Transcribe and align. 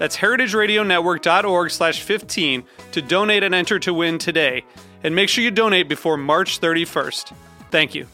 That's 0.00 0.16
heritageradionetwork.org 0.16 1.70
slash 1.70 2.00
15 2.00 2.64
to 2.92 3.02
donate 3.02 3.42
and 3.42 3.54
enter 3.54 3.78
to 3.80 3.92
win 3.92 4.16
today. 4.16 4.64
And 5.04 5.14
make 5.14 5.28
sure 5.28 5.44
you 5.44 5.50
donate 5.50 5.90
before 5.90 6.16
March 6.16 6.58
31st. 6.58 7.34
Thank 7.70 7.94
you. 7.94 8.06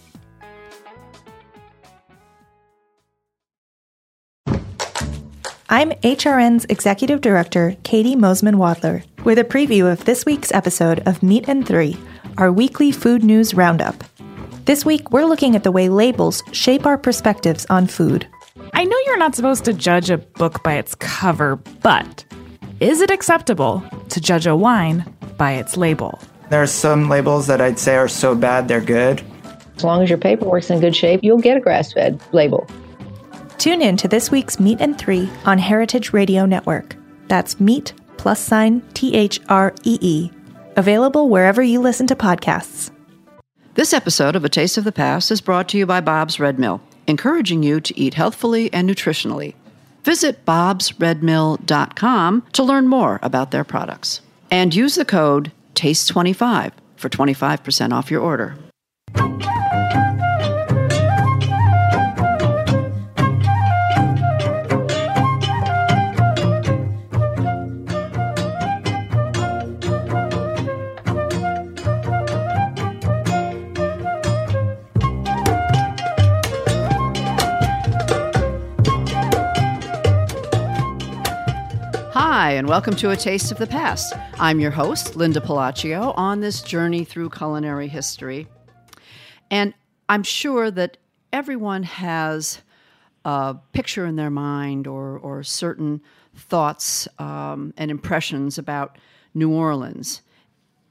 I'm 5.69 5.93
HRN's 5.93 6.65
Executive 6.69 7.21
Director, 7.21 7.77
Caity 7.85 8.17
Moseman 8.17 8.57
Wadler, 8.57 9.05
with 9.25 9.39
a 9.39 9.45
preview 9.45 9.91
of 9.91 10.05
this 10.07 10.27
week's 10.27 10.53
episode 10.53 11.07
of 11.07 11.23
Meat 11.23 11.49
and 11.49 11.65
Three, 11.65 11.97
our 12.37 12.51
weekly 12.51 12.91
food 12.91 13.23
news 13.23 13.55
roundup. 13.55 14.03
This 14.65 14.85
week, 14.85 15.13
we're 15.13 15.25
looking 15.25 15.55
at 15.55 15.63
the 15.63 15.71
way 15.71 15.89
labels 15.89 16.43
shape 16.51 16.85
our 16.85 16.99
perspectives 16.99 17.65
on 17.71 17.87
food. 17.87 18.27
I 18.73 18.85
know 18.85 18.97
you're 19.07 19.19
not 19.19 19.35
supposed 19.35 19.65
to 19.65 19.73
judge 19.73 20.11
a 20.11 20.19
book 20.19 20.63
by 20.63 20.75
its 20.75 20.95
cover, 20.95 21.57
but 21.57 22.25
is 22.81 23.01
it 23.01 23.11
acceptable 23.11 23.83
to 24.11 24.21
judge 24.21 24.47
a 24.47 24.57
wine 24.57 25.05
by 25.37 25.53
its 25.53 25.77
label? 25.77 26.19
There 26.51 26.63
are 26.63 26.67
some 26.67 27.09
labels 27.09 27.47
that 27.47 27.61
I'd 27.61 27.79
say 27.79 27.97
are 27.97 28.09
so 28.09 28.35
bad 28.35 28.69
they're 28.69 28.81
good. 28.81 29.23
As 29.77 29.85
long 29.85 30.03
as 30.03 30.09
your 30.09 30.19
paperwork's 30.19 30.71
in 30.71 30.81
good 30.81 30.97
shape, 30.97 31.21
you'll 31.23 31.39
get 31.39 31.57
a 31.57 31.61
grass 31.61 31.93
fed 31.93 32.21
label. 32.33 32.67
Tune 33.59 33.83
in 33.83 33.97
to 33.99 34.09
this 34.09 34.31
week's 34.31 34.61
Meat 34.61 34.81
and 34.81 34.99
Three 34.99 35.31
on 35.45 35.59
Heritage 35.59 36.13
Radio 36.13 36.47
Network. 36.47 36.97
That's 37.29 37.59
Meat 37.59 37.93
plus 38.17 38.41
sign 38.41 38.83
T 38.95 39.15
H 39.15 39.41
R 39.49 39.75
E 39.85 39.99
E. 40.01 40.31
Available 40.77 41.29
wherever 41.29 41.63
you 41.63 41.81
listen 41.81 42.07
to 42.09 42.17
podcasts. 42.17 42.91
This 43.75 43.93
episode 43.93 44.37
of 44.37 44.45
A 44.45 44.49
Taste 44.49 44.79
of 44.79 44.85
the 44.85 44.93
Past 44.93 45.31
is 45.31 45.41
brought 45.41 45.69
to 45.71 45.79
you 45.79 45.87
by 45.87 46.01
Bob's 46.01 46.41
Red 46.41 46.59
Mill, 46.59 46.81
encouraging 47.07 47.63
you 47.63 47.81
to 47.81 47.99
eat 47.99 48.15
healthfully 48.15 48.73
and 48.73 48.89
nutritionally. 48.89 49.55
Visit 50.05 50.45
bobsredmill.com 50.45 52.43
to 52.53 52.63
learn 52.63 52.87
more 52.87 53.19
about 53.23 53.51
their 53.51 53.65
products. 53.65 54.21
And 54.51 54.75
use 54.75 54.95
the 54.95 55.05
code 55.05 55.51
TASTE25 55.75 56.73
for 56.97 57.09
25% 57.09 57.93
off 57.93 58.11
your 58.11 58.21
order. 58.21 58.57
Hi, 82.47 82.53
and 82.53 82.69
welcome 82.69 82.95
to 82.95 83.11
A 83.11 83.17
Taste 83.17 83.51
of 83.51 83.59
the 83.59 83.67
Past. 83.67 84.15
I'm 84.39 84.61
your 84.61 84.71
host, 84.71 85.17
Linda 85.17 85.41
Pelaccio, 85.41 86.15
on 86.17 86.39
this 86.39 86.63
journey 86.63 87.03
through 87.03 87.31
culinary 87.31 87.89
history. 87.89 88.47
And 89.51 89.75
I'm 90.09 90.23
sure 90.23 90.71
that 90.71 90.97
everyone 91.33 91.83
has 91.83 92.63
a 93.25 93.57
picture 93.73 94.07
in 94.07 94.15
their 94.15 94.31
mind 94.31 94.87
or, 94.87 95.19
or 95.19 95.43
certain 95.43 96.01
thoughts 96.37 97.09
um, 97.19 97.75
and 97.77 97.91
impressions 97.91 98.59
about 98.59 98.97
New 99.35 99.51
Orleans. 99.51 100.23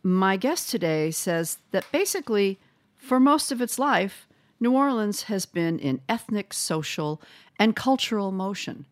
My 0.04 0.36
guest 0.36 0.70
today 0.70 1.10
says 1.10 1.60
that 1.72 1.90
basically, 1.90 2.60
for 2.98 3.18
most 3.18 3.54
of 3.54 3.62
its 3.62 3.80
life, 3.80 4.28
New 4.60 4.74
Orleans 4.74 5.24
has 5.24 5.46
been 5.46 5.80
in 5.80 6.02
ethnic, 6.10 6.52
social, 6.52 7.22
and 7.58 7.78
cultural 7.78 8.34
motion. 8.34 8.88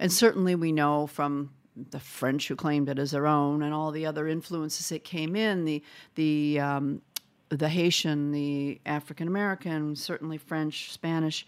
And 0.00 0.12
certainly 0.12 0.56
we 0.56 0.72
know 0.72 1.06
from 1.06 1.50
the 1.90 2.00
French 2.00 2.48
who 2.48 2.56
claimed 2.56 2.88
it 2.88 2.98
as 2.98 3.10
their 3.10 3.26
own, 3.26 3.62
and 3.62 3.74
all 3.74 3.90
the 3.90 4.06
other 4.06 4.28
influences 4.28 4.88
that 4.88 5.04
came 5.04 5.36
in 5.36 5.64
the 5.64 5.82
the 6.14 6.60
um, 6.60 7.02
the 7.48 7.68
Haitian, 7.68 8.32
the 8.32 8.80
African 8.84 9.28
American, 9.28 9.96
certainly 9.96 10.38
French, 10.38 10.92
Spanish, 10.92 11.46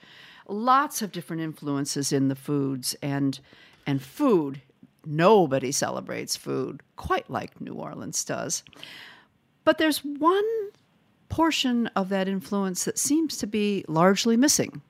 lots 0.48 1.02
of 1.02 1.12
different 1.12 1.42
influences 1.42 2.12
in 2.12 2.28
the 2.28 2.36
foods 2.36 2.94
and 3.02 3.40
and 3.86 4.02
food. 4.02 4.60
Nobody 5.04 5.72
celebrates 5.72 6.36
food 6.36 6.82
quite 6.96 7.30
like 7.30 7.60
New 7.60 7.74
Orleans 7.74 8.24
does. 8.24 8.62
But 9.64 9.78
there's 9.78 10.04
one 10.04 10.44
portion 11.28 11.86
of 11.88 12.08
that 12.10 12.28
influence 12.28 12.84
that 12.84 12.98
seems 12.98 13.38
to 13.38 13.46
be 13.46 13.84
largely 13.88 14.36
missing, 14.36 14.82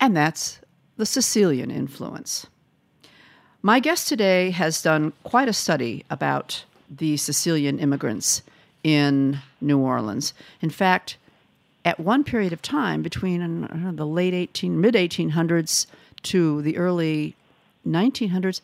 and 0.00 0.16
that's 0.16 0.60
the 0.96 1.06
Sicilian 1.06 1.70
influence. 1.70 2.46
My 3.66 3.80
guest 3.80 4.08
today 4.08 4.50
has 4.50 4.82
done 4.82 5.14
quite 5.22 5.48
a 5.48 5.54
study 5.54 6.04
about 6.10 6.66
the 6.90 7.16
Sicilian 7.16 7.78
immigrants 7.78 8.42
in 8.82 9.38
New 9.58 9.78
Orleans. 9.78 10.34
In 10.60 10.68
fact, 10.68 11.16
at 11.82 11.98
one 11.98 12.24
period 12.24 12.52
of 12.52 12.60
time 12.60 13.00
between 13.00 13.94
the 13.96 14.06
late 14.06 14.34
18 14.34 14.78
mid 14.78 14.92
1800s 14.92 15.86
to 16.24 16.60
the 16.60 16.76
early 16.76 17.36
1900s, 17.88 18.60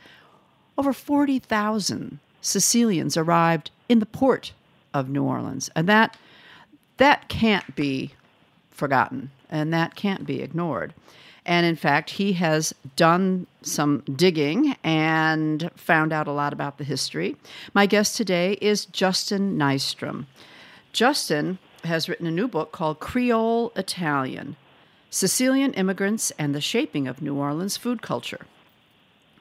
over 0.76 0.92
40,000 0.92 2.18
Sicilians 2.42 3.16
arrived 3.16 3.70
in 3.88 4.00
the 4.00 4.06
port 4.06 4.52
of 4.92 5.08
New 5.08 5.24
Orleans, 5.24 5.70
and 5.74 5.88
that 5.88 6.18
that 6.98 7.30
can't 7.30 7.74
be 7.74 8.12
forgotten 8.70 9.30
and 9.48 9.72
that 9.72 9.94
can't 9.94 10.26
be 10.26 10.42
ignored. 10.42 10.92
And 11.50 11.66
in 11.66 11.74
fact, 11.74 12.10
he 12.10 12.34
has 12.34 12.72
done 12.94 13.48
some 13.60 14.04
digging 14.14 14.76
and 14.84 15.68
found 15.74 16.12
out 16.12 16.28
a 16.28 16.32
lot 16.32 16.52
about 16.52 16.78
the 16.78 16.84
history. 16.84 17.34
My 17.74 17.86
guest 17.86 18.16
today 18.16 18.52
is 18.60 18.84
Justin 18.86 19.58
Nystrom. 19.58 20.26
Justin 20.92 21.58
has 21.82 22.08
written 22.08 22.28
a 22.28 22.30
new 22.30 22.46
book 22.46 22.70
called 22.70 23.00
Creole 23.00 23.72
Italian 23.74 24.54
Sicilian 25.10 25.74
Immigrants 25.74 26.30
and 26.38 26.54
the 26.54 26.60
Shaping 26.60 27.08
of 27.08 27.20
New 27.20 27.34
Orleans 27.34 27.76
Food 27.76 28.00
Culture. 28.00 28.46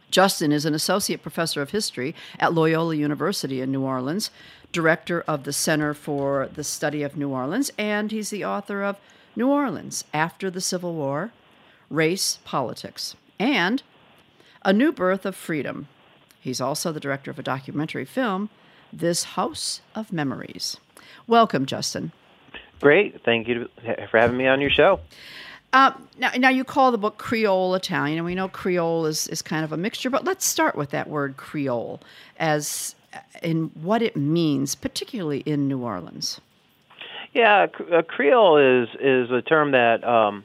Justin 0.10 0.52
is 0.52 0.66
an 0.66 0.74
associate 0.74 1.22
professor 1.22 1.62
of 1.62 1.70
history 1.70 2.16
at 2.40 2.56
Loyola 2.56 2.96
University 2.96 3.62
in 3.62 3.72
New 3.72 3.84
Orleans, 3.84 4.32
director 4.72 5.22
of 5.28 5.44
the 5.44 5.54
Center 5.54 5.94
for 5.94 6.50
the 6.52 6.64
Study 6.64 7.04
of 7.04 7.16
New 7.16 7.30
Orleans, 7.30 7.72
and 7.78 8.10
he's 8.10 8.32
the 8.32 8.44
author 8.44 8.82
of 8.82 8.98
New 9.36 9.48
Orleans 9.48 10.06
After 10.12 10.50
the 10.50 10.60
Civil 10.60 10.96
War 10.96 11.32
Race, 11.90 12.40
Politics, 12.46 13.16
and 13.40 13.84
A 14.64 14.74
New 14.74 14.92
Birth 14.92 15.26
of 15.26 15.36
Freedom. 15.36 15.88
He's 16.40 16.62
also 16.62 16.92
the 16.92 17.00
director 17.00 17.32
of 17.32 17.40
a 17.40 17.44
documentary 17.44 18.06
film, 18.06 18.50
This 18.94 19.24
House 19.24 19.82
of 19.96 20.14
Memories. 20.14 20.78
Welcome, 21.28 21.66
Justin. 21.66 22.12
Great. 22.80 23.24
Thank 23.24 23.48
you 23.48 23.68
for 24.10 24.18
having 24.18 24.38
me 24.38 24.48
on 24.48 24.62
your 24.62 24.70
show. 24.70 25.00
Uh, 25.72 25.92
now, 26.18 26.32
now, 26.38 26.50
you 26.50 26.64
call 26.64 26.92
the 26.92 26.98
book 26.98 27.18
Creole 27.18 27.76
Italian, 27.76 28.18
and 28.18 28.26
we 28.26 28.34
know 28.34 28.48
Creole 28.48 29.06
is, 29.06 29.28
is 29.28 29.42
kind 29.42 29.64
of 29.64 29.72
a 29.72 29.78
mixture, 29.78 30.10
but 30.10 30.24
let's 30.24 30.46
start 30.46 30.76
with 30.76 30.90
that 30.90 31.08
word 31.08 31.38
Creole 31.38 32.02
as 32.38 32.96
in 33.44 33.72
what 33.76 34.02
it 34.02 34.16
means, 34.16 34.76
particularly 34.76 35.40
in 35.42 35.68
New 35.68 35.84
Orleans. 35.84 36.42
Yeah, 37.34 37.68
uh, 37.94 38.02
Creole 38.02 38.58
is 38.58 38.90
is 39.00 39.30
a 39.30 39.42
term 39.42 39.72
that 39.72 40.04
um, 40.04 40.44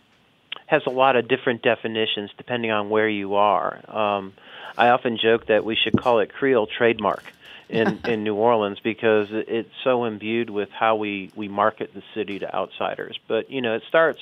has 0.67 0.83
a 0.87 0.91
lot 0.91 1.17
of 1.17 1.29
different 1.29 1.63
definitions 1.63 2.31
depending 2.37 2.71
on 2.71 2.91
where 2.91 3.09
you 3.09 3.35
are. 3.35 3.81
Um, 3.89 4.33
I 4.77 4.89
often 4.89 5.19
joke 5.19 5.47
that 5.47 5.65
we 5.65 5.77
should 5.77 5.97
call 5.97 6.21
it 6.21 6.33
Creole 6.33 6.67
trademark 6.67 7.25
in 7.69 8.01
in 8.05 8.25
New 8.25 8.35
Orleans 8.35 8.79
because 8.81 9.29
it's 9.31 9.71
so 9.83 10.05
imbued 10.05 10.51
with 10.51 10.71
how 10.71 10.97
we 10.97 11.31
we 11.37 11.49
market 11.49 11.93
the 11.95 12.03
city 12.15 12.39
to 12.41 12.55
outsiders. 12.55 13.19
But 13.29 13.51
you 13.51 13.61
know, 13.61 13.75
it 13.75 13.83
starts, 13.89 14.21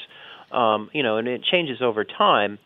um, 0.50 0.90
you 0.92 1.02
know, 1.02 1.16
and 1.16 1.28
it 1.28 1.42
changes 1.44 1.80
over 1.80 2.04
time. 2.04 2.58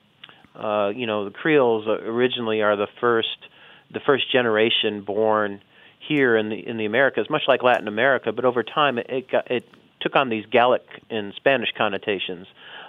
Uh, 0.55 0.91
you 0.95 1.07
know, 1.07 1.27
the 1.27 1.31
Creoles 1.31 1.87
originally 1.87 2.63
are 2.63 2.77
the 2.77 2.89
first 3.01 3.39
the 3.91 4.01
first 4.01 4.31
generation 4.33 5.03
born 5.03 5.61
here 6.09 6.37
in 6.37 6.49
the 6.49 6.67
in 6.67 6.77
the 6.77 6.87
Americas, 6.87 7.29
much 7.31 7.43
like 7.47 7.63
Latin 7.63 7.89
America. 7.89 8.33
But 8.33 8.45
over 8.45 8.63
time, 8.63 8.99
it 8.99 9.07
it, 9.09 9.31
got, 9.31 9.51
it 9.51 9.69
took 10.01 10.17
on 10.17 10.29
these 10.29 10.47
Gallic 10.47 10.87
and 11.11 11.35
Spanish 11.35 11.71
connotations. 11.77 12.47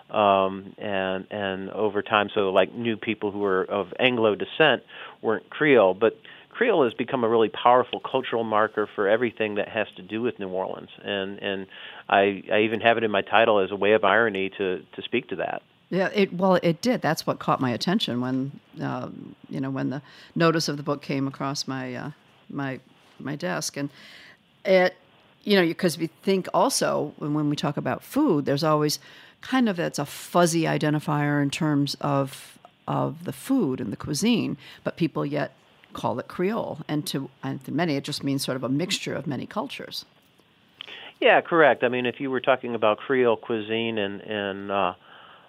Um, 0.09 0.73
and 0.77 1.27
and 1.31 1.69
over 1.71 2.01
time, 2.01 2.29
so 2.33 2.51
like 2.51 2.73
new 2.73 2.95
people 2.95 3.31
who 3.31 3.39
were 3.39 3.63
of 3.63 3.93
Anglo 3.99 4.35
descent 4.35 4.83
weren't 5.21 5.49
Creole, 5.49 5.93
but 5.93 6.17
Creole 6.57 6.85
has 6.85 6.93
become 6.95 7.23
a 7.23 7.29
really 7.29 7.49
powerful 7.49 7.99
cultural 7.99 8.43
marker 8.43 8.89
for 8.95 9.07
everything 9.07 9.55
that 9.55 9.69
has 9.69 9.85
to 9.95 10.01
do 10.01 10.23
with 10.23 10.39
New 10.39 10.49
Orleans, 10.49 10.89
and 11.03 11.37
and 11.37 11.67
I, 12.09 12.43
I 12.51 12.61
even 12.61 12.81
have 12.81 12.97
it 12.97 13.03
in 13.03 13.11
my 13.11 13.21
title 13.21 13.59
as 13.59 13.69
a 13.69 13.75
way 13.75 13.93
of 13.93 14.03
irony 14.03 14.49
to 14.57 14.83
to 14.95 15.01
speak 15.03 15.29
to 15.29 15.35
that. 15.35 15.61
Yeah, 15.89 16.09
it 16.13 16.33
well, 16.33 16.55
it 16.55 16.81
did. 16.81 17.01
That's 17.01 17.27
what 17.27 17.37
caught 17.37 17.61
my 17.61 17.69
attention 17.69 18.21
when 18.21 18.59
um, 18.81 19.35
you 19.49 19.59
know 19.59 19.69
when 19.69 19.91
the 19.91 20.01
notice 20.35 20.67
of 20.67 20.77
the 20.77 20.83
book 20.83 21.03
came 21.03 21.27
across 21.27 21.67
my 21.67 21.93
uh, 21.93 22.11
my 22.49 22.79
my 23.19 23.35
desk, 23.35 23.77
and 23.77 23.89
it 24.65 24.95
you 25.43 25.55
know 25.55 25.65
because 25.65 25.95
we 25.97 26.07
think 26.07 26.47
also 26.55 27.13
when, 27.17 27.35
when 27.35 27.51
we 27.51 27.55
talk 27.55 27.77
about 27.77 28.03
food, 28.03 28.45
there's 28.45 28.63
always 28.63 28.97
kind 29.41 29.69
of 29.69 29.77
that's 29.77 29.99
a 29.99 30.05
fuzzy 30.05 30.63
identifier 30.63 31.41
in 31.41 31.49
terms 31.49 31.95
of 32.01 32.57
of 32.87 33.25
the 33.25 33.33
food 33.33 33.81
and 33.81 33.91
the 33.91 33.97
cuisine, 33.97 34.57
but 34.83 34.95
people 34.95 35.25
yet 35.25 35.51
call 35.93 36.19
it 36.19 36.27
Creole, 36.27 36.79
and 36.87 37.05
to 37.07 37.29
and 37.43 37.63
to 37.65 37.71
many 37.71 37.95
it 37.95 38.03
just 38.03 38.23
means 38.23 38.43
sort 38.43 38.55
of 38.55 38.63
a 38.63 38.69
mixture 38.69 39.13
of 39.13 39.27
many 39.27 39.45
cultures. 39.45 40.05
Yeah, 41.19 41.41
correct. 41.41 41.83
I 41.83 41.89
mean, 41.89 42.05
if 42.05 42.19
you 42.19 42.29
were 42.29 42.41
talking 42.41 42.75
about 42.75 42.97
Creole 42.99 43.37
cuisine 43.37 43.97
in 43.97 44.21
in 44.21 44.71
uh, 44.71 44.93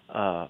uh, 0.08 0.48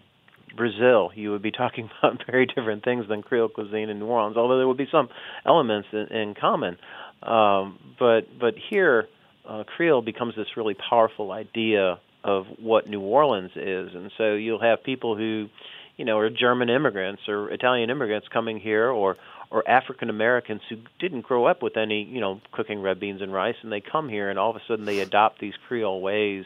Brazil, 0.57 1.11
you 1.15 1.33
would 1.33 1.43
be 1.43 1.51
talking 1.51 1.91
about 2.03 2.23
very 2.27 2.47
different 2.47 2.85
things 2.85 3.07
than 3.09 3.23
Creole 3.23 3.49
cuisine 3.49 3.91
in 3.91 3.99
New 3.99 4.07
Orleans. 4.07 4.37
Although 4.37 4.59
there 4.59 4.69
would 4.69 4.77
be 4.77 4.89
some 4.91 5.09
elements 5.45 5.89
in, 5.93 6.07
in 6.17 6.35
common, 6.35 6.79
um, 7.23 7.79
but 7.99 8.23
but 8.39 8.55
here, 8.71 9.09
uh, 9.47 9.65
Creole 9.65 10.03
becomes 10.03 10.35
this 10.37 10.57
really 10.57 10.75
powerful 10.75 11.33
idea 11.33 11.99
of 12.29 12.47
what 12.59 12.87
New 12.89 13.01
Orleans 13.01 13.53
is, 13.57 13.95
and 13.95 14.13
so 14.19 14.35
you'll 14.35 14.61
have 14.61 14.85
people 14.85 15.17
who, 15.17 15.49
you 15.97 16.05
know, 16.05 16.19
are 16.19 16.29
German 16.29 16.69
immigrants 16.69 17.23
or 17.27 17.49
Italian 17.49 17.89
immigrants 17.89 18.29
coming 18.29 18.61
here, 18.61 18.91
or 18.91 19.17
or 19.51 19.67
African 19.67 20.11
Americans 20.11 20.61
who 20.69 20.77
didn't 20.99 21.23
grow 21.23 21.47
up 21.47 21.63
with 21.63 21.79
any, 21.79 22.03
you 22.03 22.21
know, 22.21 22.43
cooking 22.53 22.83
red 22.83 23.01
beans 23.01 23.23
and 23.23 23.33
rice, 23.33 23.57
and 23.63 23.73
they 23.73 23.81
come 23.81 24.11
here, 24.11 24.29
and 24.29 24.39
all 24.39 24.51
of 24.51 24.57
a 24.57 24.63
sudden 24.69 24.85
they 24.85 25.01
adopt 25.01 25.41
these 25.41 25.55
Creole 25.67 26.03
ways. 26.03 26.45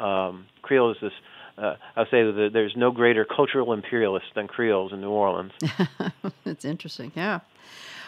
Um, 0.00 0.46
Creole 0.62 0.92
is 0.92 0.96
this. 1.02 1.12
Uh, 1.58 1.74
I'll 1.94 2.06
say 2.06 2.22
that 2.22 2.50
there's 2.52 2.76
no 2.76 2.90
greater 2.90 3.26
cultural 3.26 3.72
imperialist 3.72 4.26
than 4.34 4.46
Creoles 4.46 4.92
in 4.92 5.00
New 5.00 5.10
Orleans. 5.10 5.52
It's 6.46 6.64
interesting, 6.64 7.12
yeah. 7.14 7.40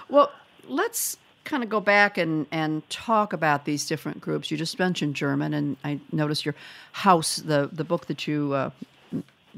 Well, 0.08 0.32
let's 0.66 1.18
kind 1.44 1.62
of 1.62 1.68
go 1.68 1.80
back 1.80 2.18
and, 2.18 2.46
and 2.50 2.88
talk 2.90 3.32
about 3.32 3.64
these 3.64 3.86
different 3.86 4.20
groups. 4.20 4.50
You 4.50 4.56
just 4.56 4.78
mentioned 4.78 5.14
German, 5.16 5.54
and 5.54 5.76
I 5.82 6.00
noticed 6.12 6.44
your 6.44 6.54
house, 6.92 7.36
the, 7.36 7.68
the 7.72 7.84
book 7.84 8.06
that 8.06 8.26
you 8.26 8.52
uh, 8.52 8.70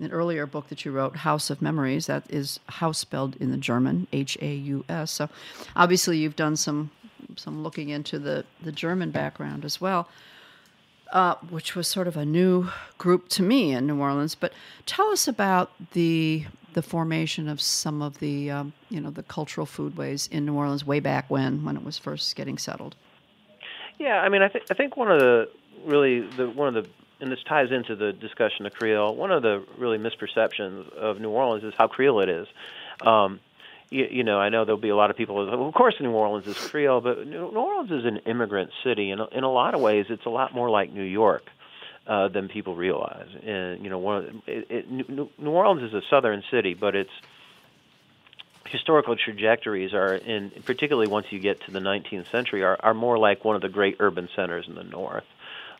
an 0.00 0.10
earlier 0.10 0.46
book 0.46 0.68
that 0.68 0.84
you 0.84 0.90
wrote, 0.90 1.16
House 1.16 1.50
of 1.50 1.60
Memories. 1.60 2.06
That 2.06 2.24
is 2.30 2.60
house 2.66 2.98
spelled 2.98 3.36
in 3.36 3.50
the 3.50 3.58
German, 3.58 4.06
H 4.12 4.38
A 4.40 4.54
U 4.54 4.84
S. 4.88 5.10
So 5.10 5.28
obviously 5.76 6.16
you've 6.18 6.36
done 6.36 6.56
some 6.56 6.90
some 7.36 7.62
looking 7.62 7.90
into 7.90 8.18
the, 8.18 8.44
the 8.62 8.72
German 8.72 9.10
background 9.10 9.64
as 9.64 9.80
well, 9.80 10.08
uh, 11.12 11.34
which 11.50 11.76
was 11.76 11.88
sort 11.88 12.08
of 12.08 12.16
a 12.16 12.24
new 12.24 12.68
group 12.98 13.28
to 13.30 13.42
me 13.42 13.72
in 13.72 13.86
New 13.86 14.00
Orleans. 14.00 14.34
But 14.34 14.52
tell 14.86 15.08
us 15.10 15.28
about 15.28 15.70
the 15.92 16.46
the 16.74 16.82
formation 16.82 17.48
of 17.48 17.60
some 17.60 18.02
of 18.02 18.18
the 18.18 18.50
um, 18.50 18.72
you 18.88 19.00
know 19.00 19.10
the 19.10 19.22
cultural 19.22 19.66
foodways 19.66 20.30
in 20.30 20.44
New 20.44 20.54
Orleans 20.54 20.86
way 20.86 21.00
back 21.00 21.30
when 21.30 21.64
when 21.64 21.76
it 21.76 21.84
was 21.84 21.98
first 21.98 22.34
getting 22.36 22.58
settled. 22.58 22.96
Yeah, 23.98 24.20
I 24.20 24.28
mean, 24.28 24.42
I 24.42 24.48
think 24.48 24.64
I 24.70 24.74
think 24.74 24.96
one 24.96 25.10
of 25.10 25.20
the 25.20 25.48
really 25.84 26.20
the 26.20 26.48
one 26.48 26.68
of 26.68 26.84
the 26.84 26.90
and 27.20 27.30
this 27.30 27.42
ties 27.48 27.70
into 27.70 27.94
the 27.94 28.12
discussion 28.12 28.66
of 28.66 28.74
Creole. 28.74 29.14
One 29.14 29.30
of 29.30 29.42
the 29.42 29.64
really 29.78 29.96
misperceptions 29.96 30.92
of 30.94 31.20
New 31.20 31.30
Orleans 31.30 31.62
is 31.62 31.72
how 31.78 31.86
Creole 31.86 32.20
it 32.20 32.28
is. 32.28 32.48
Um, 33.00 33.38
you, 33.90 34.08
you 34.10 34.24
know, 34.24 34.40
I 34.40 34.48
know 34.48 34.64
there'll 34.64 34.80
be 34.80 34.88
a 34.88 34.96
lot 34.96 35.10
of 35.10 35.16
people. 35.16 35.36
Well, 35.36 35.68
of 35.68 35.74
course, 35.74 35.94
New 36.00 36.10
Orleans 36.10 36.46
is 36.46 36.56
Creole, 36.56 37.00
but 37.00 37.26
New 37.26 37.44
Orleans 37.44 37.92
is 37.92 38.04
an 38.04 38.18
immigrant 38.26 38.70
city, 38.82 39.10
and 39.10 39.20
in 39.30 39.44
a 39.44 39.52
lot 39.52 39.74
of 39.74 39.80
ways, 39.80 40.06
it's 40.08 40.26
a 40.26 40.30
lot 40.30 40.52
more 40.52 40.68
like 40.68 40.92
New 40.92 41.04
York. 41.04 41.44
Uh, 42.04 42.26
than 42.26 42.48
people 42.48 42.74
realize, 42.74 43.28
and 43.46 43.84
you 43.84 43.88
know, 43.88 43.98
one 43.98 44.16
of 44.16 44.24
it, 44.48 44.66
it, 44.68 44.90
New, 44.90 45.30
Orleans 45.38 45.84
is 45.84 45.94
a 45.94 46.02
southern 46.10 46.42
city, 46.50 46.74
but 46.74 46.96
its 46.96 47.10
historical 48.66 49.14
trajectories 49.14 49.94
are, 49.94 50.14
in 50.16 50.50
particularly 50.66 51.06
once 51.06 51.26
you 51.30 51.38
get 51.38 51.60
to 51.66 51.70
the 51.70 51.78
19th 51.78 52.28
century, 52.32 52.64
are, 52.64 52.76
are 52.80 52.92
more 52.92 53.18
like 53.18 53.44
one 53.44 53.54
of 53.54 53.62
the 53.62 53.68
great 53.68 53.98
urban 54.00 54.28
centers 54.34 54.66
in 54.66 54.74
the 54.74 54.82
north 54.82 55.22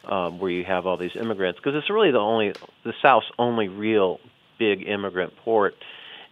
um, 0.05 0.39
where 0.39 0.51
you 0.51 0.65
have 0.65 0.87
all 0.87 0.97
these 0.97 1.17
immigrants 1.17 1.59
because 1.59 1.77
it's 1.77 1.91
really 1.91 2.11
the 2.11 2.19
only 2.19 2.53
the 2.85 2.93
South's 3.03 3.27
only 3.39 3.69
real 3.69 4.21
big 4.59 4.87
immigrant 4.87 5.33
port. 5.45 5.75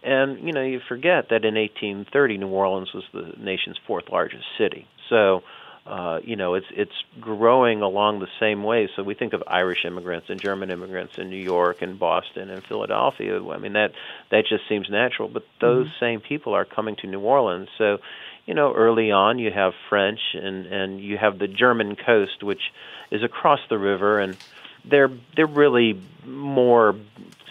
And 0.03 0.45
you 0.45 0.53
know, 0.53 0.63
you 0.63 0.79
forget 0.87 1.29
that 1.29 1.45
in 1.45 1.55
1830, 1.55 2.37
New 2.37 2.47
Orleans 2.47 2.93
was 2.93 3.03
the 3.13 3.33
nation's 3.37 3.77
fourth 3.87 4.05
largest 4.11 4.45
city. 4.57 4.87
So, 5.09 5.43
uh, 5.85 6.19
you 6.23 6.35
know, 6.35 6.53
it's 6.53 6.67
it's 6.71 6.93
growing 7.19 7.81
along 7.81 8.19
the 8.19 8.27
same 8.39 8.63
way. 8.63 8.87
So 8.95 9.01
we 9.01 9.15
think 9.15 9.33
of 9.33 9.43
Irish 9.47 9.83
immigrants 9.83 10.29
and 10.29 10.39
German 10.39 10.69
immigrants 10.69 11.17
in 11.17 11.29
New 11.29 11.41
York 11.41 11.81
and 11.81 11.97
Boston 11.97 12.51
and 12.51 12.63
Philadelphia. 12.63 13.43
I 13.43 13.57
mean, 13.57 13.73
that 13.73 13.93
that 14.29 14.45
just 14.47 14.69
seems 14.69 14.89
natural. 14.89 15.27
But 15.27 15.43
those 15.59 15.87
mm-hmm. 15.87 16.05
same 16.05 16.19
people 16.21 16.53
are 16.53 16.65
coming 16.65 16.95
to 16.97 17.07
New 17.07 17.19
Orleans. 17.19 17.67
So, 17.79 17.97
you 18.45 18.53
know, 18.53 18.73
early 18.73 19.11
on 19.11 19.39
you 19.39 19.51
have 19.51 19.73
French 19.89 20.19
and 20.35 20.67
and 20.67 21.01
you 21.01 21.17
have 21.17 21.39
the 21.39 21.47
German 21.47 21.95
coast, 21.95 22.43
which 22.43 22.61
is 23.09 23.23
across 23.23 23.59
the 23.67 23.79
river, 23.79 24.19
and 24.19 24.37
they're 24.85 25.11
they're 25.35 25.47
really 25.47 25.99
more 26.25 26.95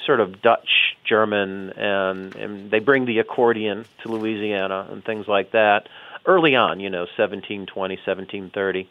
sort 0.06 0.20
of 0.20 0.42
Dutch 0.42 0.96
German, 1.08 1.70
and 1.70 2.34
and 2.36 2.70
they 2.70 2.78
bring 2.78 3.06
the 3.06 3.18
accordion 3.18 3.86
to 4.02 4.12
Louisiana 4.12 4.88
and 4.90 5.04
things 5.04 5.26
like 5.28 5.52
that 5.52 5.88
early 6.26 6.54
on. 6.54 6.80
You 6.80 6.90
know, 6.90 7.06
1720, 7.16 7.96
1730 7.96 8.88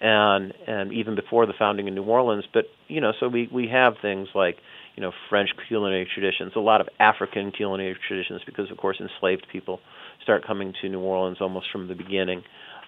and 0.00 0.52
and 0.66 0.92
even 0.92 1.14
before 1.14 1.46
the 1.46 1.52
founding 1.58 1.88
of 1.88 1.94
New 1.94 2.04
Orleans. 2.04 2.44
But 2.52 2.66
you 2.88 3.00
know, 3.00 3.12
so 3.18 3.28
we 3.28 3.48
we 3.52 3.68
have 3.68 3.94
things 4.00 4.28
like 4.34 4.56
you 4.96 5.02
know 5.02 5.12
French 5.28 5.50
culinary 5.66 6.08
traditions, 6.12 6.52
a 6.56 6.60
lot 6.60 6.80
of 6.80 6.88
African 7.00 7.50
culinary 7.50 7.96
traditions, 8.06 8.42
because 8.46 8.70
of 8.70 8.76
course 8.76 9.00
enslaved 9.00 9.46
people 9.50 9.80
start 10.22 10.46
coming 10.46 10.74
to 10.80 10.88
New 10.88 11.00
Orleans 11.00 11.38
almost 11.40 11.66
from 11.70 11.88
the 11.88 11.94
beginning. 11.94 12.42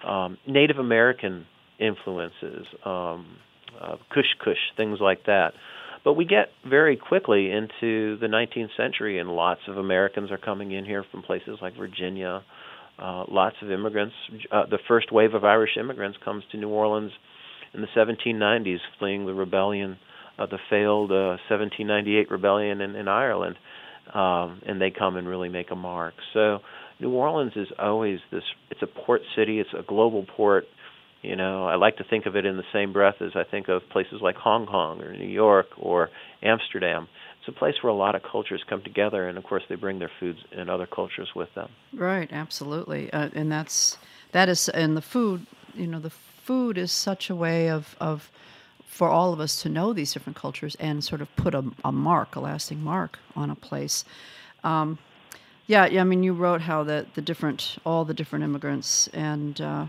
Um, 0.05 0.37
Native 0.47 0.77
American 0.77 1.45
influences, 1.79 2.65
um, 2.85 3.37
uh, 3.79 3.97
Kush 4.09 4.33
Kush, 4.43 4.57
things 4.77 4.99
like 5.01 5.25
that. 5.25 5.53
But 6.03 6.13
we 6.13 6.25
get 6.25 6.49
very 6.67 6.97
quickly 6.97 7.51
into 7.51 8.17
the 8.17 8.27
19th 8.27 8.75
century, 8.75 9.19
and 9.19 9.29
lots 9.29 9.61
of 9.67 9.77
Americans 9.77 10.31
are 10.31 10.37
coming 10.37 10.71
in 10.71 10.85
here 10.85 11.05
from 11.11 11.21
places 11.21 11.59
like 11.61 11.77
Virginia. 11.77 12.43
Uh, 12.97 13.25
lots 13.27 13.55
of 13.61 13.71
immigrants. 13.71 14.15
Uh, 14.51 14.65
the 14.69 14.79
first 14.87 15.11
wave 15.11 15.33
of 15.33 15.43
Irish 15.43 15.77
immigrants 15.79 16.17
comes 16.23 16.43
to 16.51 16.57
New 16.57 16.69
Orleans 16.69 17.11
in 17.73 17.81
the 17.81 17.87
1790s, 17.95 18.79
fleeing 18.99 19.25
the 19.25 19.33
rebellion, 19.33 19.97
uh, 20.37 20.45
the 20.47 20.59
failed 20.69 21.11
uh, 21.11 21.37
1798 21.49 22.31
rebellion 22.31 22.81
in, 22.81 22.95
in 22.95 23.07
Ireland, 23.07 23.55
um, 24.13 24.61
and 24.65 24.81
they 24.81 24.91
come 24.91 25.15
and 25.15 25.27
really 25.27 25.49
make 25.49 25.71
a 25.71 25.75
mark. 25.75 26.13
So 26.33 26.59
New 26.99 27.11
Orleans 27.11 27.53
is 27.55 27.67
always 27.79 28.19
this. 28.31 28.43
It's 28.69 28.81
a 28.81 28.87
port 28.87 29.21
city. 29.35 29.59
It's 29.59 29.69
a 29.77 29.83
global 29.83 30.25
port. 30.35 30.65
You 31.21 31.35
know, 31.35 31.67
I 31.67 31.75
like 31.75 31.97
to 31.97 32.03
think 32.03 32.25
of 32.25 32.35
it 32.35 32.45
in 32.45 32.57
the 32.57 32.63
same 32.73 32.93
breath 32.93 33.21
as 33.21 33.35
I 33.35 33.43
think 33.43 33.69
of 33.69 33.87
places 33.89 34.21
like 34.21 34.35
Hong 34.37 34.65
Kong 34.65 35.01
or 35.01 35.13
New 35.13 35.27
York 35.27 35.67
or 35.77 36.09
Amsterdam. 36.41 37.07
It's 37.39 37.47
a 37.47 37.51
place 37.51 37.75
where 37.81 37.91
a 37.91 37.95
lot 37.95 38.15
of 38.15 38.23
cultures 38.23 38.63
come 38.67 38.83
together, 38.83 39.27
and 39.27 39.37
of 39.37 39.43
course, 39.43 39.63
they 39.69 39.75
bring 39.75 39.99
their 39.99 40.11
foods 40.19 40.39
and 40.51 40.69
other 40.69 40.87
cultures 40.87 41.29
with 41.35 41.53
them. 41.53 41.69
Right, 41.93 42.29
absolutely, 42.31 43.11
uh, 43.13 43.29
and 43.33 43.51
that's 43.51 43.97
that 44.31 44.49
is, 44.49 44.69
and 44.69 44.97
the 44.97 45.01
food. 45.01 45.45
You 45.73 45.87
know, 45.87 45.99
the 45.99 46.09
food 46.09 46.77
is 46.77 46.91
such 46.91 47.29
a 47.29 47.35
way 47.35 47.69
of 47.69 47.95
of 47.99 48.31
for 48.85 49.09
all 49.09 49.31
of 49.31 49.39
us 49.39 49.61
to 49.61 49.69
know 49.69 49.93
these 49.93 50.13
different 50.13 50.37
cultures 50.37 50.75
and 50.75 51.03
sort 51.03 51.21
of 51.21 51.35
put 51.35 51.55
a, 51.55 51.63
a 51.85 51.91
mark, 51.91 52.35
a 52.35 52.39
lasting 52.39 52.83
mark 52.83 53.17
on 53.35 53.49
a 53.49 53.55
place. 53.55 54.03
Um, 54.63 54.99
yeah, 55.65 55.85
yeah. 55.85 56.01
I 56.01 56.03
mean, 56.03 56.23
you 56.23 56.33
wrote 56.33 56.61
how 56.61 56.83
the 56.83 57.05
the 57.13 57.21
different, 57.21 57.77
all 57.85 58.05
the 58.05 58.13
different 58.13 58.43
immigrants, 58.43 59.07
and 59.13 59.61
uh, 59.61 59.85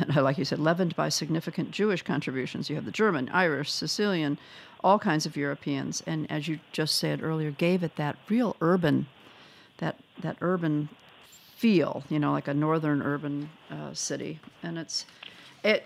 and 0.00 0.14
like 0.16 0.38
you 0.38 0.44
said, 0.44 0.58
leavened 0.58 0.96
by 0.96 1.08
significant 1.08 1.70
Jewish 1.70 2.02
contributions. 2.02 2.68
You 2.68 2.76
have 2.76 2.84
the 2.84 2.90
German, 2.90 3.28
Irish, 3.30 3.72
Sicilian, 3.72 4.38
all 4.82 4.98
kinds 4.98 5.26
of 5.26 5.36
Europeans, 5.36 6.02
and 6.06 6.30
as 6.30 6.46
you 6.46 6.60
just 6.72 6.96
said 6.96 7.22
earlier, 7.22 7.50
gave 7.50 7.82
it 7.82 7.96
that 7.96 8.16
real 8.28 8.56
urban, 8.60 9.06
that 9.78 9.96
that 10.20 10.36
urban 10.40 10.88
feel, 11.56 12.04
you 12.10 12.18
know, 12.18 12.32
like 12.32 12.48
a 12.48 12.54
northern 12.54 13.02
urban 13.02 13.48
uh, 13.70 13.94
city, 13.94 14.40
and 14.62 14.78
it's 14.78 15.06
it, 15.62 15.84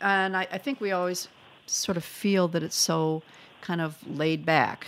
and 0.00 0.36
I, 0.36 0.46
I 0.52 0.58
think 0.58 0.80
we 0.80 0.92
always 0.92 1.28
sort 1.66 1.96
of 1.96 2.04
feel 2.04 2.48
that 2.48 2.62
it's 2.62 2.76
so 2.76 3.22
kind 3.60 3.80
of 3.80 3.96
laid 4.08 4.46
back, 4.46 4.86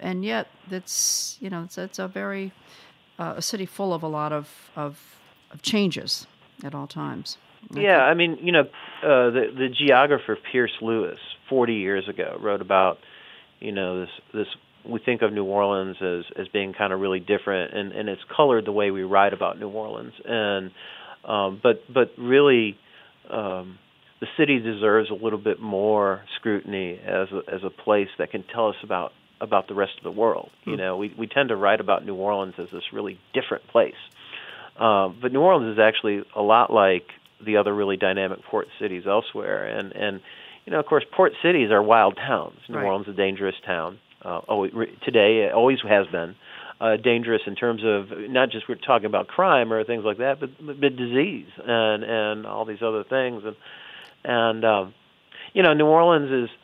and 0.00 0.24
yet 0.24 0.46
it's 0.70 1.36
you 1.40 1.50
know 1.50 1.64
it's 1.64 1.76
it's 1.76 1.98
a 1.98 2.06
very 2.06 2.52
uh, 3.18 3.34
a 3.36 3.42
city 3.42 3.66
full 3.66 3.92
of 3.92 4.02
a 4.02 4.08
lot 4.08 4.32
of 4.32 4.70
of, 4.76 5.18
of 5.50 5.60
changes 5.62 6.26
at 6.62 6.74
all 6.74 6.86
times. 6.86 7.36
Yeah, 7.74 7.98
I 7.98 8.14
mean, 8.14 8.38
you 8.42 8.52
know, 8.52 8.60
uh, 8.60 9.30
the 9.30 9.46
the 9.56 9.68
geographer 9.68 10.36
Peirce 10.50 10.72
Lewis, 10.80 11.18
40 11.48 11.74
years 11.74 12.08
ago, 12.08 12.38
wrote 12.40 12.60
about, 12.60 12.98
you 13.60 13.72
know, 13.72 14.00
this 14.00 14.10
this 14.32 14.46
we 14.84 14.98
think 14.98 15.22
of 15.22 15.32
New 15.32 15.44
Orleans 15.44 15.96
as 16.00 16.24
as 16.38 16.48
being 16.48 16.72
kind 16.72 16.92
of 16.92 17.00
really 17.00 17.20
different, 17.20 17.74
and 17.74 17.92
and 17.92 18.08
it's 18.08 18.22
colored 18.34 18.64
the 18.64 18.72
way 18.72 18.90
we 18.90 19.02
write 19.02 19.32
about 19.32 19.58
New 19.58 19.68
Orleans, 19.68 20.14
and 20.24 20.70
um, 21.24 21.60
but 21.62 21.82
but 21.92 22.12
really. 22.18 22.78
Um, 23.30 23.78
the 24.20 24.26
city 24.36 24.58
deserves 24.58 25.08
a 25.10 25.14
little 25.14 25.38
bit 25.38 25.60
more 25.60 26.22
scrutiny 26.36 27.00
as 27.02 27.28
a, 27.32 27.40
as 27.50 27.64
a 27.64 27.70
place 27.70 28.08
that 28.18 28.30
can 28.30 28.44
tell 28.52 28.68
us 28.68 28.76
about 28.82 29.12
about 29.40 29.66
the 29.68 29.74
rest 29.74 29.92
of 29.96 30.04
the 30.04 30.10
world. 30.10 30.50
You 30.66 30.76
know, 30.76 30.96
we 30.98 31.14
we 31.16 31.26
tend 31.26 31.48
to 31.48 31.56
write 31.56 31.80
about 31.80 32.04
New 32.04 32.14
Orleans 32.14 32.54
as 32.58 32.68
this 32.70 32.82
really 32.92 33.18
different 33.32 33.66
place, 33.68 33.94
um, 34.78 35.18
but 35.22 35.32
New 35.32 35.40
Orleans 35.40 35.78
is 35.78 35.78
actually 35.80 36.22
a 36.36 36.42
lot 36.42 36.70
like 36.70 37.06
the 37.44 37.56
other 37.56 37.74
really 37.74 37.96
dynamic 37.96 38.42
port 38.44 38.68
cities 38.78 39.04
elsewhere. 39.06 39.66
And 39.66 39.92
and 39.92 40.20
you 40.66 40.72
know, 40.72 40.80
of 40.80 40.86
course, 40.86 41.04
port 41.10 41.32
cities 41.42 41.70
are 41.70 41.82
wild 41.82 42.16
towns. 42.16 42.58
New 42.68 42.76
Right. 42.76 42.84
Orleans 42.86 43.06
is 43.08 43.14
a 43.14 43.16
dangerous 43.16 43.56
town. 43.64 43.98
Uh, 44.22 44.38
always, 44.48 44.72
today, 45.02 45.44
it 45.44 45.52
always 45.52 45.78
has 45.82 46.06
been. 46.08 46.36
Uh, 46.80 46.96
dangerous 46.96 47.42
in 47.46 47.54
terms 47.54 47.82
of 47.84 48.08
not 48.30 48.50
just 48.50 48.66
we're 48.66 48.74
talking 48.74 49.04
about 49.04 49.28
crime 49.28 49.70
or 49.70 49.84
things 49.84 50.02
like 50.02 50.16
that, 50.16 50.40
but, 50.40 50.50
but 50.58 50.96
disease 50.96 51.48
and 51.62 52.02
and 52.02 52.46
all 52.46 52.64
these 52.64 52.80
other 52.82 53.04
things. 53.04 53.42
And 53.44 53.56
and 54.24 54.64
um, 54.64 54.94
you 55.52 55.62
know, 55.62 55.74
New 55.74 55.84
Orleans 55.84 56.48
is 56.48 56.56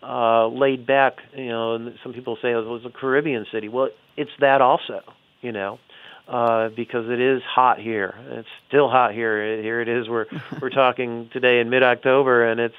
uh, 0.00 0.46
laid 0.46 0.86
back. 0.86 1.14
You 1.36 1.48
know, 1.48 1.74
and 1.74 1.94
some 2.04 2.12
people 2.12 2.38
say 2.40 2.52
it 2.52 2.64
was 2.64 2.84
a 2.84 2.90
Caribbean 2.90 3.46
city. 3.50 3.68
Well, 3.68 3.88
it's 4.16 4.30
that 4.38 4.60
also. 4.60 5.00
You 5.40 5.50
know, 5.50 5.80
uh, 6.28 6.70
because 6.70 7.08
it 7.08 7.20
is 7.20 7.42
hot 7.42 7.78
here. 7.78 8.14
It's 8.30 8.48
still 8.68 8.88
hot 8.88 9.12
here. 9.12 9.60
Here 9.60 9.80
it 9.80 9.88
is. 9.88 10.08
We're 10.08 10.26
we're 10.60 10.70
talking 10.70 11.28
today 11.32 11.60
in 11.60 11.70
mid-October, 11.70 12.46
and 12.46 12.60
it's 12.60 12.74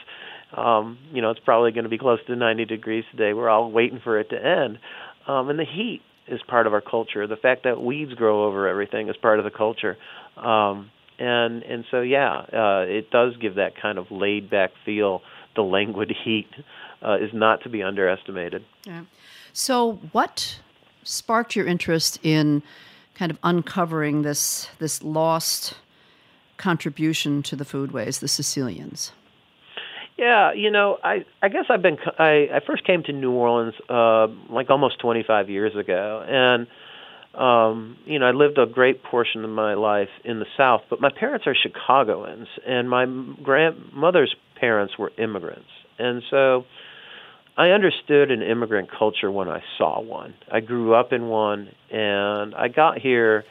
um, 0.53 0.97
you 1.13 1.21
know 1.21 1.31
it's 1.31 1.39
probably 1.39 1.71
going 1.71 1.83
to 1.83 1.89
be 1.89 1.97
close 1.97 2.19
to 2.27 2.35
90 2.35 2.65
degrees 2.65 3.03
today. 3.11 3.33
We're 3.33 3.49
all 3.49 3.71
waiting 3.71 3.99
for 4.03 4.19
it 4.19 4.29
to 4.31 4.43
end, 4.43 4.79
um, 5.27 5.49
and 5.49 5.59
the 5.59 5.65
heat 5.65 6.01
is 6.27 6.41
part 6.47 6.65
of 6.65 6.73
our 6.73 6.81
culture. 6.81 7.27
The 7.27 7.35
fact 7.35 7.63
that 7.63 7.81
weeds 7.81 8.13
grow 8.13 8.45
over 8.45 8.67
everything 8.67 9.09
is 9.09 9.17
part 9.17 9.39
of 9.39 9.45
the 9.45 9.51
culture. 9.51 9.97
Um, 10.37 10.91
and 11.19 11.63
and 11.63 11.85
so 11.91 12.01
yeah, 12.01 12.37
uh, 12.51 12.85
it 12.87 13.11
does 13.11 13.37
give 13.37 13.55
that 13.55 13.79
kind 13.79 13.97
of 13.97 14.11
laid 14.11 14.49
back 14.49 14.71
feel. 14.85 15.21
The 15.55 15.61
languid 15.61 16.13
heat 16.25 16.49
uh, 17.01 17.17
is 17.21 17.29
not 17.33 17.63
to 17.63 17.69
be 17.69 17.83
underestimated. 17.83 18.65
Yeah. 18.85 19.03
So, 19.53 19.99
what 20.11 20.59
sparked 21.03 21.55
your 21.55 21.65
interest 21.65 22.19
in 22.23 22.61
kind 23.15 23.31
of 23.31 23.39
uncovering 23.43 24.21
this 24.21 24.69
this 24.79 25.01
lost 25.01 25.75
contribution 26.57 27.43
to 27.43 27.55
the 27.55 27.65
foodways, 27.65 28.19
the 28.19 28.27
Sicilians? 28.27 29.11
Yeah, 30.17 30.53
you 30.53 30.71
know, 30.71 30.97
I 31.03 31.25
I 31.41 31.49
guess 31.49 31.65
I've 31.69 31.81
been 31.81 31.97
I 32.19 32.49
I 32.53 32.59
first 32.65 32.85
came 32.85 33.03
to 33.03 33.13
New 33.13 33.31
Orleans 33.31 33.73
uh 33.89 34.27
like 34.49 34.69
almost 34.69 34.99
25 34.99 35.49
years 35.49 35.75
ago 35.75 36.23
and 36.27 36.67
um 37.39 37.97
you 38.05 38.19
know, 38.19 38.27
I 38.27 38.31
lived 38.31 38.57
a 38.57 38.65
great 38.65 39.03
portion 39.03 39.43
of 39.43 39.49
my 39.49 39.73
life 39.73 40.09
in 40.23 40.39
the 40.39 40.45
South, 40.55 40.83
but 40.89 41.01
my 41.01 41.09
parents 41.09 41.47
are 41.47 41.55
Chicagoans 41.55 42.47
and 42.65 42.89
my 42.89 43.05
grandmother's 43.43 44.35
parents 44.55 44.97
were 44.97 45.11
immigrants. 45.17 45.69
And 45.99 46.23
so 46.29 46.65
I 47.57 47.69
understood 47.69 48.31
an 48.31 48.41
immigrant 48.41 48.91
culture 48.91 49.31
when 49.31 49.47
I 49.47 49.63
saw 49.77 50.01
one. 50.01 50.33
I 50.51 50.59
grew 50.59 50.93
up 50.93 51.13
in 51.13 51.27
one 51.27 51.69
and 51.89 52.53
I 52.53 52.67
got 52.67 52.99
here 52.99 53.45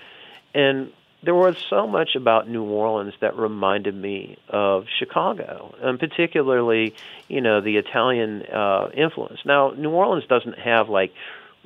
and 0.55 0.93
there 1.25 1.35
was 1.35 1.57
so 1.71 1.87
much 1.87 2.17
about 2.17 2.49
New 2.49 2.65
Orleans 2.65 3.15
that 3.21 3.37
reminded 3.37 3.95
me 3.95 4.37
of 4.49 4.87
Chicago, 4.99 5.75
and 5.81 5.99
particularly, 5.99 6.95
you 7.29 7.41
know, 7.41 7.61
the 7.61 7.79
Italian 7.79 8.43
uh, 8.43 8.91
influence. 8.95 9.41
Now, 9.45 9.71
New 9.71 9.91
Orleans 9.91 10.27
doesn't 10.29 10.59
have 10.59 10.89
like 10.89 11.15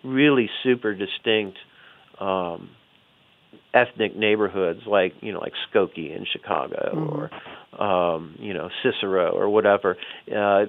really 0.05 0.49
super 0.63 0.95
distinct 0.95 1.59
um, 2.19 2.71
ethnic 3.75 4.17
neighborhoods 4.17 4.87
like 4.87 5.15
you 5.21 5.33
know 5.33 5.41
like 5.41 5.55
Skokie 5.71 6.17
in 6.17 6.25
Chicago 6.25 7.09
or 7.13 7.31
um, 7.79 8.37
you 8.39 8.53
know 8.53 8.69
Cicero 8.83 9.31
or 9.31 9.49
whatever. 9.49 9.97
Uh, 10.27 10.67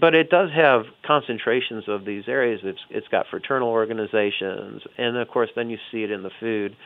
but 0.00 0.14
it 0.14 0.30
does 0.30 0.50
have 0.54 0.84
concentrations 1.04 1.84
of 1.88 2.04
these 2.04 2.24
areas. 2.28 2.60
It's 2.64 2.80
it's 2.90 3.08
got 3.08 3.26
fraternal 3.30 3.68
organizations, 3.68 4.82
and 4.96 5.16
of 5.16 5.28
course 5.28 5.50
then 5.56 5.70
you 5.70 5.78
see 5.90 6.02
it 6.02 6.10
in 6.10 6.22
the 6.22 6.30
food. 6.40 6.76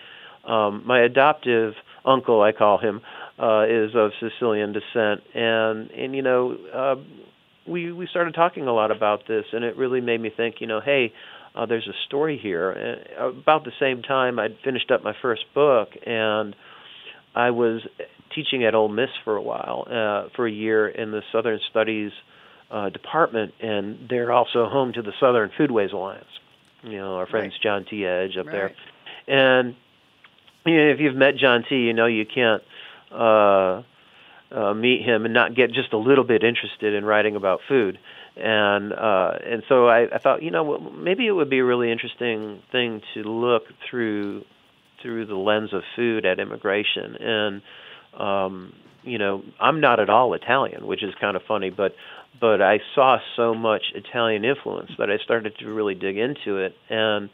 Um, 0.44 0.82
my 0.87 1.00
adoptive 1.00 1.75
uncle, 2.04 2.40
I 2.40 2.52
call 2.52 2.78
him, 2.78 3.02
uh, 3.38 3.66
is 3.68 3.90
of 3.94 4.12
Sicilian 4.20 4.72
descent, 4.72 5.20
and 5.34 5.90
and 5.90 6.14
you 6.14 6.22
know 6.22 6.56
uh, 6.72 6.96
we 7.66 7.92
we 7.92 8.06
started 8.06 8.34
talking 8.34 8.66
a 8.66 8.72
lot 8.72 8.90
about 8.90 9.26
this, 9.28 9.44
and 9.52 9.64
it 9.64 9.76
really 9.76 10.00
made 10.00 10.20
me 10.20 10.30
think. 10.34 10.56
You 10.60 10.66
know, 10.66 10.80
hey, 10.80 11.12
uh, 11.54 11.66
there's 11.66 11.87
a 11.87 11.96
story 12.06 12.38
here. 12.38 12.70
And 12.70 13.38
about 13.38 13.64
the 13.64 13.72
same 13.78 14.02
time, 14.02 14.38
I'd 14.38 14.56
finished 14.64 14.90
up 14.90 15.02
my 15.02 15.14
first 15.20 15.44
book, 15.54 15.90
and 16.06 16.56
I 17.34 17.50
was 17.50 17.82
teaching 18.35 18.64
at 18.64 18.75
Ole 18.75 18.88
Miss 18.88 19.11
for 19.25 19.37
a 19.37 19.42
while, 19.42 19.87
uh, 19.88 20.28
for 20.35 20.47
a 20.47 20.50
year 20.50 20.88
in 20.88 21.11
the 21.11 21.23
Southern 21.32 21.61
Studies 21.70 22.12
uh, 22.70 22.90
department, 22.90 23.54
and 23.61 24.08
they're 24.08 24.32
also 24.32 24.68
home 24.68 24.92
to 24.92 25.02
the 25.02 25.12
Southern 25.18 25.50
Foodways 25.58 25.92
Alliance. 25.92 26.26
You 26.82 26.99
know, 26.99 27.16
our 27.16 27.26
friends 27.26 27.54
John 27.62 27.85
T. 27.88 28.06
Edge 28.06 28.37
up 28.37 28.47
there, 28.47 28.73
and 29.26 29.75
you 30.64 30.76
know, 30.76 30.90
if 30.90 31.00
you've 31.00 31.16
met 31.16 31.37
John 31.37 31.64
T, 31.68 31.76
you 31.76 31.92
know 31.92 32.06
you 32.06 32.25
can't 32.25 32.62
uh, 33.11 33.82
uh, 34.50 34.75
meet 34.75 35.02
him 35.02 35.25
and 35.25 35.35
not 35.35 35.54
get 35.54 35.73
just 35.73 35.92
a 35.92 35.99
little 35.99 36.25
bit 36.25 36.44
interested 36.44 36.94
in 36.94 37.04
writing 37.04 37.37
about 37.37 37.61
food. 37.68 37.99
And 38.37 38.92
uh, 38.92 39.32
and 39.44 39.62
so 39.68 39.88
I, 39.88 40.14
I 40.14 40.18
thought, 40.18 40.42
you 40.42 40.50
know, 40.50 40.62
well, 40.62 40.80
maybe 40.80 41.26
it 41.26 41.32
would 41.32 41.50
be 41.50 41.58
a 41.58 41.64
really 41.64 41.90
interesting 41.90 42.62
thing 42.70 43.02
to 43.14 43.23
look 43.23 43.64
through 43.90 44.44
through 45.02 45.26
the 45.26 45.35
lens 45.35 45.73
of 45.73 45.82
food 45.97 46.25
at 46.25 46.38
immigration. 46.38 47.16
And 47.16 47.62
um, 48.18 48.72
you 49.02 49.18
know, 49.18 49.42
I'm 49.60 49.80
not 49.80 50.00
at 50.00 50.10
all 50.10 50.34
Italian, 50.34 50.87
which 50.87 51.02
is 51.02 51.14
kind 51.20 51.37
of 51.37 51.42
funny, 51.46 51.70
but 51.70 51.92
but 52.40 52.60
I 52.62 52.78
saw 52.94 53.18
so 53.37 53.54
much 53.54 53.82
Italian 53.94 54.44
influence 54.44 54.90
that 54.98 55.10
I 55.10 55.18
started 55.25 55.54
to 55.58 55.66
really 55.66 55.94
dig 55.94 56.18
into 56.18 56.58
it. 56.58 56.75
And 56.88 57.30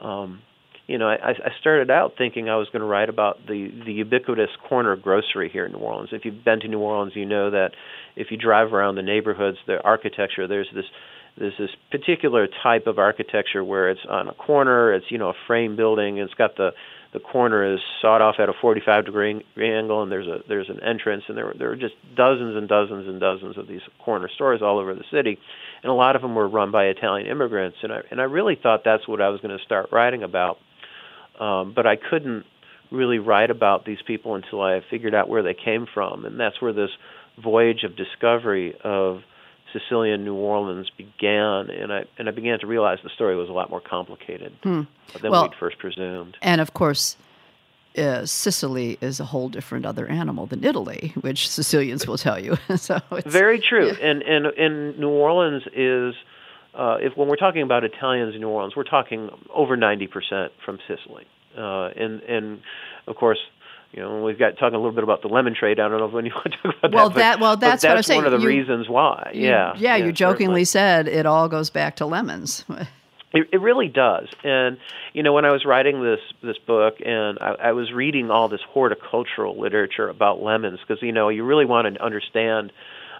um, 0.00 0.42
you 0.86 0.96
know, 0.96 1.08
I, 1.08 1.30
I 1.30 1.50
started 1.60 1.90
out 1.90 2.14
thinking 2.16 2.48
I 2.48 2.56
was 2.56 2.68
going 2.72 2.80
to 2.80 2.86
write 2.86 3.08
about 3.08 3.46
the 3.46 3.70
the 3.84 3.92
ubiquitous 3.92 4.50
corner 4.68 4.96
grocery 4.96 5.50
here 5.52 5.66
in 5.66 5.72
New 5.72 5.78
Orleans. 5.78 6.10
If 6.12 6.24
you've 6.24 6.44
been 6.44 6.60
to 6.60 6.68
New 6.68 6.80
Orleans, 6.80 7.12
you 7.14 7.26
know 7.26 7.50
that 7.50 7.72
if 8.16 8.28
you 8.30 8.36
drive 8.36 8.72
around 8.72 8.94
the 8.94 9.02
neighborhoods, 9.02 9.58
the 9.66 9.82
architecture 9.82 10.46
there's 10.46 10.68
this 10.74 10.86
there's 11.36 11.54
this 11.58 11.70
particular 11.90 12.48
type 12.62 12.86
of 12.86 12.98
architecture 12.98 13.62
where 13.62 13.90
it's 13.90 14.00
on 14.08 14.28
a 14.28 14.34
corner. 14.34 14.92
It's 14.94 15.06
you 15.10 15.18
know 15.18 15.28
a 15.28 15.34
frame 15.46 15.76
building. 15.76 16.18
It's 16.18 16.34
got 16.34 16.56
the 16.56 16.70
the 17.12 17.20
corner 17.20 17.74
is 17.74 17.80
sawed 18.02 18.20
off 18.20 18.36
at 18.38 18.48
a 18.48 18.52
45 18.60 19.06
degree 19.06 19.42
angle, 19.56 20.02
and 20.02 20.12
there's 20.12 20.26
a 20.26 20.40
there's 20.46 20.68
an 20.68 20.80
entrance, 20.82 21.24
and 21.28 21.36
there 21.36 21.54
there 21.58 21.70
are 21.70 21.76
just 21.76 21.94
dozens 22.14 22.56
and 22.56 22.68
dozens 22.68 23.08
and 23.08 23.18
dozens 23.18 23.56
of 23.56 23.66
these 23.66 23.80
corner 24.04 24.28
stores 24.34 24.60
all 24.62 24.78
over 24.78 24.94
the 24.94 25.04
city, 25.10 25.38
and 25.82 25.90
a 25.90 25.94
lot 25.94 26.16
of 26.16 26.22
them 26.22 26.34
were 26.34 26.48
run 26.48 26.70
by 26.70 26.84
Italian 26.84 27.26
immigrants, 27.26 27.78
and 27.82 27.92
I 27.92 28.00
and 28.10 28.20
I 28.20 28.24
really 28.24 28.58
thought 28.62 28.82
that's 28.84 29.08
what 29.08 29.22
I 29.22 29.30
was 29.30 29.40
going 29.40 29.56
to 29.56 29.64
start 29.64 29.88
writing 29.90 30.22
about. 30.22 30.58
Um, 31.40 31.72
but 31.74 31.86
I 31.86 31.96
couldn't 31.96 32.44
really 32.90 33.18
write 33.18 33.50
about 33.50 33.84
these 33.84 33.98
people 34.06 34.34
until 34.34 34.60
I 34.60 34.80
figured 34.90 35.14
out 35.14 35.28
where 35.28 35.42
they 35.42 35.54
came 35.54 35.86
from, 35.92 36.24
and 36.24 36.38
that's 36.38 36.60
where 36.60 36.72
this 36.72 36.90
voyage 37.42 37.84
of 37.84 37.96
discovery 37.96 38.74
of 38.82 39.20
Sicilian 39.72 40.24
New 40.24 40.34
Orleans 40.34 40.90
began, 40.96 41.70
and 41.70 41.92
I 41.92 42.04
and 42.18 42.28
I 42.28 42.32
began 42.32 42.58
to 42.60 42.66
realize 42.66 42.98
the 43.02 43.10
story 43.10 43.36
was 43.36 43.48
a 43.48 43.52
lot 43.52 43.70
more 43.70 43.80
complicated 43.80 44.52
than 44.62 44.86
Well- 45.22 45.42
we'd 45.42 45.54
first 45.54 45.78
presumed. 45.78 46.36
And 46.42 46.60
of 46.60 46.72
course, 46.74 47.16
uh, 47.96 48.24
Sicily 48.26 48.96
is 49.00 49.20
a 49.20 49.24
whole 49.24 49.48
different 49.48 49.84
other 49.84 50.06
animal 50.06 50.46
than 50.46 50.64
Italy, 50.64 51.12
which 51.20 51.48
Sicilians 51.48 52.06
will 52.06 52.18
tell 52.18 52.38
you. 52.38 52.56
so 52.76 53.00
it's, 53.12 53.26
Very 53.32 53.58
true, 53.60 53.90
and 54.00 54.22
and 54.22 54.46
and 54.46 54.98
New 54.98 55.10
Orleans 55.10 55.64
is. 55.74 56.14
Uh, 56.74 56.98
if 57.00 57.16
when 57.16 57.26
we're 57.28 57.36
talking 57.36 57.62
about 57.62 57.82
Italians 57.82 58.34
in 58.34 58.40
New 58.40 58.48
Orleans, 58.48 58.76
we're 58.76 58.84
talking 58.84 59.30
over 59.52 59.76
ninety 59.76 60.06
percent 60.06 60.52
from 60.64 60.78
Sicily, 60.86 61.26
uh, 61.56 61.88
and 61.96 62.20
and 62.22 62.60
of 63.06 63.16
course, 63.16 63.38
you 63.92 64.00
know 64.02 64.22
we've 64.22 64.38
got 64.38 64.58
talking 64.58 64.74
a 64.74 64.78
little 64.78 64.92
bit 64.92 65.04
about 65.04 65.22
the 65.22 65.28
lemon 65.28 65.54
trade. 65.54 65.80
I 65.80 65.88
don't 65.88 65.98
know 65.98 66.06
if 66.06 66.12
when 66.12 66.26
you 66.26 66.32
want 66.34 66.52
to 66.52 66.62
talk 66.62 66.74
about 66.82 66.92
Well, 66.92 67.08
that. 67.10 67.14
but- 67.14 67.18
that- 67.20 67.40
well, 67.40 67.56
but 67.56 67.60
that's 67.60 67.84
what 67.84 67.96
I'm 67.96 68.02
saying. 68.02 68.22
one 68.24 68.32
of 68.32 68.40
the 68.40 68.44
You- 68.46 68.48
reasons 68.58 68.88
why. 68.88 69.30
you- 69.34 69.48
yeah, 69.48 69.72
yeah. 69.76 69.96
You 69.96 70.04
certainly. 70.06 70.12
jokingly 70.12 70.64
said 70.64 71.08
it 71.08 71.26
all 71.26 71.48
goes 71.48 71.70
back 71.70 71.96
to 71.96 72.06
lemons. 72.06 72.64
It, 73.30 73.46
it 73.52 73.60
really 73.60 73.88
does, 73.88 74.26
and 74.42 74.78
you 75.12 75.22
know 75.22 75.34
when 75.34 75.44
I 75.44 75.52
was 75.52 75.66
writing 75.66 76.02
this 76.02 76.20
this 76.42 76.56
book, 76.56 76.94
and 77.04 77.38
I, 77.38 77.56
I 77.68 77.72
was 77.72 77.92
reading 77.92 78.30
all 78.30 78.48
this 78.48 78.62
horticultural 78.66 79.60
literature 79.60 80.08
about 80.08 80.40
lemons, 80.42 80.78
because 80.80 81.02
you 81.02 81.12
know 81.12 81.28
you 81.28 81.44
really 81.44 81.66
want 81.66 81.94
to 81.94 82.02
understand 82.02 82.72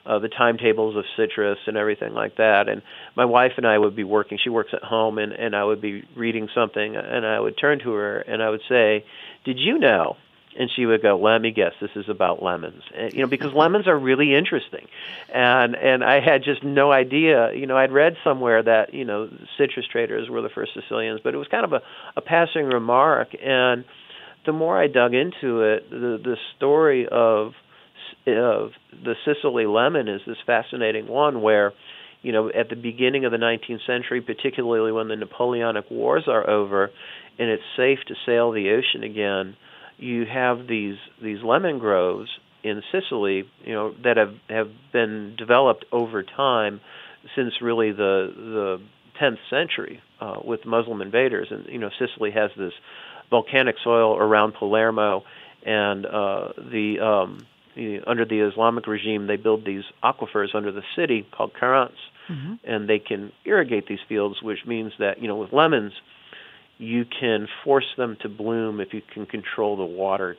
uh, 0.07 0.19
the 0.19 0.31
timetables 0.31 0.97
of 0.97 1.05
citrus 1.15 1.59
and 1.67 1.77
everything 1.77 2.15
like 2.15 2.37
that. 2.37 2.71
And 2.71 2.81
my 3.17 3.27
wife 3.27 3.53
and 3.59 3.67
I 3.67 3.77
would 3.77 3.95
be 3.95 4.03
working. 4.05 4.39
She 4.43 4.49
works 4.49 4.71
at 4.73 4.83
home, 4.83 5.19
and 5.19 5.31
and 5.35 5.55
I 5.55 5.63
would 5.63 5.83
be 5.83 6.03
reading 6.17 6.49
something, 6.55 6.97
and 6.97 7.27
I 7.27 7.39
would 7.39 7.59
turn 7.59 7.79
to 7.81 7.93
her 7.93 8.19
and 8.21 8.43
I 8.43 8.49
would 8.49 8.63
say, 8.67 9.05
"Did 9.45 9.59
you 9.59 9.79
know?" 9.79 10.17
And 10.59 10.69
she 10.75 10.85
would 10.85 11.01
go, 11.01 11.17
"Let 11.17 11.41
me 11.41 11.53
guess, 11.53 11.73
this 11.81 11.93
is 11.95 12.09
about 12.09 12.43
lemons." 12.43 12.83
And, 12.95 13.15
you 13.15 13.21
know, 13.21 13.29
because 13.29 13.55
lemons 13.55 13.87
are 13.87 13.97
really 13.97 14.35
interesting, 14.35 14.87
and 15.33 15.77
and 15.77 16.05
I 16.05 16.21
had 16.21 16.43
just 16.43 16.63
no 16.65 16.91
idea. 16.93 17.53
You 17.55 17.67
know, 17.67 17.77
I'd 17.77 17.93
read 17.93 18.17
somewhere 18.25 18.63
that 18.63 18.93
you 18.93 19.05
know 19.05 19.31
citrus 19.57 19.87
traders 19.87 20.29
were 20.29 20.43
the 20.43 20.51
first 20.51 20.75
Sicilians, 20.75 21.21
but 21.23 21.33
it 21.33 21.39
was 21.39 21.49
kind 21.49 21.65
of 21.65 21.73
a, 21.73 21.83
a 22.17 22.21
passing 22.21 22.67
remark. 22.67 23.29
And 23.41 23.85
the 24.45 24.53
more 24.53 24.77
I 24.77 24.89
dug 24.89 25.15
into 25.15 25.63
it, 25.63 25.89
the 25.89 26.21
the 26.23 26.37
story 26.57 27.07
of 27.07 27.55
of 28.27 28.73
the 28.93 29.15
Sicily 29.25 29.67
lemon 29.67 30.09
is 30.09 30.21
this 30.27 30.39
fascinating 30.45 31.07
one 31.07 31.41
where 31.41 31.73
you 32.21 32.33
know, 32.33 32.51
at 32.51 32.69
the 32.69 32.75
beginning 32.75 33.25
of 33.25 33.31
the 33.31 33.39
19th 33.39 33.87
century, 33.87 34.21
particularly 34.21 34.91
when 34.91 35.07
the 35.07 35.15
Napoleonic 35.15 35.89
Wars 35.89 36.25
are 36.27 36.51
over 36.51 36.91
and 37.39 37.49
it's 37.49 37.63
safe 37.77 38.01
to 38.09 38.15
sail 38.27 38.51
the 38.51 38.71
ocean 38.71 39.05
again, 39.05 39.57
you 39.99 40.25
have 40.27 40.67
these 40.67 40.97
these 41.23 41.43
lemon 41.43 41.79
groves 41.79 42.29
in 42.63 42.83
Sicily, 42.93 43.45
you 43.65 43.75
know, 43.75 43.95
that 44.05 44.17
have 44.17 44.35
have 44.49 44.71
been 44.93 45.35
developed 45.37 45.85
over 45.93 46.23
time 46.23 46.81
since 47.35 47.61
really 47.61 47.93
the 47.93 48.33
the 48.35 48.81
10th 49.21 49.39
century 49.51 50.01
uh, 50.21 50.37
with 50.45 50.65
Muslim 50.65 51.03
invaders, 51.03 51.49
and 51.51 51.67
you 51.67 51.79
know, 51.79 51.91
Sicily 51.99 52.31
has 52.31 52.51
this 52.57 52.73
volcanic 53.31 53.77
soil 53.83 54.17
around 54.17 54.55
Palermo, 54.55 55.25
and 55.65 56.07
uh, 56.07 56.49
the 56.57 57.01
um, 57.01 57.47
under 58.07 58.25
the 58.25 58.41
Islamic 58.41 58.87
regime, 58.87 59.27
they 59.27 59.37
build 59.37 59.65
these 59.65 59.85
aquifers 60.03 60.55
under 60.55 60.73
the 60.73 60.83
city 60.97 61.27
called 61.33 61.53
querances, 61.55 61.99
mm-hmm. 62.29 62.55
and 62.65 62.89
they 62.89 62.99
can 62.99 63.33
irrigate 63.45 63.87
these 63.87 64.01
fields, 64.09 64.43
which 64.43 64.59
means 64.67 64.93
that 64.99 65.21
you 65.21 65.29
know 65.29 65.37
with 65.37 65.53
lemons, 65.53 65.93
you 66.79 67.05
can 67.05 67.49
force 67.65 67.87
them 67.97 68.17
to 68.23 68.29
bloom 68.29 68.81
if 68.81 68.95
you 68.95 69.03
can 69.13 69.27
control 69.27 69.77
the 69.77 69.85
water 69.85 70.37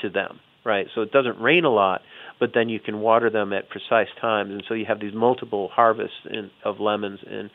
to 0.00 0.08
them, 0.08 0.40
right? 0.64 0.86
So 0.94 1.02
it 1.02 1.12
doesn't 1.12 1.40
rain 1.40 1.64
a 1.64 1.70
lot, 1.70 2.02
but 2.38 2.50
then 2.54 2.68
you 2.68 2.80
can 2.80 3.00
water 3.00 3.30
them 3.30 3.52
at 3.52 3.68
precise 3.68 4.08
times, 4.20 4.50
and 4.52 4.64
so 4.68 4.74
you 4.74 4.86
have 4.86 5.00
these 5.00 5.14
multiple 5.14 5.68
harvests 5.72 6.16
in, 6.30 6.50
of 6.64 6.78
lemons. 6.78 7.20
And, 7.28 7.50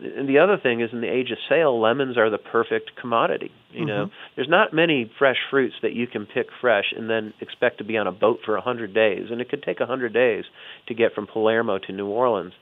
and 0.00 0.28
the 0.28 0.38
other 0.38 0.58
thing 0.60 0.80
is, 0.80 0.90
in 0.92 1.00
the 1.00 1.08
age 1.08 1.30
of 1.30 1.38
sail, 1.48 1.80
lemons 1.80 2.18
are 2.18 2.30
the 2.30 2.38
perfect 2.38 2.92
commodity. 3.00 3.52
You 3.70 3.80
mm-hmm. 3.80 3.86
know, 3.86 4.10
there's 4.34 4.48
not 4.48 4.72
many 4.72 5.10
fresh 5.18 5.38
fruits 5.48 5.76
that 5.82 5.92
you 5.92 6.08
can 6.08 6.26
pick 6.26 6.46
fresh 6.60 6.92
and 6.96 7.08
then 7.08 7.32
expect 7.40 7.78
to 7.78 7.84
be 7.84 7.96
on 7.96 8.08
a 8.08 8.12
boat 8.12 8.40
for 8.44 8.56
a 8.56 8.60
hundred 8.60 8.92
days, 8.92 9.26
and 9.30 9.40
it 9.40 9.48
could 9.48 9.62
take 9.62 9.78
a 9.80 9.86
hundred 9.86 10.12
days 10.12 10.44
to 10.88 10.94
get 10.94 11.14
from 11.14 11.26
Palermo 11.26 11.78
to 11.78 11.92
New 11.92 12.06
Orleans, 12.06 12.54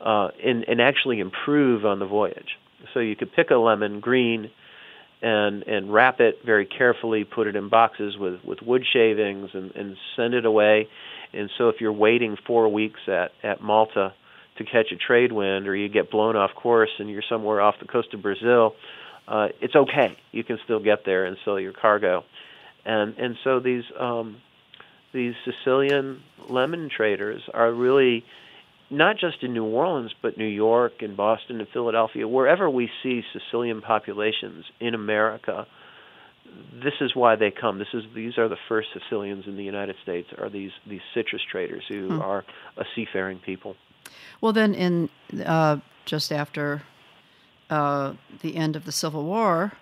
uh, 0.00 0.28
and 0.44 0.64
and 0.68 0.80
actually 0.80 1.20
improve 1.20 1.84
on 1.84 1.98
the 1.98 2.06
voyage. 2.06 2.58
So 2.94 3.00
you 3.00 3.16
could 3.16 3.32
pick 3.32 3.50
a 3.50 3.56
lemon 3.56 4.00
green 4.00 4.50
and 5.20 5.62
and 5.64 5.92
wrap 5.92 6.20
it 6.20 6.40
very 6.44 6.66
carefully, 6.66 7.24
put 7.24 7.46
it 7.46 7.56
in 7.56 7.68
boxes 7.68 8.16
with 8.16 8.44
with 8.44 8.62
wood 8.62 8.84
shavings, 8.92 9.50
and, 9.52 9.72
and 9.72 9.96
send 10.16 10.34
it 10.34 10.44
away. 10.44 10.88
And 11.32 11.50
so, 11.58 11.68
if 11.68 11.80
you're 11.80 11.92
waiting 11.92 12.36
four 12.46 12.68
weeks 12.68 13.00
at 13.08 13.32
at 13.42 13.62
Malta 13.62 14.14
to 14.58 14.64
catch 14.64 14.92
a 14.92 14.96
trade 14.96 15.32
wind, 15.32 15.68
or 15.68 15.74
you 15.74 15.88
get 15.88 16.10
blown 16.10 16.36
off 16.36 16.50
course 16.54 16.90
and 16.98 17.10
you're 17.10 17.22
somewhere 17.28 17.60
off 17.60 17.76
the 17.80 17.86
coast 17.86 18.14
of 18.14 18.22
Brazil, 18.22 18.74
uh, 19.26 19.48
it's 19.60 19.74
okay. 19.74 20.16
You 20.32 20.44
can 20.44 20.58
still 20.64 20.80
get 20.80 21.04
there 21.04 21.26
and 21.26 21.36
sell 21.44 21.58
your 21.58 21.72
cargo. 21.72 22.24
And 22.84 23.16
and 23.18 23.36
so 23.44 23.60
these 23.60 23.84
um, 23.98 24.36
these 25.12 25.34
Sicilian 25.44 26.22
lemon 26.48 26.90
traders 26.94 27.42
are 27.52 27.72
really 27.72 28.24
not 28.90 29.18
just 29.18 29.42
in 29.42 29.52
New 29.52 29.64
Orleans, 29.64 30.14
but 30.22 30.38
New 30.38 30.46
York 30.46 31.02
and 31.02 31.16
Boston 31.16 31.60
and 31.60 31.68
Philadelphia, 31.68 32.26
wherever 32.26 32.70
we 32.70 32.90
see 33.02 33.22
Sicilian 33.32 33.82
populations 33.82 34.64
in 34.80 34.94
America, 34.94 35.66
this 36.82 36.94
is 37.00 37.14
why 37.14 37.36
they 37.36 37.50
come. 37.50 37.78
This 37.78 37.92
is 37.92 38.04
these 38.14 38.38
are 38.38 38.48
the 38.48 38.56
first 38.68 38.88
Sicilians 38.94 39.46
in 39.46 39.56
the 39.56 39.64
United 39.64 39.96
States. 40.02 40.28
Are 40.38 40.48
these 40.48 40.70
these 40.86 41.02
citrus 41.12 41.42
traders 41.50 41.84
who 41.88 42.08
hmm. 42.08 42.22
are 42.22 42.44
a 42.76 42.84
seafaring 42.94 43.38
people? 43.38 43.76
Well, 44.40 44.52
then, 44.52 44.74
in 44.74 45.10
uh, 45.44 45.78
just 46.06 46.32
after 46.32 46.82
uh, 47.68 48.14
the 48.40 48.56
end 48.56 48.76
of 48.76 48.86
the 48.86 48.92
Civil 48.92 49.24
War, 49.24 49.72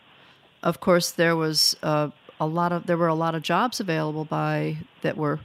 of 0.62 0.80
course, 0.80 1.10
there 1.12 1.36
was 1.36 1.76
uh, 1.82 2.10
a 2.40 2.46
lot 2.46 2.72
of 2.72 2.86
there 2.86 2.96
were 2.96 3.08
a 3.08 3.14
lot 3.14 3.34
of 3.34 3.42
jobs 3.42 3.78
available 3.78 4.24
by 4.24 4.78
that 5.02 5.16
were 5.16 5.38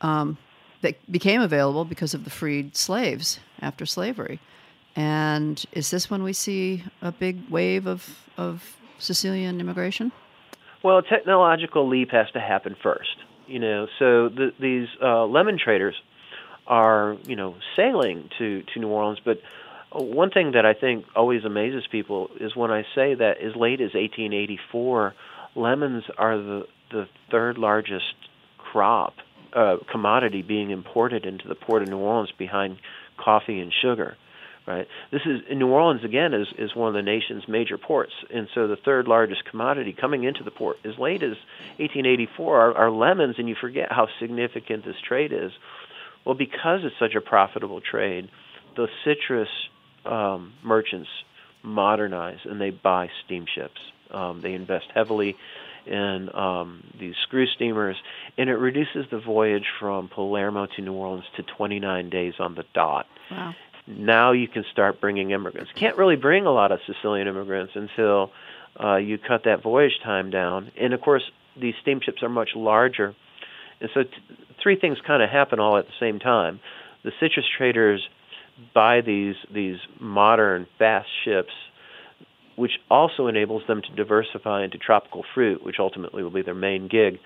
um, 0.00 0.38
that 0.82 1.10
became 1.10 1.40
available 1.40 1.84
because 1.84 2.14
of 2.14 2.24
the 2.24 2.30
freed 2.30 2.76
slaves 2.76 3.40
after 3.60 3.84
slavery. 3.86 4.40
And 4.94 5.64
is 5.72 5.90
this 5.90 6.10
when 6.10 6.22
we 6.22 6.32
see 6.32 6.84
a 7.02 7.12
big 7.12 7.48
wave 7.48 7.86
of, 7.86 8.18
of 8.36 8.76
Sicilian 8.98 9.60
immigration? 9.60 10.12
Well, 10.82 10.98
a 10.98 11.02
technological 11.02 11.88
leap 11.88 12.10
has 12.10 12.30
to 12.32 12.40
happen 12.40 12.76
first. 12.82 13.16
You 13.46 13.58
know, 13.58 13.86
so 13.98 14.28
the, 14.28 14.52
these 14.60 14.88
uh, 15.02 15.24
lemon 15.24 15.58
traders 15.62 15.94
are, 16.66 17.16
you 17.24 17.34
know, 17.34 17.56
sailing 17.76 18.28
to, 18.38 18.62
to 18.74 18.80
New 18.80 18.88
Orleans. 18.88 19.20
But 19.24 19.40
one 19.92 20.30
thing 20.30 20.52
that 20.52 20.66
I 20.66 20.74
think 20.74 21.06
always 21.16 21.44
amazes 21.44 21.84
people 21.90 22.28
is 22.40 22.54
when 22.54 22.70
I 22.70 22.82
say 22.94 23.14
that 23.14 23.38
as 23.38 23.56
late 23.56 23.80
as 23.80 23.94
1884, 23.94 25.14
lemons 25.54 26.04
are 26.18 26.36
the, 26.36 26.66
the 26.90 27.08
third 27.30 27.56
largest 27.56 28.14
crop 28.58 29.14
uh, 29.52 29.76
commodity 29.90 30.42
being 30.42 30.70
imported 30.70 31.24
into 31.26 31.48
the 31.48 31.54
port 31.54 31.82
of 31.82 31.88
New 31.88 31.98
Orleans 31.98 32.32
behind 32.36 32.78
coffee 33.16 33.60
and 33.60 33.72
sugar. 33.72 34.16
Right. 34.66 34.86
This 35.10 35.22
is 35.24 35.40
New 35.56 35.68
Orleans 35.68 36.04
again 36.04 36.34
is 36.34 36.46
is 36.58 36.76
one 36.76 36.88
of 36.88 36.94
the 36.94 37.00
nation's 37.00 37.48
major 37.48 37.78
ports, 37.78 38.12
and 38.28 38.48
so 38.54 38.68
the 38.68 38.76
third 38.76 39.08
largest 39.08 39.46
commodity 39.46 39.96
coming 39.98 40.24
into 40.24 40.44
the 40.44 40.50
port 40.50 40.76
as 40.84 40.98
late 40.98 41.22
as 41.22 41.36
1884 41.78 42.60
are, 42.60 42.76
are 42.76 42.90
lemons, 42.90 43.36
and 43.38 43.48
you 43.48 43.54
forget 43.58 43.90
how 43.90 44.08
significant 44.20 44.84
this 44.84 45.00
trade 45.00 45.32
is. 45.32 45.52
Well, 46.26 46.34
because 46.34 46.80
it's 46.84 46.98
such 46.98 47.14
a 47.14 47.22
profitable 47.22 47.80
trade, 47.80 48.28
the 48.76 48.88
citrus 49.04 49.48
um, 50.04 50.52
merchants 50.62 51.08
modernize 51.62 52.38
and 52.44 52.60
they 52.60 52.70
buy 52.70 53.08
steamships. 53.24 53.80
Um, 54.10 54.40
they 54.42 54.52
invest 54.52 54.86
heavily 54.94 55.36
in 55.88 56.28
um, 56.34 56.84
these 56.98 57.14
screw 57.22 57.46
steamers, 57.46 57.96
and 58.36 58.48
it 58.50 58.56
reduces 58.56 59.06
the 59.10 59.18
voyage 59.18 59.66
from 59.80 60.08
Palermo 60.08 60.66
to 60.76 60.82
New 60.82 60.92
Orleans 60.92 61.24
to 61.36 61.42
29 61.42 62.10
days 62.10 62.34
on 62.38 62.54
the 62.54 62.64
dot. 62.74 63.06
Wow. 63.30 63.54
Now 63.86 64.32
you 64.32 64.48
can 64.48 64.64
start 64.70 65.00
bringing 65.00 65.30
immigrants. 65.30 65.70
Can't 65.74 65.96
really 65.96 66.16
bring 66.16 66.44
a 66.44 66.52
lot 66.52 66.72
of 66.72 66.80
Sicilian 66.86 67.26
immigrants 67.26 67.72
until 67.74 68.30
uh, 68.78 68.96
you 68.96 69.18
cut 69.18 69.44
that 69.44 69.62
voyage 69.62 69.98
time 70.04 70.30
down. 70.30 70.70
And 70.78 70.92
of 70.92 71.00
course, 71.00 71.22
these 71.58 71.74
steamships 71.80 72.22
are 72.22 72.28
much 72.28 72.50
larger. 72.54 73.14
And 73.80 73.90
so, 73.94 74.02
t- 74.02 74.10
three 74.62 74.78
things 74.78 74.98
kind 75.06 75.22
of 75.22 75.30
happen 75.30 75.58
all 75.58 75.78
at 75.78 75.86
the 75.86 75.92
same 75.98 76.18
time. 76.18 76.60
The 77.02 77.12
citrus 77.18 77.46
traders 77.56 78.06
buy 78.74 79.00
these 79.00 79.36
these 79.52 79.78
modern 80.00 80.66
fast 80.78 81.08
ships 81.24 81.52
which 82.58 82.72
also 82.90 83.28
enables 83.28 83.62
them 83.68 83.80
to 83.80 83.94
diversify 83.94 84.64
into 84.64 84.78
tropical 84.78 85.24
fruit, 85.34 85.64
which 85.64 85.76
ultimately 85.78 86.22
will 86.22 86.30
be 86.30 86.42
their 86.42 86.54
main 86.54 86.88
gig. 86.88 87.18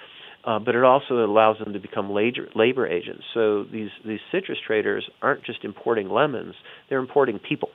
Uh, 0.45 0.59
but 0.59 0.75
it 0.75 0.85
also 0.85 1.25
allows 1.25 1.59
them 1.59 1.73
to 1.73 1.79
become 1.79 2.11
labor, 2.11 2.49
labor 2.55 2.87
agents. 2.87 3.23
So 3.33 3.65
these, 3.65 3.91
these 4.05 4.21
citrus 4.31 4.59
traders 4.67 5.09
aren't 5.23 5.45
just 5.45 5.65
importing 5.65 6.11
lemons, 6.11 6.55
they're 6.89 6.99
importing 6.99 7.39
people. 7.39 7.71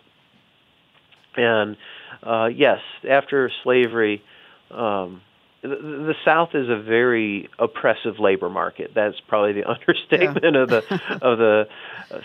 And 1.36 1.78
uh, 2.22 2.48
yes, 2.48 2.80
after 3.10 3.50
slavery, 3.64 4.22
um, 4.70 5.22
the, 5.62 5.70
the 5.70 6.16
South 6.24 6.50
is 6.54 6.70
a 6.70 6.78
very 6.78 7.50
oppressive 7.60 8.20
labor 8.20 8.50
market. 8.50 8.92
That's 8.94 9.20
probably 9.28 9.54
the 9.54 9.66
understatement 9.70 10.56
yeah. 10.56 10.62
of 10.62 10.70
the 10.70 11.02
of 11.22 11.38
the 11.38 11.68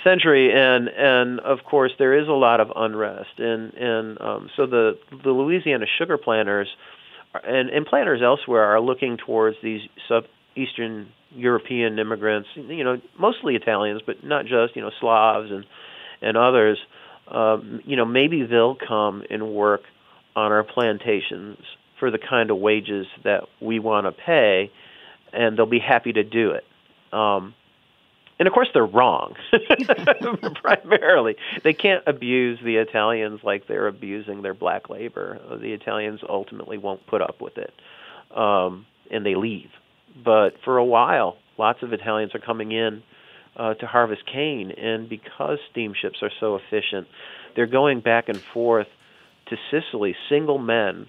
century. 0.04 0.52
And 0.52 0.88
and 0.88 1.40
of 1.40 1.64
course 1.64 1.92
there 1.98 2.18
is 2.18 2.28
a 2.28 2.32
lot 2.32 2.60
of 2.60 2.72
unrest. 2.74 3.38
And 3.38 3.72
and 3.74 4.20
um, 4.20 4.50
so 4.56 4.66
the 4.66 4.98
the 5.24 5.30
Louisiana 5.30 5.86
sugar 5.98 6.18
planters 6.18 6.68
and 7.44 7.70
and 7.70 7.86
planters 7.86 8.22
elsewhere 8.22 8.64
are 8.64 8.80
looking 8.80 9.16
towards 9.16 9.56
these 9.62 9.82
sub 10.08 10.24
Eastern 10.54 11.08
European 11.34 11.98
immigrants. 11.98 12.48
You 12.54 12.84
know, 12.84 13.00
mostly 13.18 13.56
Italians, 13.56 14.02
but 14.04 14.22
not 14.22 14.44
just. 14.44 14.76
You 14.76 14.82
know, 14.82 14.90
Slavs 15.00 15.50
and 15.50 15.64
and 16.20 16.36
others. 16.36 16.78
Um, 17.28 17.80
you 17.86 17.96
know, 17.96 18.04
maybe 18.04 18.42
they'll 18.42 18.74
come 18.74 19.22
and 19.30 19.54
work 19.54 19.82
on 20.36 20.52
our 20.52 20.64
plantations 20.64 21.58
for 22.02 22.10
the 22.10 22.18
kind 22.18 22.50
of 22.50 22.58
wages 22.58 23.06
that 23.22 23.44
we 23.60 23.78
want 23.78 24.06
to 24.06 24.10
pay, 24.10 24.72
and 25.32 25.56
they'll 25.56 25.66
be 25.66 25.78
happy 25.78 26.12
to 26.12 26.24
do 26.24 26.50
it. 26.50 26.64
Um, 27.16 27.54
and 28.40 28.48
of 28.48 28.52
course 28.52 28.66
they're 28.74 28.84
wrong. 28.84 29.36
Primarily 30.64 31.36
they 31.62 31.74
can't 31.74 32.02
abuse 32.08 32.58
the 32.64 32.78
italians 32.78 33.38
like 33.44 33.68
they're 33.68 33.86
abusing 33.86 34.42
their 34.42 34.52
black 34.52 34.90
labor. 34.90 35.38
The 35.48 35.72
italians 35.74 36.18
ultimately 36.28 36.76
won't 36.76 37.06
put 37.06 37.22
up 37.22 37.40
with 37.40 37.56
it 37.56 37.72
um, 38.36 38.84
and 39.12 39.24
they 39.24 39.36
leave. 39.36 39.70
But 40.24 40.54
for 40.64 40.78
a 40.78 40.84
while 40.84 41.36
lots 41.56 41.84
of 41.84 41.92
italians 41.92 42.34
are 42.34 42.40
coming 42.40 42.72
in 42.72 43.04
uh, 43.56 43.74
to 43.74 43.86
harvest 43.86 44.22
cane 44.26 44.72
and 44.72 45.08
because 45.08 45.58
steamships 45.70 46.18
are 46.20 46.32
so 46.40 46.56
efficient 46.56 47.06
they're 47.54 47.66
going 47.66 48.00
back 48.00 48.28
and 48.28 48.42
forth 48.52 48.88
to 49.50 49.56
sicily 49.70 50.16
single 50.28 50.58
men 50.58 51.06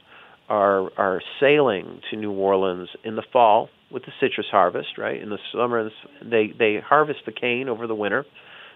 are 0.50 0.90
are 0.98 1.22
sailing 1.40 2.02
to 2.10 2.18
new 2.18 2.32
orleans 2.32 2.90
in 3.04 3.16
the 3.16 3.24
fall 3.32 3.70
with 3.92 4.04
the 4.04 4.12
citrus 4.20 4.48
harvest, 4.52 4.98
right? 4.98 5.22
In 5.22 5.30
the 5.30 5.40
summer, 5.54 5.90
they 6.22 6.52
they 6.58 6.80
harvest 6.84 7.20
the 7.26 7.32
cane 7.32 7.70
over 7.70 7.88
the 7.88 7.96
winter. 7.96 8.26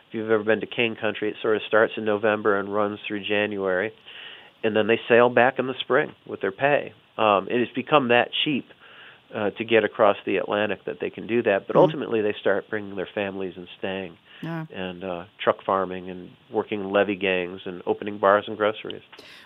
If 0.08 0.14
you've 0.14 0.32
ever 0.32 0.44
been 0.44 0.62
to 0.62 0.68
cane 0.68 0.96
country, 1.00 1.30
it 1.30 1.36
sort 1.42 1.58
of 1.58 1.64
starts 1.68 1.94
in 1.98 2.06
November 2.06 2.58
and 2.58 2.74
runs 2.74 3.00
through 3.08 3.26
January, 3.26 3.92
and 4.64 4.76
then 4.76 4.88
they 4.88 5.00
sail 5.10 5.30
back 5.30 5.60
in 5.60 5.68
the 5.68 5.74
spring 5.82 6.14
with 6.26 6.40
their 6.40 6.54
pay. 6.54 6.94
Um, 7.18 7.48
it 7.50 7.60
has 7.60 7.68
become 7.76 8.10
that 8.10 8.30
cheap 8.46 8.66
uh, 9.36 9.50
to 9.52 9.66
get 9.66 9.84
across 9.84 10.16
the 10.26 10.38
Atlantic 10.38 10.86
that 10.86 10.98
they 11.02 11.10
can 11.10 11.28
do 11.28 11.44
that. 11.44 11.68
But 11.68 11.76
mm-hmm. 11.76 11.80
ultimately, 11.80 12.22
they 12.22 12.36
start 12.40 12.70
bringing 12.70 12.96
their 12.96 13.10
families 13.14 13.54
and 13.58 13.68
staying, 13.80 14.18
yeah. 14.42 14.66
and 14.74 15.04
uh, 15.04 15.26
truck 15.44 15.64
farming 15.64 16.10
and 16.10 16.30
working 16.52 16.92
levee 16.92 17.16
gangs 17.16 17.62
and 17.66 17.82
opening 17.86 18.18
bars 18.18 18.46
and 18.48 18.58
groceries. 18.58 19.02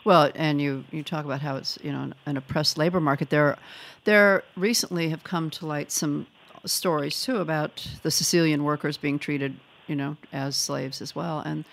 Well, 0.06 0.32
and 0.36 0.62
you 0.62 0.84
you 0.92 1.04
talk 1.04 1.26
about 1.26 1.42
how 1.42 1.58
it's 1.58 1.78
you 1.82 1.92
know 1.92 2.12
an 2.26 2.38
oppressed 2.38 2.78
labor 2.78 3.00
market. 3.00 3.30
There, 3.30 3.58
there 4.04 4.44
recently 4.56 5.10
have 5.10 5.24
come 5.24 5.50
to 5.52 5.66
light 5.66 5.92
some 5.92 6.28
stories 6.66 7.22
too 7.24 7.38
about 7.38 7.88
the 8.04 8.12
Sicilian 8.12 8.64
workers 8.64 8.98
being 8.98 9.20
treated 9.20 9.58
you 9.88 9.96
know 9.96 10.18
as 10.32 10.56
slaves 10.56 11.02
as 11.02 11.16
well, 11.16 11.40
and 11.40 11.66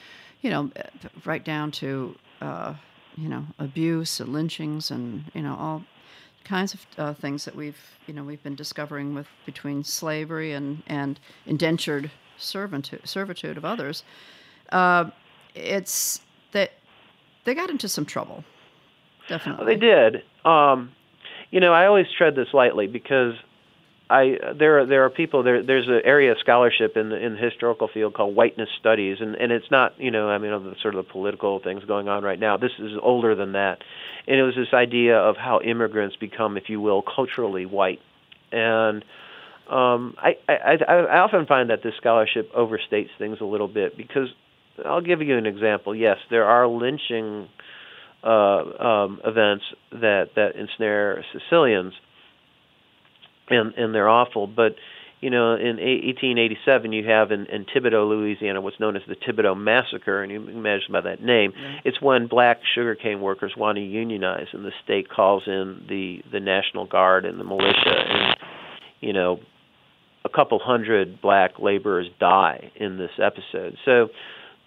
you 0.42 0.50
know 0.50 0.70
right 1.24 1.44
down 1.44 1.70
to. 1.72 2.14
Uh, 2.40 2.74
you 3.18 3.28
know, 3.28 3.44
abuse 3.58 4.20
and 4.20 4.32
lynchings 4.32 4.92
and 4.92 5.24
you 5.34 5.42
know 5.42 5.56
all 5.58 5.82
kinds 6.44 6.72
of 6.72 6.86
uh, 6.96 7.12
things 7.12 7.44
that 7.44 7.54
we've 7.54 7.98
you 8.06 8.14
know 8.14 8.22
we've 8.22 8.42
been 8.42 8.54
discovering 8.54 9.14
with 9.14 9.26
between 9.44 9.82
slavery 9.82 10.52
and 10.52 10.82
and 10.86 11.18
indentured 11.44 12.10
servitude 12.38 13.06
servitude 13.06 13.56
of 13.56 13.64
others. 13.64 14.04
Uh, 14.70 15.10
it's 15.54 16.20
that 16.52 16.72
they 17.44 17.54
got 17.54 17.70
into 17.70 17.88
some 17.88 18.04
trouble. 18.04 18.44
Definitely, 19.28 19.66
they 19.66 19.80
did. 19.80 20.22
Um, 20.44 20.92
you 21.50 21.60
know, 21.60 21.72
I 21.72 21.86
always 21.86 22.06
tread 22.16 22.34
this 22.34 22.48
lightly 22.52 22.86
because 22.86 23.34
I 24.10 24.38
there 24.54 24.80
are 24.80 24.86
there 24.86 25.04
are 25.04 25.10
people 25.10 25.42
there. 25.42 25.62
There's 25.62 25.86
an 25.86 26.00
area 26.04 26.32
of 26.32 26.38
scholarship 26.38 26.96
in 26.96 27.10
the 27.10 27.16
in 27.16 27.34
the 27.34 27.38
historical 27.38 27.88
field 27.88 28.14
called 28.14 28.34
whiteness 28.34 28.70
studies, 28.78 29.18
and 29.20 29.34
and 29.34 29.52
it's 29.52 29.70
not 29.70 30.00
you 30.00 30.10
know 30.10 30.28
I 30.28 30.38
mean 30.38 30.50
the 30.50 30.76
sort 30.80 30.94
of 30.94 31.04
the 31.04 31.10
political 31.10 31.58
things 31.58 31.84
going 31.84 32.08
on 32.08 32.22
right 32.22 32.38
now. 32.38 32.56
This 32.56 32.72
is 32.78 32.92
older 33.02 33.34
than 33.34 33.52
that, 33.52 33.82
and 34.26 34.38
it 34.38 34.42
was 34.42 34.54
this 34.54 34.72
idea 34.72 35.18
of 35.18 35.36
how 35.36 35.60
immigrants 35.60 36.16
become, 36.16 36.56
if 36.56 36.70
you 36.70 36.80
will, 36.80 37.02
culturally 37.02 37.66
white, 37.66 38.00
and 38.50 39.04
um, 39.70 40.14
I, 40.18 40.36
I 40.48 40.78
I 40.88 41.18
often 41.18 41.46
find 41.46 41.70
that 41.70 41.82
this 41.82 41.94
scholarship 41.96 42.52
overstates 42.54 43.10
things 43.18 43.38
a 43.40 43.44
little 43.44 43.68
bit 43.68 43.96
because 43.96 44.28
I'll 44.84 45.00
give 45.00 45.20
you 45.22 45.36
an 45.36 45.46
example. 45.46 45.94
Yes, 45.94 46.18
there 46.30 46.44
are 46.44 46.66
lynching 46.66 47.48
uh, 48.24 48.28
um, 48.28 49.20
events 49.24 49.64
that 49.92 50.30
that 50.36 50.56
ensnare 50.56 51.24
Sicilians 51.32 51.94
and 53.50 53.74
and 53.74 53.94
they're 53.94 54.08
awful. 54.08 54.46
But 54.46 54.76
you 55.20 55.30
know, 55.30 55.54
in 55.54 55.78
1887, 55.78 56.92
you 56.92 57.08
have 57.08 57.32
in, 57.32 57.46
in 57.46 57.64
Thibodaux, 57.64 58.08
Louisiana, 58.08 58.60
what's 58.60 58.78
known 58.78 58.96
as 58.96 59.02
the 59.08 59.16
Thibodaux 59.16 59.56
Massacre, 59.56 60.22
and 60.22 60.30
you 60.30 60.40
can 60.40 60.56
imagine 60.56 60.92
by 60.92 61.00
that 61.00 61.20
name, 61.20 61.52
yeah. 61.56 61.80
it's 61.84 62.00
when 62.00 62.28
black 62.28 62.60
sugarcane 62.72 63.20
workers 63.20 63.52
want 63.56 63.76
to 63.76 63.82
unionize, 63.82 64.46
and 64.52 64.64
the 64.64 64.70
state 64.84 65.08
calls 65.10 65.42
in 65.46 65.84
the 65.88 66.22
the 66.30 66.40
National 66.40 66.86
Guard 66.86 67.24
and 67.24 67.40
the 67.40 67.44
militia, 67.44 67.94
and 67.96 68.36
you 69.00 69.12
know, 69.12 69.40
a 70.24 70.28
couple 70.28 70.58
hundred 70.58 71.20
black 71.20 71.58
laborers 71.58 72.08
die 72.18 72.70
in 72.76 72.98
this 72.98 73.12
episode. 73.18 73.76
So 73.84 74.08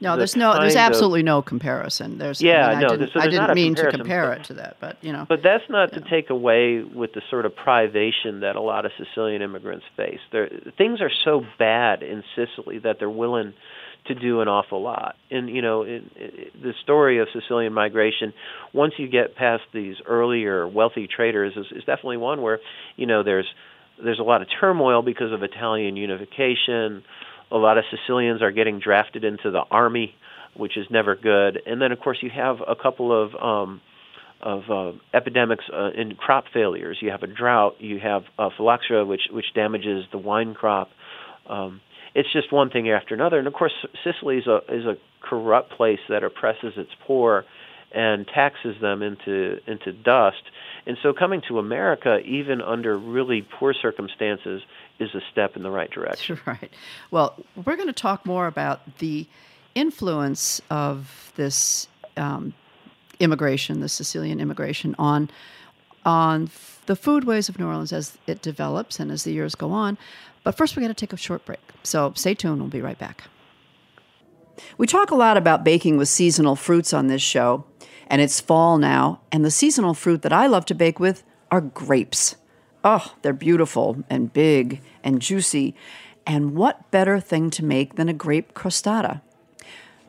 no, 0.02 0.18
there's 0.18 0.36
no, 0.36 0.60
there's 0.60 0.76
absolutely 0.76 1.20
of, 1.20 1.28
no 1.28 1.42
comparison. 1.44 2.18
There's 2.18 2.42
yeah, 2.42 2.68
I 2.68 2.72
mean, 2.72 2.80
no, 2.80 2.88
I 2.88 2.98
didn't, 2.98 3.14
so 3.14 3.20
I 3.20 3.28
didn't 3.28 3.54
mean 3.54 3.76
to 3.76 3.92
compare 3.92 4.30
but, 4.30 4.40
it 4.40 4.44
to 4.46 4.54
that, 4.56 4.78
but 4.80 4.98
you 5.04 5.14
know. 5.14 5.28
But 5.30 5.44
that's 5.44 5.64
not 5.70 5.94
to 5.94 6.00
know. 6.00 6.08
take 6.10 6.32
away 6.32 6.82
with 6.82 7.14
the 7.14 7.22
sort 7.30 7.46
of 7.46 7.56
privation 7.56 8.40
that 8.40 8.56
a 8.56 8.62
lot 8.62 8.86
of 8.88 8.92
Sicilian 8.98 9.44
immigrants 9.44 9.86
face. 9.96 10.20
There, 10.32 10.50
things 10.76 11.02
are 11.02 11.12
so 11.24 11.46
bad 11.60 12.02
in 12.02 12.24
Sicily 12.36 12.80
that 12.80 12.98
they're 12.98 13.12
willing 13.12 13.54
to 14.06 14.16
do 14.16 14.42
an 14.42 14.48
awful 14.48 14.82
lot. 14.82 15.16
And 15.30 15.48
you 15.48 15.62
know, 15.62 15.86
the 15.86 16.74
story 16.82 17.20
of 17.20 17.28
Sicilian 17.32 17.72
migration, 17.72 18.34
once 18.74 18.94
you 18.98 19.08
get 19.08 19.36
past 19.36 19.64
these 19.72 19.98
earlier 20.08 20.68
wealthy 20.68 21.08
traders, 21.08 21.54
is, 21.56 21.68
is 21.72 21.84
definitely 21.84 22.18
one 22.18 22.42
where 22.42 22.60
you 22.96 23.06
know 23.06 23.22
there's 23.22 23.48
there's 24.04 24.20
a 24.20 24.24
lot 24.24 24.42
of 24.42 24.48
turmoil 24.60 25.02
because 25.02 25.32
of 25.32 25.44
Italian 25.44 25.96
unification 25.96 27.04
a 27.52 27.58
lot 27.58 27.78
of 27.78 27.84
Sicilians 27.92 28.42
are 28.42 28.52
getting 28.52 28.80
drafted 28.80 29.24
into 29.24 29.52
the 29.52 29.64
army, 29.70 30.16
which 30.56 30.78
is 30.78 30.88
never 30.90 31.16
good. 31.16 31.62
And 31.66 31.82
then, 31.82 31.92
of 31.92 32.00
course, 32.00 32.20
you 32.22 32.30
have 32.34 32.58
a 32.66 32.76
couple 32.76 33.12
of 33.12 33.36
um, 33.36 33.82
of 34.42 34.64
uh, 34.72 34.98
epidemics 35.14 35.66
uh, 35.72 35.92
in 35.92 36.16
crop 36.16 36.46
failures. 36.52 36.98
You 37.02 37.12
have 37.12 37.22
a 37.24 37.28
drought. 37.28 37.76
You 37.80 38.00
have 38.00 38.24
uh, 38.40 38.50
phylloxera, 38.58 39.06
which 39.06 39.22
which 39.32 39.54
damages 39.54 40.06
the 40.12 40.18
wine 40.18 40.54
crop. 40.54 40.90
Um, 41.48 41.82
it's 42.16 42.32
just 42.32 42.52
one 42.52 42.70
thing 42.70 42.90
after 42.90 43.14
another. 43.14 43.38
And 43.38 43.48
of 43.48 43.54
course, 43.54 43.74
Sicily 44.04 44.38
is 44.38 44.48
a 44.48 44.60
is 44.70 44.86
a 44.86 44.96
corrupt 45.22 45.72
place 45.72 46.00
that 46.10 46.24
oppresses 46.24 46.74
its 46.78 46.92
poor 47.06 47.46
and 47.94 48.28
taxes 48.28 48.76
them 48.82 49.02
into 49.02 49.60
into 49.68 49.92
dust. 49.92 50.44
And 50.86 50.98
so 51.04 51.14
coming 51.14 51.42
to 51.48 51.60
America, 51.60 52.20
even 52.20 52.62
under 52.62 52.98
really 52.98 53.42
poor 53.42 53.74
circumstances, 53.74 54.62
is 55.00 55.14
a 55.14 55.22
step 55.32 55.56
in 55.56 55.64
the 55.64 55.72
right 55.72 55.92
direction. 55.92 56.40
Right. 56.46 56.72
Well, 57.12 57.36
we're 57.56 57.76
going 57.76 57.88
to 57.88 57.94
talk 57.94 58.26
more 58.26 58.48
about 58.48 58.98
the 58.98 59.28
influence 59.76 60.62
of 60.70 61.32
this 61.36 61.88
um, 62.18 62.54
immigration, 63.20 63.80
the 63.80 63.90
Sicilian 63.90 64.40
immigration, 64.40 64.96
on 64.98 65.30
on 66.04 66.50
the 66.88 66.96
foodways 66.96 67.48
of 67.48 67.60
New 67.60 67.68
Orleans 67.68 67.94
as 67.94 68.18
it 68.26 68.42
develops 68.42 69.00
and 69.00 69.12
as 69.12 69.24
the 69.24 69.32
years 69.32 69.54
go 69.54 69.72
on. 69.72 69.98
But 70.44 70.58
first, 70.58 70.76
we're 70.76 70.82
going 70.82 70.94
to 70.94 71.00
take 71.00 71.14
a 71.14 71.18
short 71.18 71.46
break. 71.46 71.60
So 71.84 72.14
stay 72.16 72.34
tuned. 72.34 72.60
We'll 72.60 72.70
be 72.70 72.82
right 72.82 72.98
back. 72.98 73.24
We 74.78 74.88
talk 74.88 75.12
a 75.12 75.16
lot 75.16 75.38
about 75.38 75.64
baking 75.64 75.98
with 75.98 76.10
seasonal 76.10 76.56
fruits 76.56 76.94
on 76.94 77.08
this 77.08 77.22
show, 77.22 77.64
and 78.12 78.22
it's 78.22 78.42
fall 78.42 78.78
now, 78.78 79.22
and 79.32 79.46
the 79.46 79.50
seasonal 79.50 79.94
fruit 79.94 80.22
that 80.24 80.34
I 80.34 80.46
love 80.46 80.66
to 80.66 80.76
bake 80.76 81.00
with 81.00 81.24
are 81.50 81.62
grapes. 81.62 82.36
Oh, 82.84 83.16
they're 83.22 83.32
beautiful 83.32 84.04
and 84.10 84.34
big 84.34 84.82
and 85.02 85.22
juicy. 85.22 85.76
And 86.28 86.54
what 86.54 86.92
better 86.92 87.22
thing 87.22 87.50
to 87.52 87.64
make 87.64 87.96
than 87.96 88.10
a 88.10 88.14
grape 88.14 88.54
crostata? 88.54 89.22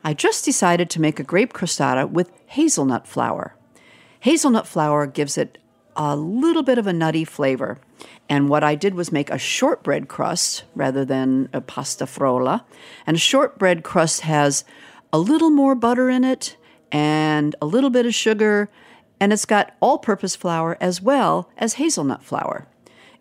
I 0.03 0.13
just 0.13 0.43
decided 0.43 0.89
to 0.89 1.01
make 1.01 1.17
a 1.17 1.23
grape 1.23 1.53
crostata 1.53 2.09
with 2.09 2.29
hazelnut 2.47 3.07
flour. 3.07 3.55
Hazelnut 4.19 4.67
flour 4.67 5.07
gives 5.07 5.37
it 5.37 5.57
a 5.95 6.17
little 6.17 6.63
bit 6.63 6.77
of 6.77 6.87
a 6.87 6.93
nutty 6.93 7.23
flavor. 7.23 7.79
And 8.27 8.49
what 8.49 8.65
I 8.65 8.75
did 8.75 8.95
was 8.95 9.13
make 9.13 9.29
a 9.29 9.37
shortbread 9.37 10.09
crust 10.09 10.65
rather 10.75 11.05
than 11.05 11.47
a 11.53 11.61
pasta 11.61 12.03
frolla. 12.03 12.65
And 13.07 13.15
a 13.15 13.19
shortbread 13.19 13.81
crust 13.83 14.21
has 14.21 14.65
a 15.13 15.19
little 15.19 15.51
more 15.51 15.73
butter 15.73 16.09
in 16.09 16.25
it 16.25 16.57
and 16.93 17.55
a 17.59 17.65
little 17.65 17.89
bit 17.89 18.05
of 18.05 18.13
sugar, 18.13 18.69
and 19.19 19.33
it's 19.33 19.45
got 19.45 19.75
all 19.81 19.97
purpose 19.97 20.35
flour 20.35 20.77
as 20.79 21.01
well 21.01 21.49
as 21.57 21.73
hazelnut 21.73 22.23
flour. 22.23 22.67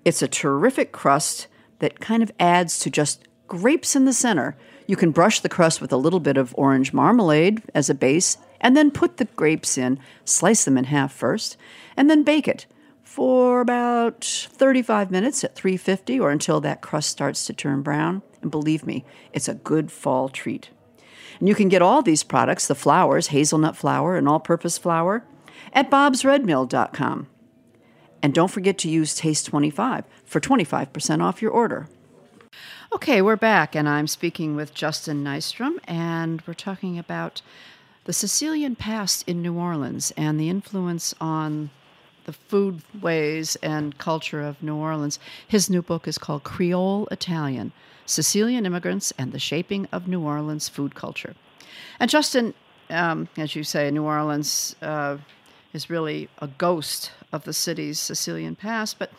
It's 0.05 0.23
a 0.23 0.29
terrific 0.29 0.93
crust 0.93 1.49
that 1.79 1.99
kind 1.99 2.23
of 2.23 2.31
adds 2.39 2.79
to 2.81 2.91
just 2.91 3.27
grapes 3.49 3.97
in 3.97 4.05
the 4.05 4.13
center. 4.13 4.57
You 4.87 4.97
can 4.97 5.11
brush 5.11 5.41
the 5.41 5.49
crust 5.49 5.81
with 5.81 5.93
a 5.93 5.97
little 5.97 6.21
bit 6.21 6.37
of 6.37 6.55
orange 6.57 6.93
marmalade 6.93 7.63
as 7.75 7.89
a 7.89 7.95
base, 7.95 8.37
and 8.61 8.77
then 8.77 8.91
put 8.91 9.17
the 9.17 9.25
grapes 9.25 9.79
in, 9.79 9.99
slice 10.25 10.65
them 10.65 10.77
in 10.77 10.85
half 10.85 11.13
first, 11.13 11.57
and 11.97 12.11
then 12.11 12.23
bake 12.23 12.47
it 12.47 12.67
for 13.03 13.61
about 13.61 14.25
35 14.25 15.11
minutes 15.11 15.45
at 15.45 15.55
350 15.55 16.21
or 16.21 16.31
until 16.31 16.61
that 16.61 16.83
crust 16.83 17.11
starts 17.11 17.47
to 17.47 17.53
turn 17.53 17.83
brown. 17.83 18.23
And 18.43 18.51
believe 18.51 18.87
me, 18.87 19.05
it's 19.33 19.49
a 19.49 19.55
good 19.55 19.91
fall 19.91 20.29
treat. 20.29 20.71
And 21.39 21.49
you 21.49 21.55
can 21.55 21.69
get 21.69 21.83
all 21.83 22.03
these 22.03 22.23
products, 22.23 22.67
the 22.67 22.75
flours, 22.75 23.29
hazelnut 23.29 23.77
flour 23.77 24.17
and 24.17 24.29
all 24.29 24.41
purpose 24.41 24.79
flour, 24.79 25.25
at 25.73 25.91
bobsredmill.com. 25.91 27.27
And 28.23 28.35
don't 28.35 28.51
forget 28.51 28.79
to 28.79 28.89
use 28.89 29.19
Taste25 29.19 30.05
for 30.25 30.41
25% 30.41 31.23
off 31.23 31.43
your 31.43 31.51
order. 31.51 31.89
Okay, 32.95 33.23
we're 33.23 33.37
back, 33.37 33.75
and 33.75 33.89
I'm 33.89 34.07
speaking 34.07 34.55
with 34.55 34.75
Justin 34.75 35.25
Nystrom, 35.25 35.79
and 35.85 36.43
we're 36.47 36.53
talking 36.55 36.99
about 36.99 37.41
the 38.05 38.13
Sicilian 38.13 38.77
past 38.77 39.27
in 39.27 39.41
New 39.41 39.55
Orleans 39.55 40.13
and 40.17 40.39
the 40.39 40.51
influence 40.51 41.15
on 41.21 41.71
the 42.25 42.33
food 42.33 42.83
ways 43.01 43.57
and 43.57 43.97
culture 43.99 44.43
of 44.43 44.63
New 44.63 44.77
Orleans. 44.77 45.19
His 45.47 45.71
new 45.71 45.83
book 45.83 46.07
is 46.07 46.19
called 46.19 46.45
Creole 46.45 47.09
Italian 47.11 47.73
Sicilian 48.07 48.67
Immigrants 48.67 49.13
and 49.19 49.33
the 49.33 49.39
Shaping 49.39 49.89
of 49.93 50.09
New 50.09 50.23
Orleans 50.23 50.69
Food 50.69 50.95
Culture. 50.95 51.35
And 52.01 52.11
Justin, 52.11 52.55
um, 52.91 53.29
as 53.37 53.55
you 53.55 53.65
say, 53.65 53.91
New 53.91 54.05
Orleans 54.05 54.77
uh, 54.83 55.19
is 55.73 55.89
really 55.89 56.29
a 56.39 56.49
ghost 56.49 57.13
of 57.33 57.45
the 57.45 57.53
city's 57.53 57.99
Sicilian 57.99 58.57
past, 58.57 58.99
but 58.99 59.11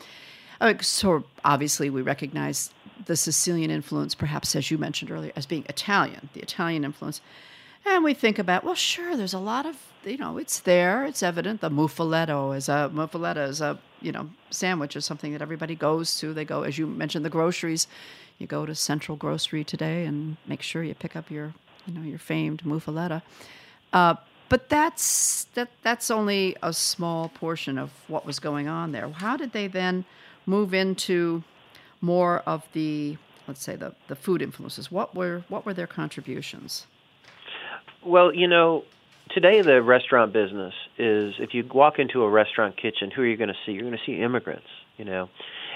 uh, 0.61 0.73
so 0.81 1.23
obviously 1.43 1.89
we 1.89 2.01
recognize 2.01 2.71
the 3.05 3.15
Sicilian 3.15 3.71
influence, 3.71 4.15
perhaps 4.15 4.55
as 4.55 4.69
you 4.71 4.77
mentioned 4.77 5.11
earlier, 5.11 5.31
as 5.35 5.45
being 5.45 5.65
Italian, 5.67 6.29
the 6.33 6.41
Italian 6.41 6.85
influence. 6.85 7.21
And 7.85 8.03
we 8.03 8.13
think 8.13 8.39
about, 8.39 8.63
well, 8.63 8.75
sure, 8.75 9.17
there's 9.17 9.33
a 9.33 9.39
lot 9.39 9.65
of, 9.65 9.75
you 10.05 10.17
know, 10.17 10.37
it's 10.37 10.61
there, 10.61 11.05
it's 11.05 11.21
evident. 11.21 11.59
The 11.59 11.69
muffaletto 11.69 12.55
is 12.55 12.69
a 12.69 12.89
muffaletta 12.93 13.47
is 13.47 13.59
a, 13.59 13.77
you 14.01 14.11
know, 14.11 14.29
sandwich 14.51 14.95
is 14.95 15.05
something 15.05 15.33
that 15.33 15.41
everybody 15.41 15.75
goes 15.75 16.17
to. 16.19 16.33
They 16.33 16.45
go, 16.45 16.63
as 16.63 16.77
you 16.77 16.87
mentioned, 16.87 17.25
the 17.25 17.29
groceries. 17.29 17.87
You 18.37 18.47
go 18.47 18.65
to 18.65 18.75
Central 18.75 19.17
Grocery 19.17 19.63
today 19.63 20.05
and 20.05 20.37
make 20.45 20.61
sure 20.61 20.83
you 20.83 20.95
pick 20.95 21.15
up 21.15 21.31
your, 21.31 21.53
you 21.85 21.93
know, 21.93 22.01
your 22.01 22.19
famed 22.19 22.63
muffaletta. 22.63 23.21
Uh, 23.91 24.15
but 24.49 24.69
that's 24.69 25.45
that 25.55 25.69
that's 25.81 26.11
only 26.11 26.55
a 26.61 26.73
small 26.73 27.29
portion 27.29 27.77
of 27.77 27.91
what 28.07 28.25
was 28.25 28.39
going 28.39 28.67
on 28.67 28.91
there. 28.91 29.09
How 29.09 29.37
did 29.37 29.51
they 29.51 29.67
then 29.67 30.05
move 30.45 30.73
into 30.73 31.43
more 32.01 32.39
of 32.45 32.67
the 32.73 33.17
let's 33.47 33.63
say 33.63 33.75
the, 33.75 33.95
the 34.07 34.15
food 34.15 34.41
influences? 34.41 34.91
What 34.91 35.15
were 35.15 35.43
what 35.47 35.65
were 35.65 35.73
their 35.73 35.87
contributions? 35.87 36.85
Well, 38.05 38.33
you 38.33 38.47
know, 38.47 38.83
today 39.29 39.61
the 39.61 39.81
restaurant 39.81 40.33
business 40.33 40.73
is 40.97 41.35
if 41.39 41.53
you 41.53 41.67
walk 41.73 41.99
into 41.99 42.23
a 42.23 42.29
restaurant 42.29 42.77
kitchen, 42.77 43.11
who 43.11 43.21
are 43.23 43.27
you 43.27 43.37
going 43.37 43.49
to 43.49 43.57
see? 43.65 43.71
You're 43.71 43.83
going 43.83 43.97
to 43.97 44.05
see 44.05 44.21
immigrants, 44.21 44.67
you 44.97 45.05
know. 45.05 45.29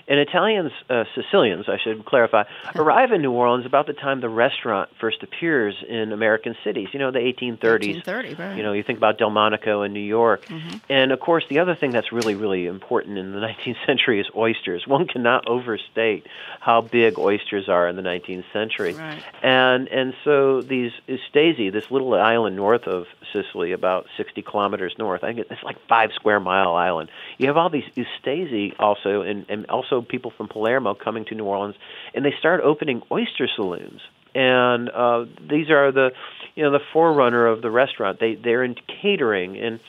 And 0.07 0.19
Italians, 0.19 0.71
uh, 0.89 1.03
Sicilians, 1.15 1.67
I 1.67 1.77
should 1.83 2.05
clarify, 2.05 2.43
arrive 2.75 3.11
in 3.11 3.21
New 3.21 3.31
Orleans 3.31 3.65
about 3.65 3.87
the 3.87 3.93
time 3.93 4.21
the 4.21 4.29
restaurant 4.29 4.89
first 4.99 5.23
appears 5.23 5.75
in 5.87 6.11
American 6.11 6.55
cities. 6.63 6.89
You 6.93 6.99
know, 6.99 7.11
the 7.11 7.19
1830s. 7.19 8.05
1830, 8.05 8.33
right. 8.35 8.57
You 8.57 8.63
know, 8.63 8.73
you 8.73 8.83
think 8.83 8.97
about 8.97 9.17
Delmonico 9.17 9.83
in 9.83 9.93
New 9.93 9.99
York. 9.99 10.45
Mm-hmm. 10.45 10.77
And 10.89 11.11
of 11.11 11.19
course, 11.19 11.43
the 11.49 11.59
other 11.59 11.75
thing 11.75 11.91
that's 11.91 12.11
really, 12.11 12.35
really 12.35 12.67
important 12.67 13.17
in 13.17 13.31
the 13.33 13.39
19th 13.65 13.85
century 13.85 14.19
is 14.19 14.27
oysters. 14.35 14.87
One 14.87 15.07
cannot 15.07 15.47
overstate 15.47 16.25
how 16.59 16.81
big 16.81 17.19
oysters 17.19 17.69
are 17.69 17.87
in 17.87 17.95
the 17.95 18.01
19th 18.01 18.45
century. 18.53 18.93
Right. 18.93 19.21
And 19.43 19.87
and 19.89 20.13
so 20.23 20.61
these 20.61 20.91
Usticesi, 21.07 21.71
this 21.71 21.91
little 21.91 22.13
island 22.13 22.55
north 22.55 22.87
of 22.87 23.05
Sicily, 23.33 23.71
about 23.71 24.07
60 24.17 24.41
kilometers 24.41 24.95
north. 24.97 25.23
I 25.23 25.33
think 25.33 25.47
it's 25.51 25.63
like 25.63 25.77
five 25.87 26.11
square 26.13 26.39
mile 26.39 26.75
island. 26.75 27.09
You 27.37 27.47
have 27.47 27.57
all 27.57 27.69
these 27.69 27.85
Usticesi 27.95 28.73
also, 28.79 29.21
and, 29.21 29.45
and 29.49 29.65
also 29.67 29.96
people 30.01 30.31
from 30.35 30.47
Palermo 30.47 30.95
coming 30.95 31.25
to 31.25 31.35
New 31.35 31.45
Orleans, 31.45 31.75
and 32.13 32.25
they 32.25 32.33
start 32.39 32.61
opening 32.63 33.01
oyster 33.11 33.47
saloons. 33.55 34.01
And 34.35 34.89
uh, 34.89 35.25
these 35.49 35.69
are 35.69 35.91
the, 35.91 36.09
you 36.55 36.63
know, 36.63 36.71
the 36.71 36.83
forerunner 36.93 37.47
of 37.47 37.61
the 37.61 37.71
restaurant. 37.71 38.19
They 38.19 38.35
they're 38.35 38.63
in 38.63 38.75
catering 39.01 39.57
and. 39.57 39.79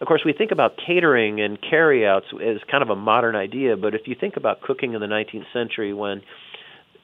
Of 0.00 0.06
course, 0.06 0.22
we 0.24 0.32
think 0.32 0.52
about 0.52 0.74
catering 0.86 1.40
and 1.40 1.58
carryouts 1.60 2.26
as 2.34 2.58
kind 2.70 2.84
of 2.84 2.88
a 2.88 2.94
modern 2.94 3.34
idea, 3.34 3.76
but 3.76 3.96
if 3.96 4.02
you 4.04 4.14
think 4.14 4.36
about 4.36 4.60
cooking 4.60 4.92
in 4.92 5.00
the 5.00 5.08
19th 5.08 5.52
century 5.52 5.92
when 5.92 6.22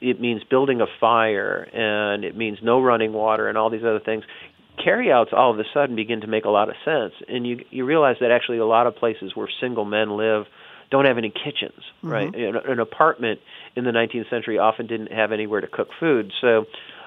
it 0.00 0.20
means 0.20 0.42
building 0.44 0.80
a 0.80 0.86
fire 1.00 1.66
and 1.72 2.24
it 2.24 2.36
means 2.36 2.58
no 2.62 2.80
running 2.80 3.12
water 3.12 3.48
and 3.48 3.56
all 3.56 3.70
these 3.70 3.82
other 3.82 4.00
things 4.00 4.24
carryouts 4.82 5.30
all 5.32 5.52
of 5.52 5.58
a 5.58 5.64
sudden 5.72 5.96
begin 5.96 6.20
to 6.20 6.26
make 6.26 6.44
a 6.44 6.50
lot 6.50 6.68
of 6.68 6.74
sense 6.84 7.12
and 7.28 7.46
you 7.46 7.64
you 7.70 7.84
realize 7.84 8.16
that 8.20 8.30
actually 8.30 8.58
a 8.58 8.66
lot 8.66 8.86
of 8.86 8.96
places 8.96 9.32
where 9.34 9.48
single 9.60 9.84
men 9.84 10.16
live 10.16 10.44
don't 10.90 11.04
have 11.06 11.18
any 11.18 11.30
kitchens 11.30 11.82
right 12.02 12.34
an, 12.34 12.56
an 12.56 12.80
apartment 12.80 13.40
in 13.76 13.84
the 13.84 13.90
19th 13.90 14.28
century 14.30 14.58
often 14.58 14.86
didn't 14.86 15.12
have 15.12 15.32
anywhere 15.32 15.60
to 15.60 15.68
cook 15.68 15.88
food 15.98 16.32
so 16.40 16.66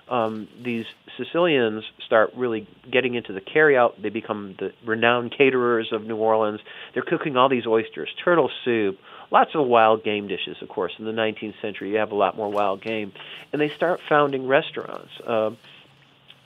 um, 0.09 0.47
these 0.63 0.85
Sicilians 1.17 1.83
start 2.05 2.31
really 2.35 2.67
getting 2.89 3.15
into 3.15 3.33
the 3.33 3.41
carryout. 3.41 4.01
They 4.01 4.09
become 4.09 4.55
the 4.57 4.71
renowned 4.85 5.35
caterers 5.37 5.89
of 5.91 6.05
New 6.05 6.15
Orleans. 6.15 6.61
They're 6.93 7.03
cooking 7.03 7.35
all 7.35 7.49
these 7.49 7.65
oysters, 7.65 8.09
turtle 8.23 8.49
soup, 8.63 8.99
lots 9.31 9.51
of 9.53 9.67
wild 9.67 10.03
game 10.03 10.27
dishes. 10.27 10.57
Of 10.61 10.69
course, 10.69 10.93
in 10.97 11.05
the 11.05 11.11
19th 11.11 11.59
century, 11.61 11.91
you 11.91 11.97
have 11.97 12.11
a 12.11 12.15
lot 12.15 12.37
more 12.37 12.49
wild 12.49 12.81
game, 12.81 13.11
and 13.51 13.61
they 13.61 13.69
start 13.69 13.99
founding 14.07 14.47
restaurants. 14.47 15.11
Uh, 15.25 15.51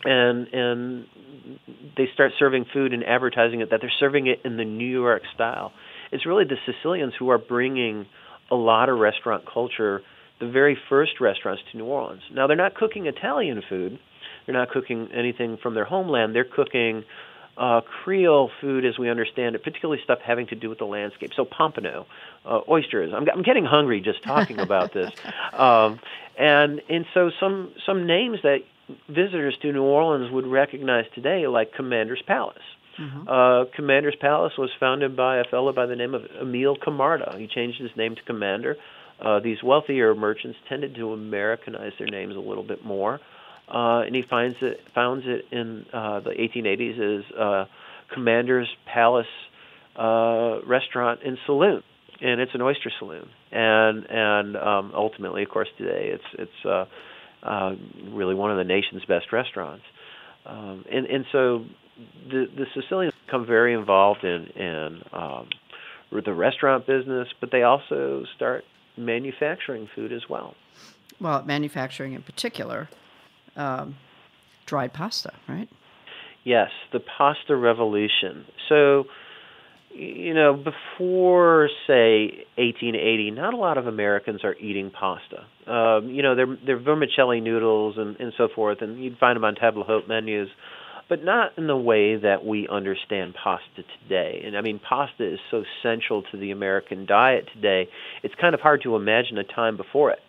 and 0.03 0.47
and 0.47 1.05
they 1.95 2.09
start 2.13 2.31
serving 2.39 2.65
food 2.73 2.93
and 2.93 3.03
advertising 3.03 3.61
it 3.61 3.69
that 3.69 3.81
they're 3.81 3.93
serving 3.99 4.25
it 4.25 4.41
in 4.43 4.57
the 4.57 4.65
New 4.65 4.89
York 4.89 5.21
style. 5.35 5.71
It's 6.11 6.25
really 6.25 6.45
the 6.45 6.57
Sicilians 6.65 7.13
who 7.17 7.29
are 7.29 7.37
bringing 7.37 8.05
a 8.49 8.55
lot 8.55 8.89
of 8.89 8.99
restaurant 8.99 9.43
culture, 9.51 10.01
the 10.39 10.49
very 10.49 10.77
first 10.89 11.19
restaurants 11.21 11.61
to 11.71 11.77
New 11.77 11.85
Orleans. 11.85 12.21
Now 12.33 12.47
they're 12.47 12.55
not 12.57 12.75
cooking 12.75 13.05
Italian 13.05 13.63
food. 13.67 13.99
They're 14.45 14.55
not 14.55 14.69
cooking 14.69 15.09
anything 15.13 15.57
from 15.61 15.75
their 15.75 15.85
homeland. 15.85 16.35
They're 16.35 16.43
cooking 16.43 17.03
uh, 17.57 17.81
Creole 17.81 18.49
food 18.59 18.85
as 18.85 18.97
we 18.97 19.09
understand 19.09 19.55
it, 19.55 19.63
particularly 19.63 20.01
stuff 20.03 20.19
having 20.25 20.47
to 20.47 20.55
do 20.55 20.69
with 20.69 20.79
the 20.79 20.85
landscape. 20.85 21.31
So 21.35 21.45
pompano, 21.45 22.07
uh, 22.45 22.61
oysters. 22.67 23.13
I'm, 23.15 23.27
I'm 23.29 23.43
getting 23.43 23.65
hungry 23.65 24.01
just 24.01 24.23
talking 24.23 24.59
about 24.59 24.93
this. 24.93 25.11
Um, 25.53 25.99
and 26.39 26.81
and 26.89 27.05
so 27.13 27.29
some 27.39 27.73
some 27.85 28.07
names 28.07 28.39
that 28.43 28.59
visitors 29.09 29.55
to 29.61 29.71
New 29.71 29.83
Orleans 29.83 30.31
would 30.31 30.47
recognize 30.47 31.05
today, 31.13 31.45
like 31.45 31.73
Commander's 31.73 32.21
Palace. 32.25 32.63
Mm-hmm. 33.01 33.27
Uh, 33.27 33.65
Commander's 33.75 34.15
Palace 34.19 34.53
was 34.57 34.69
founded 34.79 35.15
by 35.15 35.37
a 35.37 35.43
fellow 35.43 35.73
by 35.73 35.87
the 35.87 35.95
name 35.95 36.13
of 36.13 36.23
Emil 36.39 36.75
Camarda. 36.75 37.35
He 37.37 37.47
changed 37.47 37.81
his 37.81 37.91
name 37.95 38.15
to 38.15 38.21
Commander. 38.23 38.77
Uh, 39.19 39.39
these 39.39 39.61
wealthier 39.63 40.13
merchants 40.15 40.57
tended 40.69 40.95
to 40.95 41.13
Americanize 41.13 41.93
their 41.97 42.07
names 42.07 42.35
a 42.35 42.39
little 42.39 42.63
bit 42.63 42.83
more, 42.83 43.19
uh, 43.67 44.01
and 44.01 44.15
he 44.15 44.23
finds 44.23 44.55
it 44.61 44.81
founds 44.93 45.25
it 45.27 45.45
in 45.51 45.85
uh, 45.93 46.19
the 46.19 46.31
1880s 46.31 47.19
as 47.19 47.31
uh, 47.35 47.65
Commander's 48.13 48.67
Palace 48.85 49.27
uh, 49.95 50.59
Restaurant 50.65 51.21
and 51.25 51.37
Saloon, 51.45 51.83
and 52.19 52.41
it's 52.41 52.53
an 52.55 52.61
oyster 52.61 52.91
saloon. 52.99 53.29
And 53.51 54.05
and 54.09 54.57
um, 54.57 54.91
ultimately, 54.95 55.43
of 55.43 55.49
course, 55.49 55.69
today 55.77 56.11
it's 56.13 56.23
it's 56.39 56.65
uh, 56.65 56.85
uh, 57.43 57.75
really 58.09 58.35
one 58.35 58.51
of 58.51 58.57
the 58.57 58.63
nation's 58.63 59.05
best 59.05 59.31
restaurants. 59.31 59.83
Um, 60.45 60.85
and 60.91 61.05
and 61.05 61.25
so 61.31 61.65
the 62.29 62.47
the 62.55 62.65
Sicilians 62.73 63.13
become 63.25 63.45
very 63.45 63.73
involved 63.73 64.23
in 64.23 64.45
in 64.55 65.01
um, 65.13 65.49
the 66.11 66.33
restaurant 66.33 66.85
business, 66.85 67.27
but 67.39 67.51
they 67.51 67.63
also 67.63 68.25
start 68.35 68.63
manufacturing 68.97 69.87
food 69.95 70.11
as 70.11 70.23
well. 70.29 70.55
Well, 71.19 71.43
manufacturing 71.43 72.13
in 72.13 72.23
particular, 72.23 72.89
um, 73.55 73.95
dried 74.65 74.93
pasta, 74.93 75.33
right? 75.47 75.69
Yes, 76.43 76.71
the 76.91 76.99
pasta 76.99 77.55
revolution. 77.55 78.45
So, 78.67 79.05
you 79.93 80.33
know, 80.33 80.53
before 80.55 81.69
say 81.85 82.45
1880, 82.57 83.31
not 83.31 83.53
a 83.53 83.57
lot 83.57 83.77
of 83.77 83.85
Americans 83.85 84.43
are 84.43 84.55
eating 84.55 84.89
pasta. 84.89 85.45
Um, 85.67 86.09
you 86.09 86.23
know, 86.23 86.35
they're 86.35 86.57
they're 86.65 86.79
vermicelli 86.79 87.41
noodles 87.41 87.97
and 87.97 88.19
and 88.19 88.33
so 88.37 88.47
forth, 88.53 88.81
and 88.81 89.03
you'd 89.03 89.17
find 89.17 89.35
them 89.35 89.45
on 89.45 89.55
table 89.55 89.85
menus, 90.07 90.49
but 91.11 91.25
not 91.25 91.51
in 91.57 91.67
the 91.67 91.75
way 91.75 92.15
that 92.15 92.45
we 92.45 92.69
understand 92.69 93.35
pasta 93.35 93.83
today. 94.01 94.43
And 94.45 94.55
I 94.55 94.61
mean, 94.61 94.79
pasta 94.79 95.33
is 95.33 95.39
so 95.51 95.65
central 95.83 96.23
to 96.31 96.37
the 96.37 96.51
American 96.51 97.05
diet 97.05 97.49
today. 97.53 97.89
It's 98.23 98.33
kind 98.35 98.55
of 98.55 98.61
hard 98.61 98.83
to 98.83 98.95
imagine 98.95 99.37
a 99.37 99.43
time 99.43 99.75
before 99.75 100.11
it. 100.11 100.19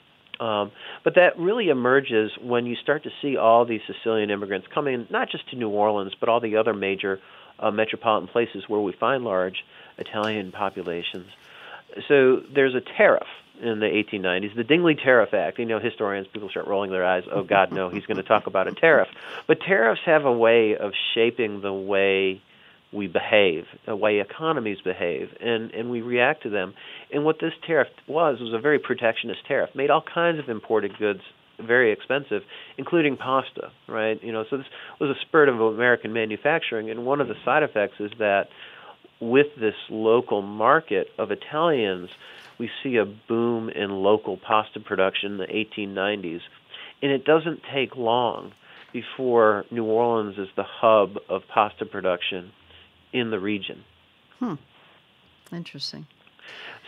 Um, 0.41 0.73
but 1.05 1.15
that 1.15 1.39
really 1.39 1.69
emerges 1.69 2.33
when 2.43 2.67
you 2.67 2.75
start 2.75 3.05
to 3.05 3.11
see 3.23 3.37
all 3.37 3.65
these 3.65 3.83
Sicilian 3.87 4.31
immigrants 4.31 4.67
coming, 4.75 5.07
not 5.09 5.31
just 5.31 5.49
to 5.51 5.57
New 5.57 5.69
Orleans, 5.69 6.15
but 6.19 6.29
all 6.29 6.41
the 6.41 6.57
other 6.57 6.75
major 6.75 7.21
uh, 7.61 7.71
metropolitan 7.71 8.27
places 8.27 8.65
where 8.67 8.81
we 8.81 8.91
find 8.91 9.23
large 9.23 9.65
Italian 9.99 10.51
populations. 10.51 11.29
So 12.09 12.43
there's 12.53 12.75
a 12.75 12.81
tariff 12.81 13.29
in 13.61 13.81
the 13.81 13.87
1890s, 13.87 14.55
the 14.57 14.65
Dingley 14.65 14.95
Tariff 14.95 15.35
Act. 15.35 15.59
You 15.59 15.67
know, 15.67 15.79
historians, 15.79 16.27
people 16.27 16.49
start 16.49 16.67
rolling 16.67 16.91
their 16.91 17.05
eyes. 17.05 17.25
Oh, 17.31 17.43
God, 17.43 17.73
no, 17.73 17.89
he's 17.89 18.07
going 18.07 18.17
to 18.17 18.23
talk 18.23 18.47
about 18.47 18.67
a 18.67 18.73
tariff. 18.73 19.09
But 19.47 19.61
tariffs 19.61 20.01
have 20.05 20.25
a 20.25 20.33
way 20.33 20.77
of 20.77 20.93
shaping 21.15 21.61
the 21.61 21.73
way 21.73 22.43
we 22.93 23.07
behave, 23.07 23.67
the 23.87 23.97
way 23.97 24.21
economies 24.21 24.81
behave, 24.83 25.35
and, 25.41 25.71
and 25.71 25.91
we 25.91 26.03
react 26.03 26.43
to 26.43 26.51
them. 26.51 26.75
And 27.11 27.25
what 27.25 27.41
this 27.41 27.55
tariff 27.67 27.89
was 28.07 28.39
was 28.39 28.53
a 28.53 28.59
very 28.59 28.79
protectionist 28.79 29.47
tariff, 29.47 29.75
made 29.75 29.91
all 29.91 30.03
kinds 30.03 30.39
of 30.39 30.49
imported 30.49 30.99
goods 30.99 31.23
very 31.59 31.93
expensive, 31.93 32.43
including 32.77 33.17
pasta, 33.17 33.71
right? 33.87 34.23
You 34.23 34.33
know, 34.33 34.45
so 34.49 34.59
this 34.59 34.67
was 34.99 35.11
a 35.11 35.21
spurt 35.21 35.49
of 35.49 35.61
American 35.61 36.13
manufacturing, 36.13 36.91
and 36.91 37.07
one 37.07 37.21
of 37.21 37.29
the 37.29 37.37
side 37.45 37.63
effects 37.63 38.01
is 38.01 38.11
that 38.19 38.49
with 39.21 39.55
this 39.59 39.77
local 39.89 40.43
market 40.43 41.09
of 41.17 41.31
Italians, 41.31 42.11
we 42.59 42.71
see 42.83 42.97
a 42.97 43.05
boom 43.05 43.69
in 43.69 43.91
local 43.91 44.37
pasta 44.37 44.81
production 44.81 45.33
in 45.33 45.39
the 45.39 45.47
1890s. 45.47 46.41
And 47.03 47.11
it 47.11 47.25
doesn't 47.25 47.61
take 47.73 47.97
long 47.97 48.53
before 48.93 49.65
New 49.71 49.85
Orleans 49.85 50.39
is 50.39 50.49
the 50.57 50.65
hub 50.65 51.17
of 51.29 51.43
pasta 51.49 51.87
production 51.87 52.53
in 53.13 53.31
the 53.31 53.39
region. 53.39 53.85
Hmm. 54.39 54.55
Interesting. 55.53 56.07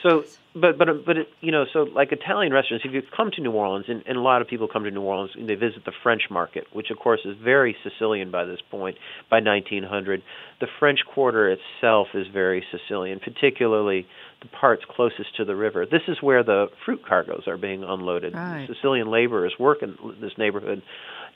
So, 0.02 0.24
but 0.54 0.76
but 0.76 1.04
but 1.06 1.16
it, 1.16 1.28
you 1.40 1.50
know, 1.50 1.64
so 1.72 1.84
like 1.84 2.12
Italian 2.12 2.52
restaurants, 2.52 2.84
if 2.84 2.92
you 2.92 3.02
come 3.16 3.30
to 3.32 3.40
New 3.40 3.52
Orleans, 3.52 3.86
and, 3.88 4.02
and 4.06 4.18
a 4.18 4.20
lot 4.20 4.42
of 4.42 4.48
people 4.48 4.68
come 4.68 4.84
to 4.84 4.90
New 4.90 5.00
Orleans, 5.00 5.32
and 5.34 5.48
they 5.48 5.54
visit 5.54 5.84
the 5.86 5.92
French 6.02 6.24
market, 6.30 6.66
which 6.72 6.90
of 6.90 6.98
course 6.98 7.20
is 7.24 7.36
very 7.42 7.74
Sicilian 7.82 8.30
by 8.30 8.44
this 8.44 8.60
point. 8.70 8.98
By 9.30 9.40
1900, 9.40 10.22
the 10.60 10.66
French 10.78 11.00
Quarter 11.06 11.56
itself 11.56 12.08
is 12.12 12.26
very 12.26 12.64
Sicilian, 12.70 13.18
particularly 13.18 14.06
the 14.44 14.56
parts 14.56 14.82
closest 14.88 15.36
to 15.36 15.44
the 15.44 15.56
river. 15.56 15.86
This 15.86 16.02
is 16.08 16.18
where 16.20 16.42
the 16.42 16.66
fruit 16.84 17.04
cargoes 17.06 17.44
are 17.46 17.56
being 17.56 17.82
unloaded. 17.82 18.34
Right. 18.34 18.68
Sicilian 18.72 19.10
laborers 19.10 19.54
work 19.58 19.82
in 19.82 19.96
this 20.20 20.32
neighborhood. 20.38 20.82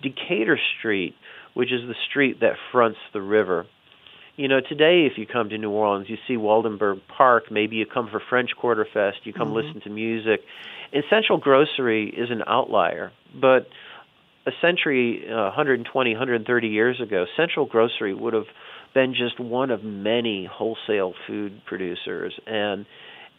Decatur 0.02 0.58
Street, 0.78 1.14
which 1.54 1.72
is 1.72 1.80
the 1.88 1.94
street 2.08 2.40
that 2.40 2.54
fronts 2.70 2.98
the 3.12 3.22
river. 3.22 3.66
You 4.36 4.46
know, 4.46 4.60
today 4.60 5.08
if 5.10 5.18
you 5.18 5.26
come 5.26 5.48
to 5.48 5.58
New 5.58 5.70
Orleans, 5.70 6.08
you 6.08 6.16
see 6.28 6.34
Woldenberg 6.34 7.00
Park. 7.16 7.50
Maybe 7.50 7.76
you 7.76 7.86
come 7.86 8.08
for 8.10 8.22
French 8.28 8.50
Quarter 8.56 8.86
Fest. 8.92 9.18
You 9.24 9.32
come 9.32 9.52
listen 9.52 9.80
to 9.82 9.90
music. 9.90 10.40
And 10.92 11.02
Central 11.10 11.38
Grocery 11.38 12.08
is 12.08 12.30
an 12.30 12.42
outlier, 12.46 13.10
but 13.38 13.66
a 14.46 14.52
century, 14.62 15.24
uh, 15.28 15.52
120, 15.52 16.12
130 16.12 16.68
years 16.68 17.00
ago, 17.00 17.26
Central 17.36 17.66
Grocery 17.66 18.14
would 18.14 18.32
have 18.32 18.46
been 18.94 19.14
just 19.14 19.38
one 19.40 19.70
of 19.70 19.82
many 19.84 20.48
wholesale 20.50 21.14
food 21.26 21.62
producers, 21.66 22.38
and 22.46 22.86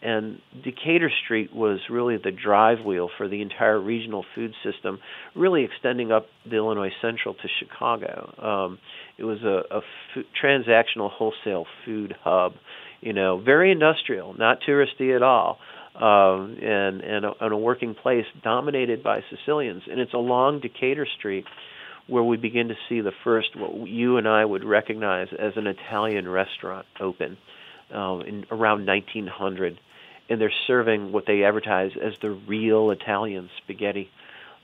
and 0.01 0.39
Decatur 0.63 1.11
Street 1.25 1.53
was 1.53 1.79
really 1.89 2.15
the 2.15 2.31
drive 2.31 2.85
wheel 2.85 3.09
for 3.17 3.27
the 3.27 3.41
entire 3.41 3.79
regional 3.79 4.23
food 4.33 4.53
system, 4.63 4.99
really 5.35 5.65
extending 5.65 6.09
up 6.09 6.27
the 6.49 6.55
Illinois 6.55 6.91
Central 7.01 7.33
to 7.33 7.47
Chicago. 7.59 8.33
Um, 8.41 8.79
it 9.17 9.25
was 9.25 9.39
a, 9.43 9.75
a 9.75 9.77
f- 9.79 10.25
transactional 10.41 11.11
wholesale 11.11 11.65
food 11.85 12.15
hub, 12.23 12.53
you 13.01 13.11
know, 13.11 13.41
very 13.43 13.71
industrial, 13.71 14.33
not 14.37 14.59
touristy 14.67 15.13
at 15.15 15.21
all. 15.21 15.57
Um, 15.95 16.57
and 16.61 17.01
and 17.01 17.25
a, 17.25 17.31
and 17.41 17.51
a 17.51 17.57
working 17.57 17.93
place 17.93 18.23
dominated 18.41 19.03
by 19.03 19.19
Sicilians, 19.29 19.81
and 19.89 19.99
it's 19.99 20.13
along 20.13 20.61
Decatur 20.61 21.05
Street 21.17 21.43
where 22.09 22.23
we 22.23 22.37
begin 22.37 22.69
to 22.69 22.75
see 22.87 23.01
the 23.01 23.11
first 23.23 23.55
what 23.55 23.87
you 23.87 24.17
and 24.17 24.27
I 24.27 24.43
would 24.43 24.63
recognize 24.63 25.27
as 25.37 25.53
an 25.55 25.67
Italian 25.67 26.27
restaurant 26.27 26.85
open 26.99 27.37
um, 27.93 28.21
in 28.21 28.45
around 28.51 28.85
1900, 28.85 29.79
and 30.29 30.41
they're 30.41 30.53
serving 30.67 31.11
what 31.11 31.25
they 31.25 31.43
advertise 31.43 31.91
as 32.01 32.13
the 32.21 32.31
real 32.31 32.91
Italian 32.91 33.49
spaghetti, 33.63 34.09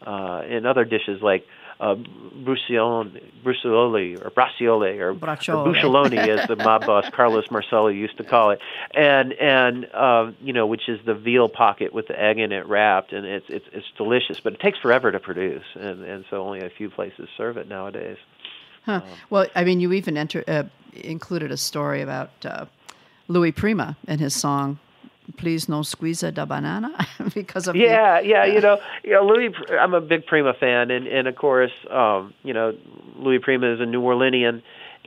uh, 0.05 0.41
and 0.47 0.65
other 0.65 0.85
dishes 0.85 1.21
like 1.21 1.45
uh, 1.79 1.95
brucione, 1.95 3.21
brucioli 3.43 4.23
or 4.23 4.29
braciole 4.29 4.99
or, 4.99 5.11
or 5.11 6.29
as 6.29 6.47
the 6.47 6.55
mob 6.55 6.85
boss 6.85 7.09
Carlos 7.09 7.49
Marcello 7.51 7.87
used 7.87 8.17
to 8.17 8.23
call 8.23 8.51
it, 8.51 8.59
and 8.93 9.33
and 9.33 9.87
uh, 9.93 10.31
you 10.41 10.53
know 10.53 10.67
which 10.67 10.87
is 10.87 10.99
the 11.05 11.13
veal 11.13 11.49
pocket 11.49 11.93
with 11.93 12.07
the 12.07 12.19
egg 12.19 12.39
in 12.39 12.51
it 12.51 12.65
wrapped, 12.67 13.13
and 13.13 13.25
it's 13.25 13.45
it's 13.49 13.65
it's 13.73 13.87
delicious, 13.97 14.39
but 14.39 14.53
it 14.53 14.59
takes 14.59 14.79
forever 14.79 15.11
to 15.11 15.19
produce, 15.19 15.65
and 15.75 16.03
and 16.03 16.25
so 16.29 16.41
only 16.41 16.61
a 16.61 16.69
few 16.69 16.89
places 16.89 17.27
serve 17.35 17.57
it 17.57 17.67
nowadays. 17.67 18.17
Huh. 18.85 19.01
Well, 19.29 19.47
I 19.55 19.63
mean, 19.63 19.79
you 19.79 19.93
even 19.93 20.15
enter, 20.15 20.43
uh, 20.47 20.63
included 20.93 21.51
a 21.51 21.57
story 21.57 22.01
about 22.01 22.29
uh, 22.45 22.65
Louis 23.27 23.51
Prima 23.51 23.97
and 24.07 24.21
his 24.21 24.35
song 24.35 24.79
"Please 25.37 25.67
No 25.69 25.81
Squeeze 25.81 26.21
da 26.21 26.45
Banana" 26.45 26.91
because 27.33 27.67
of 27.67 27.73
the- 27.73 27.79
Yeah, 27.79 28.19
yeah, 28.19 28.45
you 28.45 28.61
know, 28.61 28.79
you 29.03 29.11
know, 29.13 29.25
Louis. 29.25 29.53
I'm 29.79 29.93
a 29.93 30.01
big 30.01 30.25
Prima 30.25 30.53
fan, 30.53 30.91
and 30.91 31.07
and 31.07 31.27
of 31.27 31.35
course, 31.35 31.71
um, 31.89 32.33
you 32.43 32.53
know, 32.53 32.75
Louis 33.17 33.39
Prima 33.39 33.73
is 33.73 33.79
a 33.79 33.85
New 33.85 34.01
Orleanian, 34.01 34.61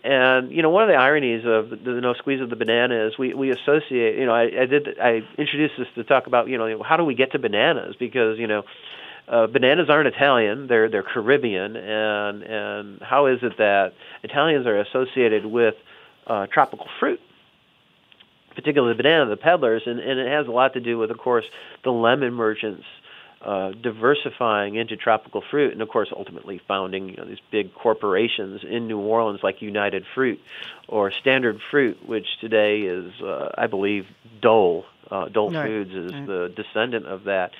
and 0.04 0.50
you 0.50 0.62
know, 0.62 0.70
one 0.70 0.82
of 0.82 0.88
the 0.88 0.96
ironies 0.96 1.44
of 1.44 1.70
the, 1.70 1.76
the 1.76 2.00
no 2.00 2.14
squeeze 2.14 2.40
of 2.40 2.50
the 2.50 2.56
banana 2.56 3.06
is 3.06 3.18
we 3.18 3.34
we 3.34 3.50
associate. 3.50 4.18
You 4.18 4.26
know, 4.26 4.34
I, 4.34 4.62
I 4.62 4.66
did 4.66 4.98
I 5.00 5.22
introduced 5.36 5.74
this 5.78 5.88
to 5.94 6.04
talk 6.04 6.26
about 6.26 6.48
you 6.48 6.58
know 6.58 6.82
how 6.82 6.96
do 6.96 7.04
we 7.04 7.14
get 7.14 7.32
to 7.32 7.38
bananas 7.38 7.96
because 7.98 8.38
you 8.38 8.46
know. 8.46 8.64
Uh, 9.30 9.46
bananas 9.46 9.90
aren't 9.90 10.08
Italian; 10.08 10.68
they're 10.68 10.88
they're 10.88 11.02
Caribbean, 11.02 11.76
and 11.76 12.42
and 12.42 12.98
how 13.02 13.26
is 13.26 13.40
it 13.42 13.58
that 13.58 13.92
Italians 14.22 14.66
are 14.66 14.80
associated 14.80 15.44
with 15.44 15.74
uh, 16.28 16.46
tropical 16.46 16.86
fruit? 16.98 17.20
Particularly 18.58 18.92
the 18.92 19.00
banana, 19.00 19.30
the 19.30 19.36
peddlers, 19.36 19.84
and, 19.86 20.00
and 20.00 20.18
it 20.18 20.26
has 20.26 20.48
a 20.48 20.50
lot 20.50 20.72
to 20.72 20.80
do 20.80 20.98
with, 20.98 21.12
of 21.12 21.18
course, 21.18 21.44
the 21.84 21.92
lemon 21.92 22.34
merchants 22.34 22.82
uh, 23.40 23.70
diversifying 23.70 24.74
into 24.74 24.96
tropical 24.96 25.44
fruit, 25.48 25.72
and 25.72 25.80
of 25.80 25.88
course, 25.88 26.08
ultimately 26.10 26.60
founding 26.66 27.10
you 27.10 27.16
know 27.16 27.24
these 27.24 27.38
big 27.52 27.72
corporations 27.72 28.64
in 28.68 28.88
New 28.88 28.98
Orleans 28.98 29.44
like 29.44 29.62
United 29.62 30.04
Fruit 30.12 30.40
or 30.88 31.12
Standard 31.12 31.60
Fruit, 31.70 32.04
which 32.04 32.26
today 32.40 32.80
is, 32.80 33.12
uh, 33.22 33.50
I 33.56 33.68
believe, 33.68 34.08
Dole. 34.40 34.86
Uh, 35.08 35.28
Dole 35.28 35.52
Right, 35.52 35.64
Foods 35.64 35.94
is 35.94 36.12
right. 36.12 36.26
the 36.26 36.52
descendant 36.56 37.06
of 37.06 37.24
that. 37.24 37.52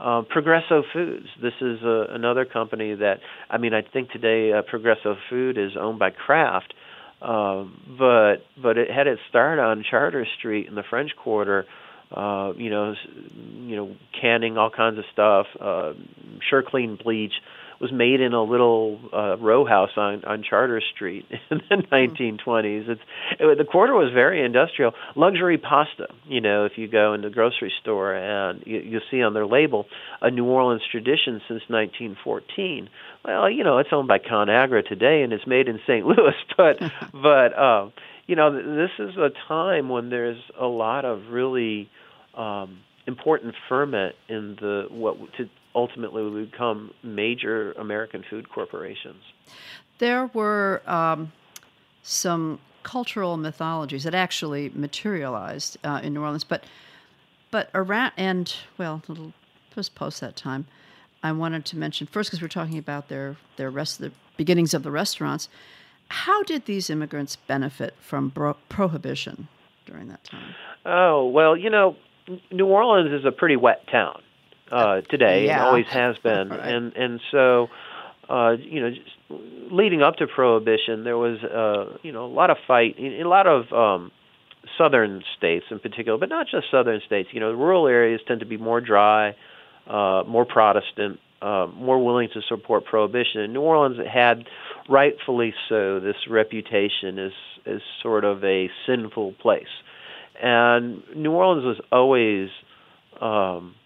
Uh, 0.00 0.22
Progresso 0.22 0.84
Foods. 0.90 1.28
This 1.40 1.54
is 1.60 1.82
uh, 1.82 2.06
another 2.08 2.46
company 2.46 2.94
that 2.94 3.20
I 3.50 3.58
mean 3.58 3.74
I 3.74 3.82
think 3.82 4.10
today 4.10 4.54
uh, 4.54 4.62
Progresso 4.62 5.18
Food 5.28 5.58
is 5.58 5.76
owned 5.76 5.98
by 5.98 6.10
Kraft, 6.12 6.72
um, 7.22 7.96
but 7.98 8.36
but 8.60 8.76
it 8.78 8.90
had 8.90 9.06
its 9.06 9.20
start 9.28 9.58
on 9.58 9.84
Chartres 9.88 10.28
Street 10.38 10.66
in 10.68 10.74
the 10.74 10.84
French 10.88 11.12
Quarter. 11.16 11.66
Uh, 12.14 12.52
you 12.56 12.70
know, 12.70 12.94
you 13.34 13.74
know, 13.74 13.96
canning 14.20 14.56
all 14.56 14.70
kinds 14.70 14.98
of 14.98 15.04
stuff. 15.12 15.46
Uh, 15.60 15.92
sure 16.48 16.62
clean 16.62 16.96
bleach 17.02 17.32
was 17.80 17.92
made 17.92 18.20
in 18.20 18.32
a 18.32 18.42
little 18.42 18.98
uh, 19.12 19.36
row 19.38 19.64
house 19.64 19.90
on 19.96 20.24
on 20.24 20.42
Chartres 20.42 20.84
Street 20.94 21.26
in 21.50 21.60
the 21.68 21.76
1920s. 21.92 22.88
It's 22.88 23.00
it, 23.38 23.58
the 23.58 23.64
quarter 23.64 23.94
was 23.94 24.12
very 24.12 24.44
industrial. 24.44 24.92
Luxury 25.14 25.58
pasta. 25.58 26.08
You 26.26 26.40
know, 26.40 26.64
if 26.64 26.72
you 26.76 26.88
go 26.88 27.14
in 27.14 27.22
the 27.22 27.30
grocery 27.30 27.72
store 27.80 28.14
and 28.14 28.62
you, 28.66 28.78
you 28.78 29.00
see 29.10 29.22
on 29.22 29.34
their 29.34 29.46
label 29.46 29.86
a 30.20 30.30
New 30.30 30.44
Orleans 30.44 30.82
tradition 30.90 31.40
since 31.48 31.62
1914. 31.68 32.88
Well, 33.24 33.50
you 33.50 33.64
know, 33.64 33.78
it's 33.78 33.90
owned 33.92 34.08
by 34.08 34.18
ConAgra 34.18 34.86
today 34.86 35.22
and 35.22 35.32
it's 35.32 35.46
made 35.46 35.68
in 35.68 35.80
St. 35.86 36.06
Louis, 36.06 36.34
but 36.56 36.78
but 37.12 37.58
um, 37.58 37.92
you 38.26 38.36
know, 38.36 38.52
this 38.52 38.90
is 38.98 39.16
a 39.16 39.30
time 39.48 39.88
when 39.88 40.10
there's 40.10 40.42
a 40.58 40.66
lot 40.66 41.04
of 41.04 41.28
really 41.30 41.88
um, 42.34 42.78
important 43.06 43.54
ferment 43.68 44.14
in 44.28 44.56
the 44.60 44.86
what 44.90 45.16
to 45.36 45.48
ultimately 45.76 46.22
would 46.22 46.50
become 46.50 46.92
major 47.02 47.72
American 47.72 48.24
food 48.28 48.48
corporations. 48.48 49.22
There 49.98 50.26
were 50.32 50.82
um, 50.86 51.30
some 52.02 52.58
cultural 52.82 53.36
mythologies 53.36 54.04
that 54.04 54.14
actually 54.14 54.70
materialized 54.74 55.76
uh, 55.84 56.00
in 56.02 56.14
New 56.14 56.22
Orleans, 56.22 56.44
but 56.44 56.64
but 57.50 57.70
around 57.74 58.12
and 58.16 58.52
well, 58.78 59.02
a 59.06 59.12
little 59.12 59.32
just 59.74 59.94
post 59.94 60.20
that 60.20 60.34
time, 60.34 60.66
I 61.22 61.32
wanted 61.32 61.64
to 61.66 61.76
mention 61.76 62.06
first 62.06 62.30
because 62.30 62.42
we're 62.42 62.48
talking 62.48 62.78
about 62.78 63.08
their 63.08 63.36
their 63.56 63.70
rest 63.70 63.98
the 63.98 64.12
beginnings 64.36 64.74
of 64.74 64.82
the 64.82 64.90
restaurants. 64.90 65.48
How 66.08 66.42
did 66.44 66.66
these 66.66 66.88
immigrants 66.88 67.36
benefit 67.36 67.94
from 68.00 68.28
bro- 68.28 68.56
prohibition 68.68 69.48
during 69.84 70.08
that 70.08 70.24
time? 70.24 70.54
Oh 70.86 71.26
well, 71.26 71.56
you 71.56 71.68
know, 71.68 71.96
New 72.50 72.66
Orleans 72.66 73.12
is 73.12 73.26
a 73.26 73.32
pretty 73.32 73.56
wet 73.56 73.86
town 73.88 74.22
uh, 74.70 75.00
today, 75.02 75.48
and 75.48 75.60
always 75.60 75.86
has 75.86 76.16
been, 76.22 76.48
Right. 76.50 76.72
and 76.74 76.92
and 76.96 77.20
so. 77.30 77.68
Uh, 78.28 78.56
you 78.58 78.80
know, 78.80 78.90
leading 79.70 80.02
up 80.02 80.16
to 80.16 80.26
Prohibition, 80.26 81.04
there 81.04 81.16
was, 81.16 81.38
uh, 81.44 81.96
you 82.02 82.10
know, 82.10 82.24
a 82.24 82.26
lot 82.26 82.50
of 82.50 82.56
fight 82.66 82.98
in, 82.98 83.12
in 83.12 83.24
a 83.24 83.28
lot 83.28 83.46
of 83.46 83.72
um, 83.72 84.10
southern 84.76 85.22
states 85.36 85.66
in 85.70 85.78
particular, 85.78 86.18
but 86.18 86.28
not 86.28 86.48
just 86.48 86.68
southern 86.68 87.00
states. 87.06 87.28
You 87.30 87.38
know, 87.38 87.52
rural 87.52 87.86
areas 87.86 88.20
tend 88.26 88.40
to 88.40 88.46
be 88.46 88.56
more 88.56 88.80
dry, 88.80 89.36
uh, 89.86 90.24
more 90.26 90.44
Protestant, 90.44 91.20
uh, 91.40 91.68
more 91.72 92.04
willing 92.04 92.28
to 92.34 92.42
support 92.42 92.84
prohibition. 92.84 93.42
And 93.42 93.52
New 93.52 93.60
Orleans 93.60 93.98
had, 94.12 94.48
rightfully 94.88 95.54
so, 95.68 96.00
this 96.00 96.16
reputation 96.28 97.20
as 97.20 97.32
as 97.64 97.80
sort 98.02 98.24
of 98.24 98.42
a 98.44 98.68
sinful 98.86 99.34
place, 99.34 99.66
and 100.42 101.00
New 101.14 101.30
Orleans 101.30 101.64
was 101.64 101.80
always 101.92 102.48
um, 103.20 103.76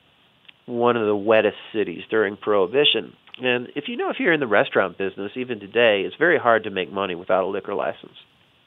one 0.71 0.97
of 0.97 1.07
the 1.07 1.17
wettest 1.17 1.57
cities 1.73 2.03
during 2.11 2.37
prohibition. 2.37 3.13
And 3.43 3.69
if 3.75 3.85
you 3.89 3.97
know 3.97 4.11
if 4.11 4.17
you're 4.21 4.33
in 4.33 4.41
the 4.41 4.47
restaurant 4.47 4.99
business, 4.99 5.33
even 5.37 5.61
today, 5.61 6.03
it's 6.07 6.17
very 6.17 6.39
hard 6.39 6.65
to 6.65 6.71
make 6.71 6.93
money 6.93 7.15
without 7.15 7.45
a 7.45 7.47
liquor 7.47 7.75
license 7.75 8.17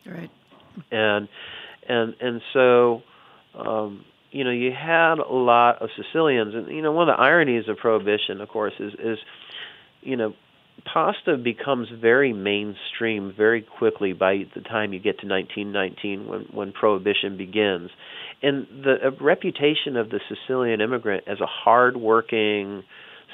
Right. 0.06 0.30
and 0.92 1.28
and 1.88 2.16
and 2.20 2.42
so 2.52 3.02
um 3.58 4.04
you 4.32 4.44
know 4.44 4.52
you 4.52 4.72
had 4.72 5.20
a 5.20 5.34
lot 5.34 5.82
of 5.82 5.90
Sicilians 5.96 6.56
and 6.56 6.68
you 6.68 6.82
know 6.82 6.92
one 6.92 7.08
of 7.10 7.16
the 7.16 7.22
ironies 7.22 7.70
of 7.70 7.78
prohibition 7.78 8.42
of 8.42 8.50
course 8.50 8.74
is 8.80 8.94
is 9.00 9.20
you 10.02 10.18
know 10.18 10.34
pasta 10.86 11.38
becomes 11.38 11.88
very 12.02 12.34
mainstream 12.34 13.32
very 13.38 13.62
quickly 13.62 14.12
by 14.12 14.44
the 14.56 14.62
time 14.62 14.92
you 14.92 15.00
get 15.00 15.20
to 15.20 15.28
1919 15.28 16.28
when 16.28 16.42
when 16.52 16.72
prohibition 16.74 17.38
begins 17.38 17.92
and 18.44 18.68
the 18.84 19.08
uh, 19.08 19.12
reputation 19.20 19.98
of 19.98 20.10
the 20.10 20.20
Sicilian 20.30 20.82
immigrant 20.82 21.24
as 21.28 21.40
a 21.42 21.48
hard-working 21.48 22.84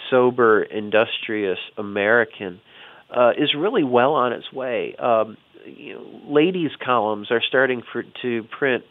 sober 0.09 0.63
industrious 0.63 1.59
American 1.77 2.61
uh, 3.09 3.31
is 3.37 3.53
really 3.53 3.83
well 3.83 4.13
on 4.13 4.31
its 4.31 4.53
way 4.53 4.95
um 4.95 5.35
you 5.65 5.93
know, 5.93 6.21
ladies' 6.27 6.71
columns 6.83 7.31
are 7.31 7.41
starting 7.41 7.83
for, 7.91 8.03
to 8.21 8.43
print 8.43 8.83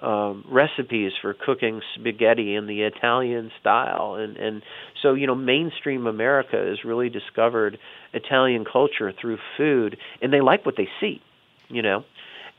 um, 0.00 0.44
recipes 0.48 1.12
for 1.20 1.32
cooking 1.32 1.80
spaghetti 1.94 2.54
in 2.56 2.66
the 2.66 2.82
Italian 2.82 3.52
style, 3.60 4.16
and 4.16 4.36
and 4.36 4.62
so 5.00 5.14
you 5.14 5.26
know 5.26 5.34
mainstream 5.34 6.06
America 6.06 6.56
has 6.56 6.84
really 6.84 7.08
discovered 7.08 7.78
Italian 8.12 8.64
culture 8.64 9.12
through 9.12 9.38
food, 9.56 9.96
and 10.20 10.32
they 10.32 10.40
like 10.40 10.66
what 10.66 10.76
they 10.76 10.88
see, 11.00 11.22
you 11.68 11.82
know. 11.82 12.04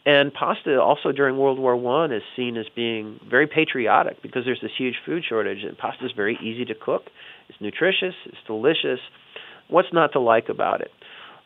And 0.05 0.33
pasta 0.33 0.81
also 0.81 1.13
during 1.13 1.37
World 1.37 1.59
War 1.59 1.77
One 1.77 2.11
is 2.11 2.23
seen 2.35 2.57
as 2.57 2.65
being 2.75 3.19
very 3.29 3.47
patriotic 3.47 4.21
because 4.21 4.43
there's 4.43 4.59
this 4.61 4.71
huge 4.77 4.95
food 5.05 5.23
shortage, 5.27 5.63
and 5.63 5.77
pasta 5.77 6.05
is 6.05 6.11
very 6.11 6.37
easy 6.41 6.65
to 6.65 6.75
cook. 6.75 7.03
It's 7.47 7.59
nutritious, 7.61 8.15
it's 8.25 8.37
delicious. 8.45 8.99
What's 9.69 9.93
not 9.93 10.11
to 10.13 10.19
like 10.19 10.49
about 10.49 10.81
it? 10.81 10.91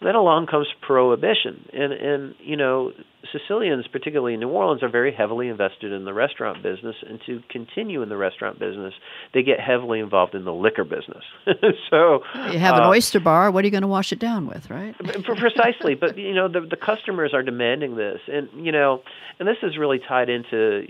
Then 0.02 0.16
along 0.16 0.48
comes 0.48 0.68
prohibition, 0.82 1.68
and 1.74 1.94
and 1.94 2.36
you 2.40 2.56
know 2.56 2.94
Sicilians, 3.32 3.88
particularly 3.88 4.34
in 4.34 4.40
New 4.40 4.50
Orleans, 4.50 4.84
are 4.84 4.90
very 4.90 5.14
heavily 5.14 5.48
invested 5.48 5.92
in 5.92 6.06
the 6.06 6.14
restaurant 6.14 6.64
business, 6.64 6.96
and 7.08 7.20
to 7.26 7.42
continue 7.50 8.02
in 8.02 8.10
the 8.10 8.18
restaurant 8.18 8.60
business, 8.60 8.94
they 9.34 9.44
get 9.44 9.60
heavily 9.60 10.00
involved 10.00 10.36
in 10.36 10.46
the 10.46 10.54
liquor 10.54 10.84
business. 10.84 11.24
so 11.90 12.24
you 12.52 12.60
have 12.60 12.76
an 12.76 12.84
uh, 12.84 12.90
oyster 12.90 13.20
bar. 13.20 13.52
What 13.52 13.64
are 13.64 13.68
you 13.68 13.72
going 13.72 13.82
to 13.82 13.88
wash 13.88 14.12
it 14.12 14.20
down 14.20 14.48
with, 14.48 14.70
right? 14.70 14.96
precisely, 15.24 15.96
but 15.96 16.18
you 16.18 16.34
know 16.34 16.48
the 16.48 16.62
the 16.62 16.78
customers 16.78 17.34
are 17.34 17.44
demanding 17.44 17.96
this, 17.96 18.20
and 18.28 18.50
you 18.54 18.72
know, 18.72 19.02
and 19.40 19.48
this 19.48 19.58
is 19.64 19.78
really 19.78 20.00
tied 20.00 20.30
into. 20.30 20.86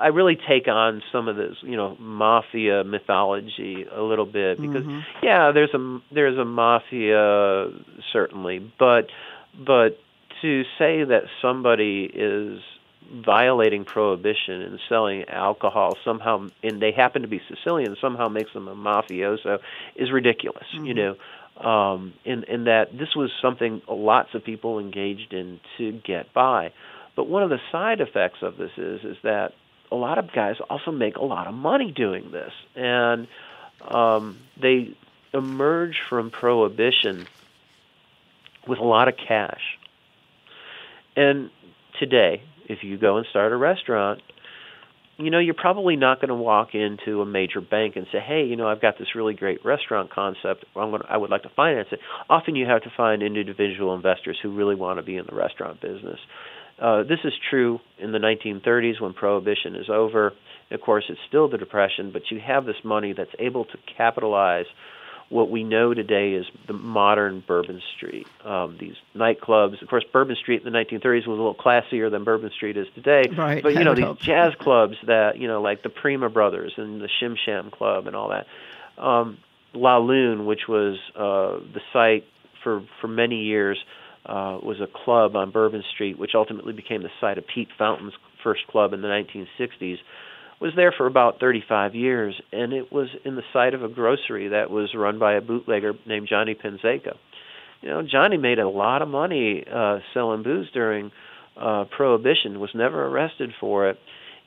I 0.00 0.08
really 0.08 0.36
take 0.36 0.68
on 0.68 1.02
some 1.12 1.28
of 1.28 1.36
this, 1.36 1.56
you 1.62 1.76
know, 1.76 1.96
mafia 1.98 2.84
mythology 2.84 3.86
a 3.90 4.02
little 4.02 4.26
bit 4.26 4.60
because 4.60 4.84
mm-hmm. 4.84 5.00
yeah, 5.22 5.52
there's 5.52 5.74
a 5.74 5.98
there's 6.12 6.38
a 6.38 6.44
mafia 6.44 7.70
certainly, 8.12 8.72
but 8.78 9.08
but 9.58 9.98
to 10.42 10.64
say 10.78 11.04
that 11.04 11.24
somebody 11.42 12.10
is 12.12 12.60
violating 13.10 13.84
prohibition 13.84 14.60
and 14.60 14.78
selling 14.88 15.24
alcohol 15.28 15.96
somehow 16.04 16.46
and 16.62 16.82
they 16.82 16.92
happen 16.92 17.22
to 17.22 17.28
be 17.28 17.40
Sicilian 17.48 17.96
somehow 18.00 18.28
makes 18.28 18.52
them 18.52 18.68
a 18.68 18.76
mafioso 18.76 19.58
is 19.96 20.10
ridiculous 20.10 20.66
mm-hmm. 20.74 20.84
you 20.84 20.94
know 20.94 21.16
um 21.58 22.12
in 22.26 22.44
in 22.44 22.64
that 22.64 22.96
this 22.98 23.16
was 23.16 23.30
something 23.40 23.80
lots 23.88 24.34
of 24.34 24.44
people 24.44 24.78
engaged 24.78 25.32
in 25.32 25.58
to 25.78 25.92
get 26.04 26.34
by 26.34 26.70
but 27.16 27.28
one 27.28 27.42
of 27.42 27.48
the 27.48 27.60
side 27.72 28.02
effects 28.02 28.42
of 28.42 28.58
this 28.58 28.72
is 28.76 29.02
is 29.04 29.16
that 29.22 29.54
a 29.90 29.96
lot 29.96 30.18
of 30.18 30.30
guys 30.32 30.56
also 30.68 30.90
make 30.90 31.16
a 31.16 31.24
lot 31.24 31.46
of 31.46 31.54
money 31.54 31.90
doing 31.90 32.30
this 32.30 32.52
and 32.76 33.26
um 33.90 34.38
they 34.60 34.94
emerge 35.32 36.00
from 36.08 36.30
prohibition 36.30 37.26
with 38.66 38.78
a 38.78 38.84
lot 38.84 39.08
of 39.08 39.16
cash. 39.16 39.78
And 41.18 41.50
today, 41.98 42.42
if 42.68 42.84
you 42.84 42.96
go 42.96 43.16
and 43.16 43.26
start 43.30 43.50
a 43.50 43.56
restaurant, 43.56 44.20
you 45.16 45.30
know, 45.30 45.40
you're 45.40 45.52
probably 45.52 45.96
not 45.96 46.20
going 46.20 46.28
to 46.28 46.36
walk 46.36 46.68
into 46.74 47.20
a 47.20 47.26
major 47.26 47.60
bank 47.60 47.96
and 47.96 48.06
say, 48.12 48.20
"Hey, 48.20 48.44
you 48.44 48.54
know, 48.54 48.68
I've 48.68 48.80
got 48.80 48.98
this 49.00 49.16
really 49.16 49.34
great 49.34 49.64
restaurant 49.64 50.12
concept. 50.12 50.64
I'm 50.76 50.90
going 50.90 51.02
to, 51.02 51.10
I 51.10 51.16
would 51.16 51.28
like 51.28 51.42
to 51.42 51.48
finance 51.56 51.88
it." 51.90 51.98
Often, 52.30 52.54
you 52.54 52.66
have 52.66 52.82
to 52.82 52.92
find 52.96 53.24
individual 53.24 53.96
investors 53.96 54.38
who 54.40 54.54
really 54.54 54.76
want 54.76 55.00
to 55.00 55.02
be 55.02 55.16
in 55.16 55.26
the 55.28 55.34
restaurant 55.34 55.80
business. 55.80 56.20
Uh, 56.80 57.02
this 57.02 57.18
is 57.24 57.32
true 57.50 57.80
in 57.98 58.12
the 58.12 58.18
1930s 58.18 59.00
when 59.00 59.12
prohibition 59.12 59.74
is 59.74 59.90
over. 59.90 60.34
Of 60.70 60.80
course, 60.82 61.02
it's 61.08 61.18
still 61.26 61.48
the 61.48 61.58
depression, 61.58 62.12
but 62.12 62.30
you 62.30 62.38
have 62.46 62.64
this 62.64 62.76
money 62.84 63.12
that's 63.12 63.34
able 63.40 63.64
to 63.64 63.78
capitalize 63.96 64.66
what 65.30 65.50
we 65.50 65.62
know 65.62 65.92
today 65.92 66.32
is 66.32 66.46
the 66.66 66.72
modern 66.72 67.42
Bourbon 67.46 67.82
Street. 67.96 68.26
Um, 68.44 68.76
these 68.80 68.94
nightclubs, 69.14 69.80
of 69.82 69.88
course, 69.88 70.04
Bourbon 70.10 70.36
Street 70.36 70.64
in 70.64 70.72
the 70.72 70.78
1930s 70.78 71.26
was 71.26 71.26
a 71.26 71.30
little 71.30 71.54
classier 71.54 72.10
than 72.10 72.24
Bourbon 72.24 72.50
Street 72.50 72.76
is 72.76 72.86
today. 72.94 73.24
Right. 73.36 73.62
But 73.62 73.74
you 73.74 73.84
know 73.84 73.94
these 73.94 74.16
jazz 74.18 74.54
clubs 74.58 74.96
that 75.06 75.38
you 75.38 75.46
know, 75.46 75.60
like 75.60 75.82
the 75.82 75.90
Prima 75.90 76.30
Brothers 76.30 76.72
and 76.76 77.00
the 77.00 77.08
Shim 77.20 77.36
Sham 77.44 77.70
Club 77.70 78.06
and 78.06 78.16
all 78.16 78.30
that. 78.30 78.46
Um, 79.02 79.38
La 79.74 79.98
Lune, 79.98 80.46
which 80.46 80.62
was 80.66 80.98
uh, 81.14 81.60
the 81.74 81.80
site 81.92 82.24
for 82.64 82.82
for 83.00 83.08
many 83.08 83.42
years, 83.42 83.78
uh, 84.24 84.58
was 84.62 84.80
a 84.80 84.88
club 85.04 85.36
on 85.36 85.50
Bourbon 85.50 85.84
Street, 85.92 86.18
which 86.18 86.32
ultimately 86.34 86.72
became 86.72 87.02
the 87.02 87.10
site 87.20 87.36
of 87.36 87.44
Pete 87.46 87.68
Fountain's 87.76 88.14
first 88.42 88.66
club 88.68 88.94
in 88.94 89.02
the 89.02 89.08
1960s 89.08 89.98
was 90.60 90.72
there 90.76 90.92
for 90.96 91.06
about 91.06 91.40
35 91.40 91.94
years, 91.94 92.34
and 92.52 92.72
it 92.72 92.92
was 92.92 93.08
in 93.24 93.36
the 93.36 93.42
site 93.52 93.74
of 93.74 93.82
a 93.82 93.88
grocery 93.88 94.48
that 94.48 94.70
was 94.70 94.90
run 94.94 95.18
by 95.18 95.34
a 95.34 95.40
bootlegger 95.40 95.94
named 96.06 96.28
Johnny 96.28 96.54
Penzeca. 96.54 97.14
You 97.80 97.90
know, 97.90 98.02
Johnny 98.02 98.36
made 98.36 98.58
a 98.58 98.68
lot 98.68 99.02
of 99.02 99.08
money 99.08 99.64
uh, 99.72 99.98
selling 100.12 100.42
booze 100.42 100.68
during 100.72 101.12
uh, 101.60 101.84
Prohibition, 101.96 102.58
was 102.60 102.70
never 102.74 103.06
arrested 103.06 103.50
for 103.60 103.88
it, 103.88 103.98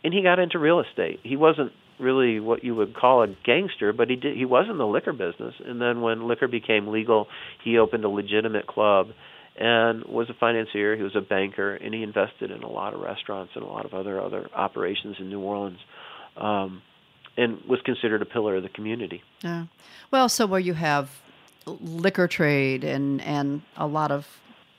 and 0.03 0.13
he 0.13 0.21
got 0.21 0.39
into 0.39 0.59
real 0.59 0.81
estate. 0.81 1.19
He 1.23 1.37
wasn't 1.37 1.71
really 1.99 2.39
what 2.39 2.63
you 2.63 2.75
would 2.75 2.95
call 2.95 3.23
a 3.23 3.27
gangster, 3.45 3.93
but 3.93 4.09
he 4.09 4.15
did 4.15 4.35
he 4.35 4.45
was 4.45 4.65
in 4.69 4.77
the 4.77 4.87
liquor 4.87 5.13
business. 5.13 5.53
And 5.63 5.79
then 5.79 6.01
when 6.01 6.27
liquor 6.27 6.47
became 6.47 6.87
legal, 6.87 7.27
he 7.63 7.77
opened 7.77 8.03
a 8.03 8.09
legitimate 8.09 8.67
club 8.67 9.07
and 9.55 10.03
was 10.05 10.29
a 10.29 10.33
financier. 10.33 10.95
He 10.95 11.03
was 11.03 11.15
a 11.15 11.21
banker, 11.21 11.75
and 11.75 11.93
he 11.93 12.03
invested 12.03 12.51
in 12.51 12.63
a 12.63 12.69
lot 12.69 12.93
of 12.93 13.01
restaurants 13.01 13.53
and 13.55 13.63
a 13.63 13.67
lot 13.67 13.85
of 13.85 13.93
other 13.93 14.19
other 14.19 14.49
operations 14.53 15.17
in 15.19 15.29
New 15.29 15.41
Orleans 15.41 15.79
um, 16.37 16.81
and 17.37 17.61
was 17.67 17.81
considered 17.81 18.21
a 18.21 18.25
pillar 18.25 18.55
of 18.55 18.63
the 18.63 18.69
community. 18.69 19.23
Yeah. 19.41 19.65
Well, 20.11 20.29
so 20.29 20.45
where 20.45 20.59
you 20.59 20.73
have 20.73 21.09
liquor 21.65 22.27
trade 22.27 22.83
and 22.83 23.21
and 23.21 23.61
a 23.77 23.87
lot 23.87 24.11
of 24.11 24.27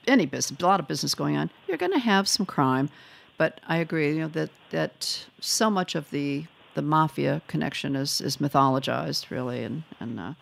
any 0.06 0.26
business, 0.26 0.58
a 0.60 0.66
lot 0.66 0.80
of 0.80 0.88
business 0.88 1.14
going 1.14 1.36
on, 1.36 1.50
you're 1.68 1.76
going 1.76 1.92
to 1.92 1.98
have 1.98 2.26
some 2.26 2.46
crime. 2.46 2.90
But 3.38 3.60
I 3.66 3.78
agree, 3.78 4.14
you 4.14 4.20
know 4.20 4.28
that 4.28 4.50
that 4.70 5.26
so 5.40 5.70
much 5.70 5.94
of 5.94 6.10
the 6.10 6.46
the 6.74 6.82
mafia 6.82 7.42
connection 7.46 7.96
is 7.96 8.20
is 8.20 8.38
mythologized, 8.38 9.30
really, 9.30 9.62
and 9.62 9.82
and 10.00 10.18
uh, 10.18 10.32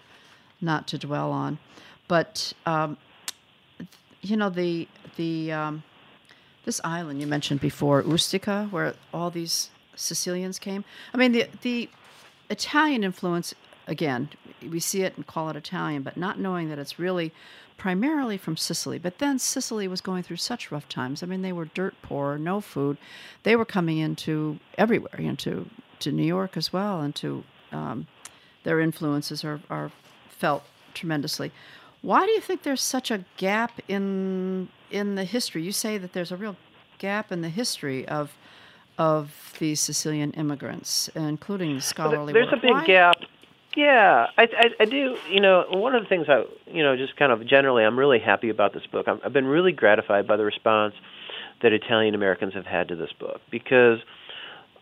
not 0.60 0.86
to 0.88 0.98
dwell 0.98 1.30
on. 1.30 1.58
But 2.08 2.52
um, 2.66 2.96
you 4.20 4.36
know 4.36 4.50
the 4.50 4.88
the 5.16 5.52
um, 5.52 5.82
this 6.64 6.80
island 6.84 7.20
you 7.20 7.26
mentioned 7.26 7.60
before, 7.60 8.02
Ustica, 8.02 8.70
where 8.70 8.94
all 9.12 9.30
these 9.30 9.70
Sicilians 9.96 10.58
came. 10.58 10.84
I 11.12 11.16
mean, 11.16 11.32
the 11.32 11.46
the 11.62 11.88
Italian 12.48 13.04
influence 13.04 13.54
again, 13.86 14.28
we 14.68 14.80
see 14.80 15.02
it 15.02 15.16
and 15.16 15.26
call 15.26 15.50
it 15.50 15.56
Italian, 15.56 16.02
but 16.02 16.16
not 16.16 16.38
knowing 16.38 16.68
that 16.68 16.78
it's 16.78 16.98
really 16.98 17.32
primarily 17.76 18.36
from 18.36 18.56
Sicily. 18.56 18.98
But 18.98 19.18
then 19.18 19.38
Sicily 19.38 19.88
was 19.88 20.00
going 20.00 20.22
through 20.22 20.36
such 20.36 20.70
rough 20.70 20.88
times. 20.88 21.22
I 21.22 21.26
mean, 21.26 21.42
they 21.42 21.52
were 21.52 21.64
dirt 21.64 21.94
poor, 22.02 22.38
no 22.38 22.60
food. 22.60 22.98
They 23.42 23.56
were 23.56 23.64
coming 23.64 23.98
into 23.98 24.58
everywhere, 24.76 25.18
into 25.18 25.68
to 26.00 26.12
New 26.12 26.24
York 26.24 26.56
as 26.56 26.72
well, 26.72 27.00
and 27.00 27.14
to 27.16 27.44
um, 27.72 28.06
their 28.64 28.80
influences 28.80 29.44
are, 29.44 29.60
are 29.70 29.90
felt 30.28 30.62
tremendously. 30.94 31.52
Why 32.02 32.24
do 32.24 32.32
you 32.32 32.40
think 32.40 32.62
there's 32.62 32.82
such 32.82 33.10
a 33.10 33.24
gap 33.36 33.80
in 33.88 34.68
in 34.90 35.14
the 35.14 35.24
history? 35.24 35.62
You 35.62 35.72
say 35.72 35.98
that 35.98 36.12
there's 36.12 36.32
a 36.32 36.36
real 36.36 36.56
gap 36.98 37.30
in 37.30 37.40
the 37.42 37.48
history 37.48 38.06
of 38.08 38.32
of 38.98 39.54
these 39.58 39.80
Sicilian 39.80 40.32
immigrants, 40.32 41.08
including 41.14 41.80
scholarly 41.80 42.32
There's 42.32 42.50
work. 42.50 42.58
a 42.58 42.62
big 42.62 42.70
Why? 42.70 42.86
gap. 42.86 43.16
Yeah, 43.76 44.26
I, 44.36 44.42
I, 44.42 44.64
I 44.80 44.84
do. 44.84 45.16
You 45.30 45.40
know, 45.40 45.64
one 45.70 45.94
of 45.94 46.02
the 46.02 46.08
things 46.08 46.26
I, 46.28 46.44
you 46.66 46.82
know, 46.82 46.96
just 46.96 47.16
kind 47.16 47.30
of 47.30 47.46
generally, 47.46 47.84
I'm 47.84 47.98
really 47.98 48.18
happy 48.18 48.48
about 48.48 48.74
this 48.74 48.84
book. 48.86 49.06
I'm, 49.06 49.20
I've 49.24 49.32
been 49.32 49.46
really 49.46 49.72
gratified 49.72 50.26
by 50.26 50.36
the 50.36 50.44
response 50.44 50.94
that 51.62 51.72
Italian 51.72 52.14
Americans 52.14 52.54
have 52.54 52.66
had 52.66 52.88
to 52.88 52.96
this 52.96 53.12
book 53.12 53.40
because, 53.50 54.00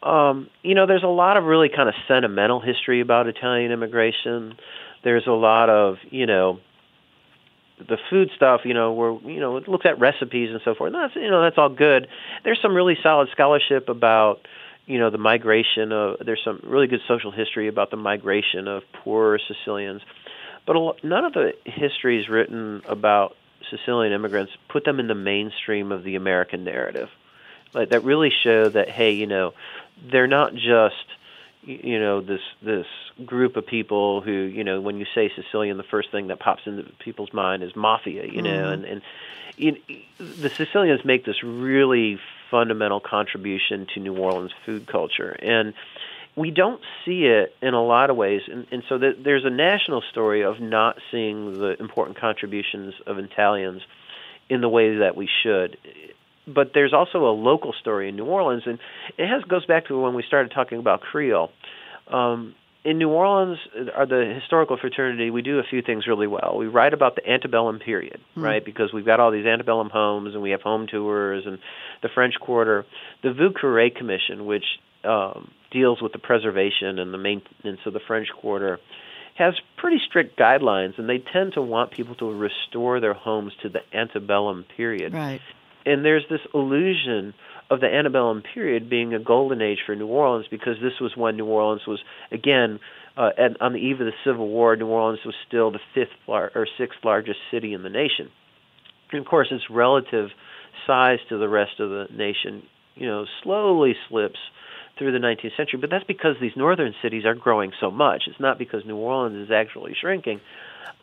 um, 0.03 0.49
you 0.63 0.75
know, 0.75 0.87
there's 0.87 1.03
a 1.03 1.09
lot 1.09 1.37
of 1.37 1.45
really 1.45 1.69
kind 1.69 1.89
of 1.89 1.95
sentimental 2.07 2.61
history 2.61 3.01
about 3.01 3.27
Italian 3.27 3.73
immigration. 3.73 4.57
There's 5.05 5.27
a 5.27 5.33
lot 5.33 5.69
of, 5.69 5.99
you 6.11 6.25
know, 6.25 6.59
the 7.87 7.99
food 8.11 8.31
stuff, 8.35 8.63
you 8.65 8.75
know, 8.75 8.93
where 8.93 9.13
you 9.31 9.41
know 9.41 9.57
it 9.57 9.69
looks 9.69 9.87
at 9.87 9.99
recipes 9.99 10.51
and 10.51 10.61
so 10.65 10.75
forth. 10.75 10.93
that's 10.93 11.15
you 11.15 11.31
know 11.31 11.43
that's 11.43 11.59
all 11.59 11.69
good. 11.69 12.09
There's 12.45 12.61
some 12.61 12.75
really 12.75 12.97
solid 13.03 13.29
scholarship 13.31 13.89
about 13.89 14.41
you 14.87 14.99
know 14.99 15.11
the 15.11 15.19
migration 15.19 15.93
of. 15.93 16.17
There's 16.25 16.43
some 16.45 16.61
really 16.65 16.87
good 16.87 17.01
social 17.07 17.31
history 17.31 17.69
about 17.69 17.91
the 17.91 17.97
migration 17.97 18.69
of 18.69 18.83
poor 18.93 19.39
Sicilians, 19.39 20.03
but 20.67 20.77
a, 20.77 20.93
none 21.03 21.25
of 21.25 21.33
the 21.33 21.53
histories 21.65 22.29
written 22.29 22.83
about 22.87 23.37
Sicilian 23.71 24.13
immigrants 24.13 24.53
put 24.69 24.85
them 24.85 25.01
in 25.01 25.07
the 25.07 25.15
mainstream 25.15 25.93
of 25.93 26.05
the 26.05 26.17
American 26.17 26.65
narrative. 26.65 27.09
Like 27.75 27.91
that 27.91 28.05
really 28.05 28.31
show 28.31 28.69
that 28.69 28.89
hey, 28.89 29.13
you 29.13 29.27
know, 29.27 29.53
they're 30.11 30.27
not 30.27 30.55
just 30.55 30.95
you 31.69 32.01
know 32.01 32.21
this 32.21 32.41
this 32.63 32.87
group 33.25 33.57
of 33.57 33.67
people 33.67 34.21
who 34.21 34.33
you 34.33 34.65
know 34.65 34.81
when 34.81 34.99
you 34.99 35.07
say 35.15 35.31
Sicilian, 35.35 35.77
the 35.77 35.83
first 35.83 36.11
thing 36.11 36.29
that 36.29 36.41
pops 36.41 36.63
into 36.67 36.85
people's 36.99 37.33
mind 37.33 37.63
is 37.63 37.77
mafia, 37.77 38.27
you 38.27 38.43
know, 38.43 38.51
mm-hmm. 38.51 38.73
and 38.73 38.85
and 38.85 39.03
you 39.57 39.73
know, 39.73 39.79
the 40.19 40.49
Sicilians 40.49 41.05
make 41.05 41.25
this 41.25 41.43
really 41.43 42.19
fundamental 42.51 43.01
contribution 43.01 43.87
to 43.95 44.01
New 44.01 44.17
Orleans 44.17 44.53
food 44.65 44.87
culture, 44.87 45.31
and 45.43 45.75
we 46.37 46.51
don't 46.51 46.81
see 47.05 47.25
it 47.25 47.55
in 47.61 47.75
a 47.75 47.85
lot 47.85 48.11
of 48.11 48.17
ways, 48.17 48.43
and, 48.51 48.67
and 48.71 48.83
so 48.89 48.99
that 48.99 49.23
there's 49.23 49.45
a 49.45 49.51
national 49.51 50.03
story 50.11 50.43
of 50.43 50.61
not 50.61 50.99
seeing 51.11 51.59
the 51.59 51.77
important 51.81 52.17
contributions 52.17 52.95
of 53.07 53.19
Italians 53.19 53.83
in 54.49 54.61
the 54.61 54.69
way 54.69 54.99
that 54.99 55.17
we 55.17 55.29
should. 55.43 55.77
But 56.53 56.73
there's 56.75 56.93
also 56.93 57.27
a 57.27 57.35
local 57.35 57.73
story 57.81 58.09
in 58.09 58.17
New 58.17 58.25
Orleans, 58.25 58.63
and 58.67 58.79
it 59.17 59.29
has 59.29 59.43
goes 59.45 59.67
back 59.67 59.87
to 59.87 60.01
when 60.01 60.15
we 60.15 60.23
started 60.27 60.53
talking 60.53 60.79
about 60.79 61.01
Creole. 61.01 61.51
Um, 62.09 62.55
in 62.85 62.97
New 62.97 63.11
Orleans, 63.11 63.59
are 63.95 64.07
the 64.07 64.33
historical 64.41 64.79
fraternity, 64.81 65.31
we 65.31 65.43
do 65.43 65.59
a 65.59 65.63
few 65.63 65.83
things 65.83 66.07
really 66.07 66.27
well. 66.27 66.57
We 66.57 66.69
write 66.69 66.95
about 66.95 67.17
the 67.17 67.29
antebellum 67.29 67.81
period, 67.81 68.21
mm. 68.37 68.43
right? 68.43 68.65
Because 68.65 68.93
we've 68.93 69.05
got 69.05 69.21
all 69.21 69.31
these 69.31 69.47
antebellum 69.47 69.91
homes, 69.91 70.35
and 70.35 70.43
we 70.43 70.51
have 70.51 70.63
home 70.63 70.87
tours, 70.87 71.45
and 71.45 71.59
the 72.03 72.09
French 72.09 72.35
Quarter. 72.41 72.87
The 73.23 73.33
Vieux 73.33 73.51
Carré 73.51 73.95
Commission, 73.95 74.47
which 74.47 74.65
um, 75.05 75.51
deals 75.71 76.01
with 76.01 76.13
the 76.13 76.19
preservation 76.19 76.99
and 76.99 77.13
the 77.13 77.19
maintenance 77.19 77.81
of 77.85 77.93
the 77.93 78.01
French 78.07 78.29
Quarter, 78.41 78.79
has 79.35 79.55
pretty 79.77 79.99
strict 80.07 80.39
guidelines, 80.39 80.99
and 80.99 81.09
they 81.09 81.19
tend 81.19 81.55
to 81.55 81.63
want 81.63 81.93
people 81.93 82.15
to 82.17 82.33
restore 82.33 83.01
their 83.01 83.15
homes 83.15 83.53
to 83.63 83.69
the 83.69 83.81
antebellum 83.93 84.65
period. 84.77 85.13
Right. 85.13 85.41
And 85.87 86.05
there's 86.05 86.25
this 86.29 86.41
illusion 86.53 87.35
of 87.71 87.81
the 87.81 87.87
antebellum 87.87 88.43
period 88.55 88.89
being 88.89 89.15
a 89.15 89.19
golden 89.19 89.61
age 89.61 89.79
for 89.85 89.95
New 89.95 90.07
Orleans 90.07 90.47
because 90.51 90.77
this 90.83 91.01
was 91.01 91.17
when 91.17 91.37
New 91.37 91.47
Orleans 91.47 91.83
was 91.87 92.01
again 92.33 92.81
uh, 93.17 93.31
on 93.61 93.73
the 93.73 93.79
eve 93.79 94.01
of 94.01 94.07
the 94.07 94.13
Civil 94.25 94.49
War. 94.49 94.77
New 94.77 94.87
Orleans 94.87 95.21
was 95.25 95.35
still 95.47 95.71
the 95.71 95.81
fifth 95.95 96.09
lar- 96.27 96.53
or 96.55 96.67
sixth 96.79 96.99
largest 97.05 97.39
city 97.51 97.75
in 97.75 97.83
the 97.83 97.91
nation, 97.91 98.31
and 99.13 99.21
of 99.21 99.27
course 99.27 99.49
its 99.51 99.65
relative 99.71 100.31
size 100.87 101.19
to 101.29 101.39
the 101.39 101.49
rest 101.49 101.81
of 101.81 101.91
the 101.91 102.07
nation, 102.11 102.63
you 102.95 103.07
know, 103.07 103.27
slowly 103.43 103.95
slips 104.09 104.39
through 104.99 105.13
the 105.13 105.19
19th 105.19 105.57
century. 105.57 105.79
But 105.81 105.91
that's 105.91 106.05
because 106.05 106.37
these 106.41 106.57
northern 106.57 106.95
cities 107.03 107.25
are 107.25 107.35
growing 107.35 107.73
so 107.81 107.91
much. 107.91 108.25
It's 108.27 108.41
not 108.41 108.59
because 108.59 108.85
New 108.87 108.97
Orleans 108.97 109.37
is 109.47 109.51
actually 109.53 109.95
shrinking. 110.01 110.41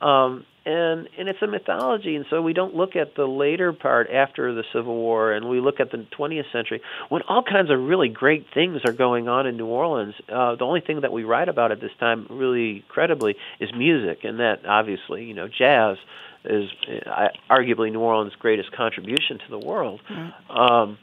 Um, 0.02 0.46
and 0.66 1.08
and 1.18 1.30
it's 1.30 1.42
a 1.42 1.48
mythology. 1.48 2.16
And 2.16 2.26
so 2.30 2.42
we 2.42 2.54
don't 2.54 2.76
look 2.76 2.96
at 2.96 3.16
the 3.16 3.26
later 3.26 3.72
part 3.72 4.10
after 4.10 4.54
the 4.54 4.64
civil 4.74 4.96
war 4.96 5.32
and 5.32 5.48
we 5.48 5.60
look 5.60 5.80
at 5.80 5.92
the 5.92 6.06
20th 6.18 6.52
century 6.52 6.82
when 7.10 7.22
all 7.28 7.44
kinds 7.44 7.70
of 7.70 7.80
really 7.80 8.10
great 8.10 8.48
things 8.54 8.82
are 8.86 8.94
going 8.94 9.28
on 9.28 9.46
in 9.46 9.58
new 9.58 9.68
orleans. 9.68 10.16
Uh 10.28 10.56
the 10.56 10.66
only 10.66 10.82
thing 10.82 11.02
that 11.02 11.12
we 11.12 11.24
write 11.24 11.50
about 11.50 11.72
at 11.72 11.80
this 11.82 11.92
time 12.00 12.28
really 12.30 12.84
credibly 12.90 13.36
is 13.60 13.70
music. 13.76 14.24
And 14.24 14.40
that 14.40 14.66
obviously 14.66 15.24
you 15.26 15.34
know 15.34 15.48
jazz 15.48 15.98
is 16.44 16.70
uh, 17.06 17.28
arguably 17.50 17.92
new 17.92 18.00
orleans 18.00 18.34
greatest 18.40 18.72
contribution 18.72 19.40
to 19.40 19.50
the 19.50 19.60
world. 19.60 20.02
Mm-hmm. 20.10 20.52
um 20.52 20.98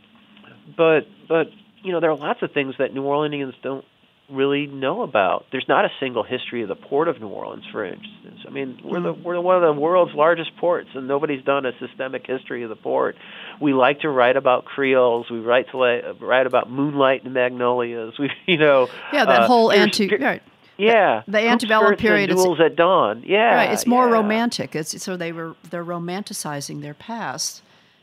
but 0.77 1.07
but 1.29 1.47
you 1.83 1.93
know 1.93 2.01
there 2.01 2.11
are 2.11 2.17
lots 2.17 2.43
of 2.43 2.53
things 2.53 2.75
that 2.79 2.93
new 2.95 3.03
orleanians 3.03 3.55
don't 3.63 3.85
really 4.33 4.67
know 4.67 5.03
about. 5.03 5.47
There's 5.53 5.67
not 5.69 5.85
a 5.85 5.91
single 6.01 6.23
history 6.23 6.63
of 6.63 6.69
the 6.69 6.75
port 6.75 7.09
of 7.09 7.21
New 7.21 7.29
Orleans, 7.29 7.65
for 7.71 7.85
instance. 7.85 8.41
I 8.47 8.51
mean, 8.51 8.81
we're 8.85 9.01
the 9.01 9.13
we're 9.13 9.41
one 9.41 9.63
of 9.63 9.63
the 9.63 9.81
world's 9.81 10.15
largest 10.15 10.57
ports, 10.57 10.89
and 10.95 11.07
nobody's 11.07 11.45
done 11.45 11.67
a 11.67 11.73
systemic 11.79 12.27
history 12.27 12.63
of 12.63 12.71
the 12.71 12.77
port. 12.77 13.17
We 13.61 13.73
like 13.75 14.01
to 14.01 14.09
write 14.09 14.37
about 14.37 14.65
Creoles. 14.65 15.31
We 15.31 15.41
write 15.41 15.71
to 15.71 16.15
write 16.21 16.47
about 16.47 16.71
moonlight 16.71 17.25
and 17.25 17.35
magnolias. 17.35 18.15
We, 18.23 18.31
you 18.47 18.57
know, 18.57 18.89
yeah, 19.13 19.25
that 19.25 19.43
uh, 19.43 19.47
whole 19.49 19.73
anti. 19.73 20.09
Right. 20.17 20.43
Yeah, 20.79 21.23
the, 21.27 21.33
the 21.33 21.41
antebellum 21.41 21.97
period. 21.97 22.31
And 22.31 22.39
duels 22.39 22.61
at 22.61 22.77
dawn. 22.77 23.25
Yeah, 23.27 23.57
right. 23.57 23.73
It's 23.73 23.87
more 23.87 24.07
yeah. 24.07 24.13
romantic. 24.13 24.77
It's 24.77 25.03
so 25.03 25.17
they 25.17 25.33
were 25.33 25.57
they're 25.71 25.85
romanticizing 25.85 26.83
their 26.83 26.95
past 26.95 27.63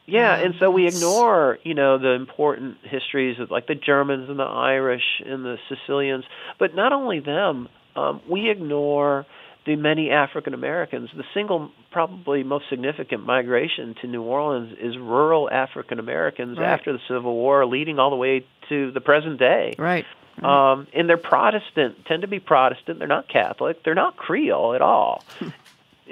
yeah, 0.10 0.36
and 0.36 0.56
so 0.60 0.70
we 0.70 0.88
ignore, 0.88 1.60
you 1.64 1.74
know, 1.74 1.98
the 1.98 2.12
important 2.12 2.78
histories 2.84 3.40
of 3.40 3.52
like 3.52 3.68
the 3.68 3.76
Germans 3.76 4.30
and 4.30 4.40
the 4.40 4.44
Irish 4.44 5.22
and 5.26 5.44
the 5.46 5.58
Sicilians, 5.68 6.26
but 6.58 6.76
not 6.76 6.94
only 6.94 7.20
them. 7.20 7.70
Um, 7.96 8.22
we 8.30 8.50
ignore 8.50 9.26
the 9.66 9.76
many 9.76 10.10
African 10.10 10.54
Americans. 10.54 11.10
The 11.16 11.24
single, 11.34 11.72
probably 11.92 12.44
most 12.44 12.66
significant 12.70 13.26
migration 13.26 13.96
to 14.02 14.08
New 14.08 14.24
Orleans 14.24 14.78
is 14.80 14.98
rural 14.98 15.50
African 15.50 16.00
Americans 16.00 16.58
right. 16.58 16.68
after 16.68 16.94
the 16.94 17.00
Civil 17.08 17.36
War, 17.36 17.66
leading 17.66 18.00
all 18.00 18.10
the 18.10 18.16
way 18.16 18.46
to 18.70 18.92
the 18.92 19.02
present 19.02 19.40
day. 19.40 19.76
Right. 19.78 20.06
Um, 20.42 20.88
and 20.94 21.10
they're 21.10 21.18
Protestant, 21.18 22.06
tend 22.06 22.22
to 22.22 22.28
be 22.28 22.40
Protestant. 22.40 23.00
They're 23.00 23.08
not 23.08 23.28
Catholic. 23.28 23.84
They're 23.84 23.96
not 23.96 24.16
Creole 24.16 24.74
at 24.74 24.82
all. 24.82 25.24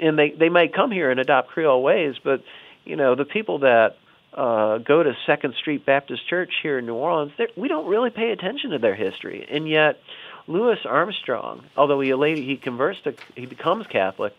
and 0.00 0.18
they 0.18 0.30
they 0.30 0.48
might 0.50 0.74
come 0.74 0.90
here 0.90 1.10
and 1.10 1.18
adopt 1.18 1.48
Creole 1.48 1.82
ways, 1.82 2.16
but 2.22 2.42
you 2.88 2.96
know, 2.96 3.14
the 3.14 3.24
people 3.24 3.60
that 3.60 3.96
uh, 4.32 4.78
go 4.78 5.02
to 5.02 5.16
Second 5.26 5.54
Street 5.54 5.84
Baptist 5.84 6.26
Church 6.26 6.52
here 6.62 6.78
in 6.78 6.86
New 6.86 6.94
Orleans, 6.94 7.32
we 7.56 7.68
don't 7.68 7.86
really 7.86 8.10
pay 8.10 8.30
attention 8.30 8.70
to 8.70 8.78
their 8.78 8.94
history, 8.94 9.46
and 9.48 9.68
yet 9.68 10.00
Louis 10.46 10.78
Armstrong, 10.84 11.64
although 11.76 12.00
he 12.00 12.12
later 12.14 12.40
he 12.40 12.56
converts 12.56 13.00
to 13.02 13.14
he 13.36 13.46
becomes 13.46 13.86
Catholic, 13.86 14.34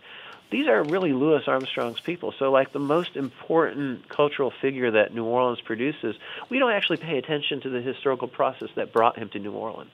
these 0.50 0.68
are 0.68 0.84
really 0.84 1.14
Louis 1.14 1.44
Armstrong's 1.48 2.00
people. 2.00 2.34
So, 2.40 2.52
like 2.52 2.74
the 2.74 2.80
most 2.80 3.16
important 3.16 4.10
cultural 4.10 4.52
figure 4.62 4.92
that 4.92 5.14
New 5.14 5.26
Orleans 5.26 5.62
produces, 5.62 6.16
we 6.50 6.58
don't 6.58 6.72
actually 6.72 6.98
pay 6.98 7.20
attention 7.20 7.62
to 7.62 7.70
the 7.70 7.82
historical 7.82 8.28
process 8.28 8.70
that 8.76 8.92
brought 8.92 9.18
him 9.18 9.30
to 9.30 9.40
New 9.40 9.54
Orleans. 9.54 9.92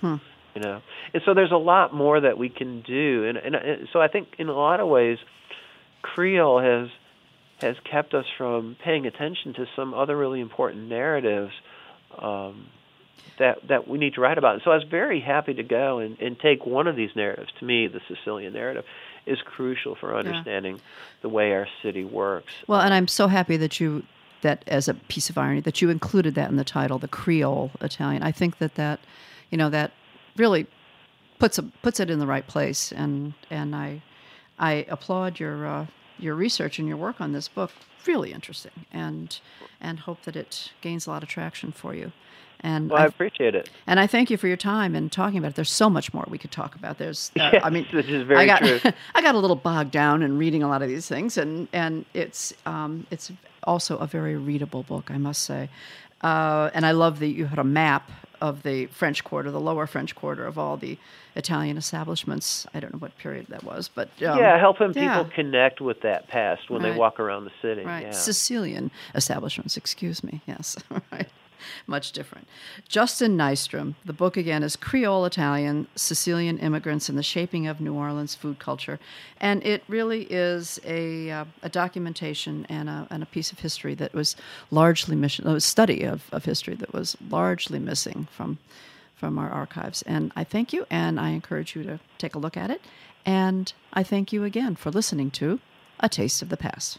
Hmm. 0.00 0.16
You 0.54 0.62
know, 0.62 0.82
and 1.12 1.22
so 1.24 1.34
there's 1.34 1.52
a 1.52 1.56
lot 1.56 1.92
more 1.92 2.18
that 2.18 2.38
we 2.38 2.48
can 2.48 2.80
do, 2.80 3.24
and, 3.26 3.36
and, 3.36 3.54
and 3.54 3.88
so 3.92 4.00
I 4.00 4.08
think 4.08 4.28
in 4.38 4.48
a 4.48 4.54
lot 4.54 4.80
of 4.80 4.88
ways, 4.88 5.18
Creole 6.00 6.60
has 6.60 6.88
has 7.58 7.76
kept 7.90 8.14
us 8.14 8.26
from 8.36 8.76
paying 8.84 9.06
attention 9.06 9.54
to 9.54 9.66
some 9.74 9.94
other 9.94 10.16
really 10.16 10.40
important 10.40 10.88
narratives 10.88 11.52
um, 12.18 12.66
that 13.38 13.66
that 13.68 13.88
we 13.88 13.98
need 13.98 14.14
to 14.14 14.20
write 14.20 14.38
about. 14.38 14.54
And 14.54 14.62
so 14.62 14.70
I 14.70 14.74
was 14.74 14.84
very 14.84 15.20
happy 15.20 15.54
to 15.54 15.62
go 15.62 15.98
and, 15.98 16.18
and 16.20 16.38
take 16.38 16.66
one 16.66 16.86
of 16.86 16.96
these 16.96 17.10
narratives. 17.14 17.50
To 17.60 17.64
me, 17.64 17.86
the 17.86 18.00
Sicilian 18.08 18.52
narrative 18.52 18.84
is 19.26 19.38
crucial 19.44 19.96
for 19.96 20.16
understanding 20.16 20.76
yeah. 20.76 20.82
the 21.22 21.28
way 21.28 21.52
our 21.52 21.66
city 21.82 22.04
works. 22.04 22.52
Well, 22.66 22.80
and 22.80 22.94
I'm 22.94 23.08
so 23.08 23.26
happy 23.26 23.56
that 23.56 23.80
you 23.80 24.04
that 24.42 24.62
as 24.66 24.88
a 24.88 24.94
piece 24.94 25.30
of 25.30 25.38
irony 25.38 25.60
that 25.60 25.82
you 25.82 25.90
included 25.90 26.34
that 26.34 26.50
in 26.50 26.56
the 26.56 26.64
title, 26.64 26.98
the 26.98 27.08
Creole 27.08 27.70
Italian. 27.80 28.22
I 28.22 28.32
think 28.32 28.58
that 28.58 28.74
that 28.76 29.00
you 29.50 29.58
know 29.58 29.70
that 29.70 29.92
really 30.36 30.66
puts 31.38 31.58
a, 31.58 31.62
puts 31.62 32.00
it 32.00 32.10
in 32.10 32.18
the 32.18 32.26
right 32.26 32.46
place, 32.46 32.92
and 32.92 33.34
and 33.50 33.74
I 33.74 34.02
I 34.58 34.86
applaud 34.88 35.40
your 35.40 35.66
uh, 35.66 35.86
your 36.18 36.34
research 36.34 36.78
and 36.78 36.88
your 36.88 36.96
work 36.96 37.20
on 37.20 37.32
this 37.32 37.48
book 37.48 37.70
really 38.06 38.32
interesting 38.32 38.86
and 38.92 39.40
and 39.80 40.00
hope 40.00 40.22
that 40.22 40.36
it 40.36 40.72
gains 40.80 41.06
a 41.06 41.10
lot 41.10 41.22
of 41.22 41.28
traction 41.28 41.72
for 41.72 41.94
you. 41.94 42.12
And 42.60 42.90
well, 42.90 43.00
I, 43.00 43.04
I 43.04 43.06
appreciate 43.06 43.54
it. 43.54 43.68
And 43.86 44.00
I 44.00 44.06
thank 44.06 44.30
you 44.30 44.36
for 44.36 44.48
your 44.48 44.56
time 44.56 44.94
and 44.94 45.12
talking 45.12 45.38
about 45.38 45.50
it. 45.50 45.56
There's 45.56 45.70
so 45.70 45.90
much 45.90 46.14
more 46.14 46.24
we 46.28 46.38
could 46.38 46.50
talk 46.50 46.74
about. 46.74 46.96
There's, 46.96 47.30
uh, 47.38 47.50
yes, 47.52 47.62
I 47.62 47.70
mean, 47.70 47.86
this 47.92 48.06
is 48.06 48.22
very 48.22 48.40
I 48.40 48.46
got, 48.46 48.58
true. 48.60 48.80
I 49.14 49.22
got 49.22 49.34
a 49.34 49.38
little 49.38 49.56
bogged 49.56 49.90
down 49.90 50.22
in 50.22 50.38
reading 50.38 50.62
a 50.62 50.68
lot 50.68 50.82
of 50.82 50.88
these 50.88 51.06
things, 51.06 51.36
and 51.36 51.68
and 51.72 52.06
it's 52.14 52.54
um, 52.64 53.06
it's 53.10 53.30
also 53.64 53.98
a 53.98 54.06
very 54.06 54.36
readable 54.36 54.84
book, 54.84 55.10
I 55.10 55.18
must 55.18 55.42
say. 55.42 55.68
Uh, 56.22 56.70
and 56.72 56.86
I 56.86 56.92
love 56.92 57.18
that 57.20 57.28
you 57.28 57.44
had 57.44 57.58
a 57.58 57.64
map 57.64 58.10
of 58.40 58.62
the 58.62 58.86
French 58.86 59.24
Quarter, 59.24 59.50
the 59.50 59.60
lower 59.60 59.86
French 59.86 60.14
Quarter 60.14 60.46
of 60.46 60.58
all 60.58 60.76
the 60.76 60.98
Italian 61.34 61.76
establishments. 61.76 62.66
I 62.74 62.80
don't 62.80 62.92
know 62.92 62.98
what 62.98 63.16
period 63.18 63.46
that 63.48 63.64
was, 63.64 63.88
but 63.88 64.08
um, 64.22 64.38
yeah, 64.38 64.58
helping 64.58 64.92
yeah. 64.94 65.22
people 65.22 65.32
connect 65.34 65.80
with 65.80 66.00
that 66.02 66.28
past 66.28 66.70
when 66.70 66.82
right. 66.82 66.92
they 66.92 66.98
walk 66.98 67.20
around 67.20 67.44
the 67.44 67.52
city. 67.62 67.84
Right, 67.84 68.06
yeah. 68.06 68.10
Sicilian 68.12 68.90
establishments. 69.14 69.76
Excuse 69.76 70.24
me. 70.24 70.40
Yes, 70.46 70.76
right. 71.12 71.28
Much 71.86 72.12
different. 72.12 72.46
Justin 72.88 73.36
Nystrom. 73.36 73.94
The 74.04 74.12
book 74.12 74.36
again 74.36 74.62
is 74.62 74.76
Creole 74.76 75.24
Italian 75.24 75.86
Sicilian 75.96 76.58
Immigrants 76.58 77.08
and 77.08 77.18
the 77.18 77.22
Shaping 77.22 77.66
of 77.66 77.80
New 77.80 77.94
Orleans 77.94 78.34
Food 78.34 78.58
Culture, 78.58 78.98
and 79.40 79.64
it 79.64 79.82
really 79.88 80.24
is 80.24 80.78
a, 80.84 81.30
uh, 81.30 81.44
a 81.62 81.68
documentation 81.68 82.66
and 82.68 82.88
a, 82.88 83.06
and 83.10 83.22
a 83.22 83.26
piece 83.26 83.52
of 83.52 83.60
history 83.60 83.94
that 83.94 84.14
was 84.14 84.36
largely 84.70 85.16
mission, 85.16 85.46
a 85.46 85.60
study 85.60 86.04
of, 86.04 86.24
of 86.32 86.44
history 86.44 86.74
that 86.74 86.92
was 86.92 87.16
largely 87.28 87.78
missing 87.78 88.28
from 88.30 88.58
from 89.16 89.38
our 89.38 89.50
archives. 89.50 90.02
And 90.02 90.30
I 90.36 90.44
thank 90.44 90.72
you, 90.72 90.86
and 90.90 91.18
I 91.18 91.30
encourage 91.30 91.74
you 91.74 91.82
to 91.84 91.98
take 92.18 92.34
a 92.34 92.38
look 92.38 92.56
at 92.56 92.70
it. 92.70 92.80
And 93.24 93.72
I 93.92 94.02
thank 94.02 94.32
you 94.32 94.44
again 94.44 94.76
for 94.76 94.90
listening 94.90 95.30
to 95.32 95.58
A 95.98 96.08
Taste 96.08 96.42
of 96.42 96.50
the 96.50 96.56
Past. 96.56 96.98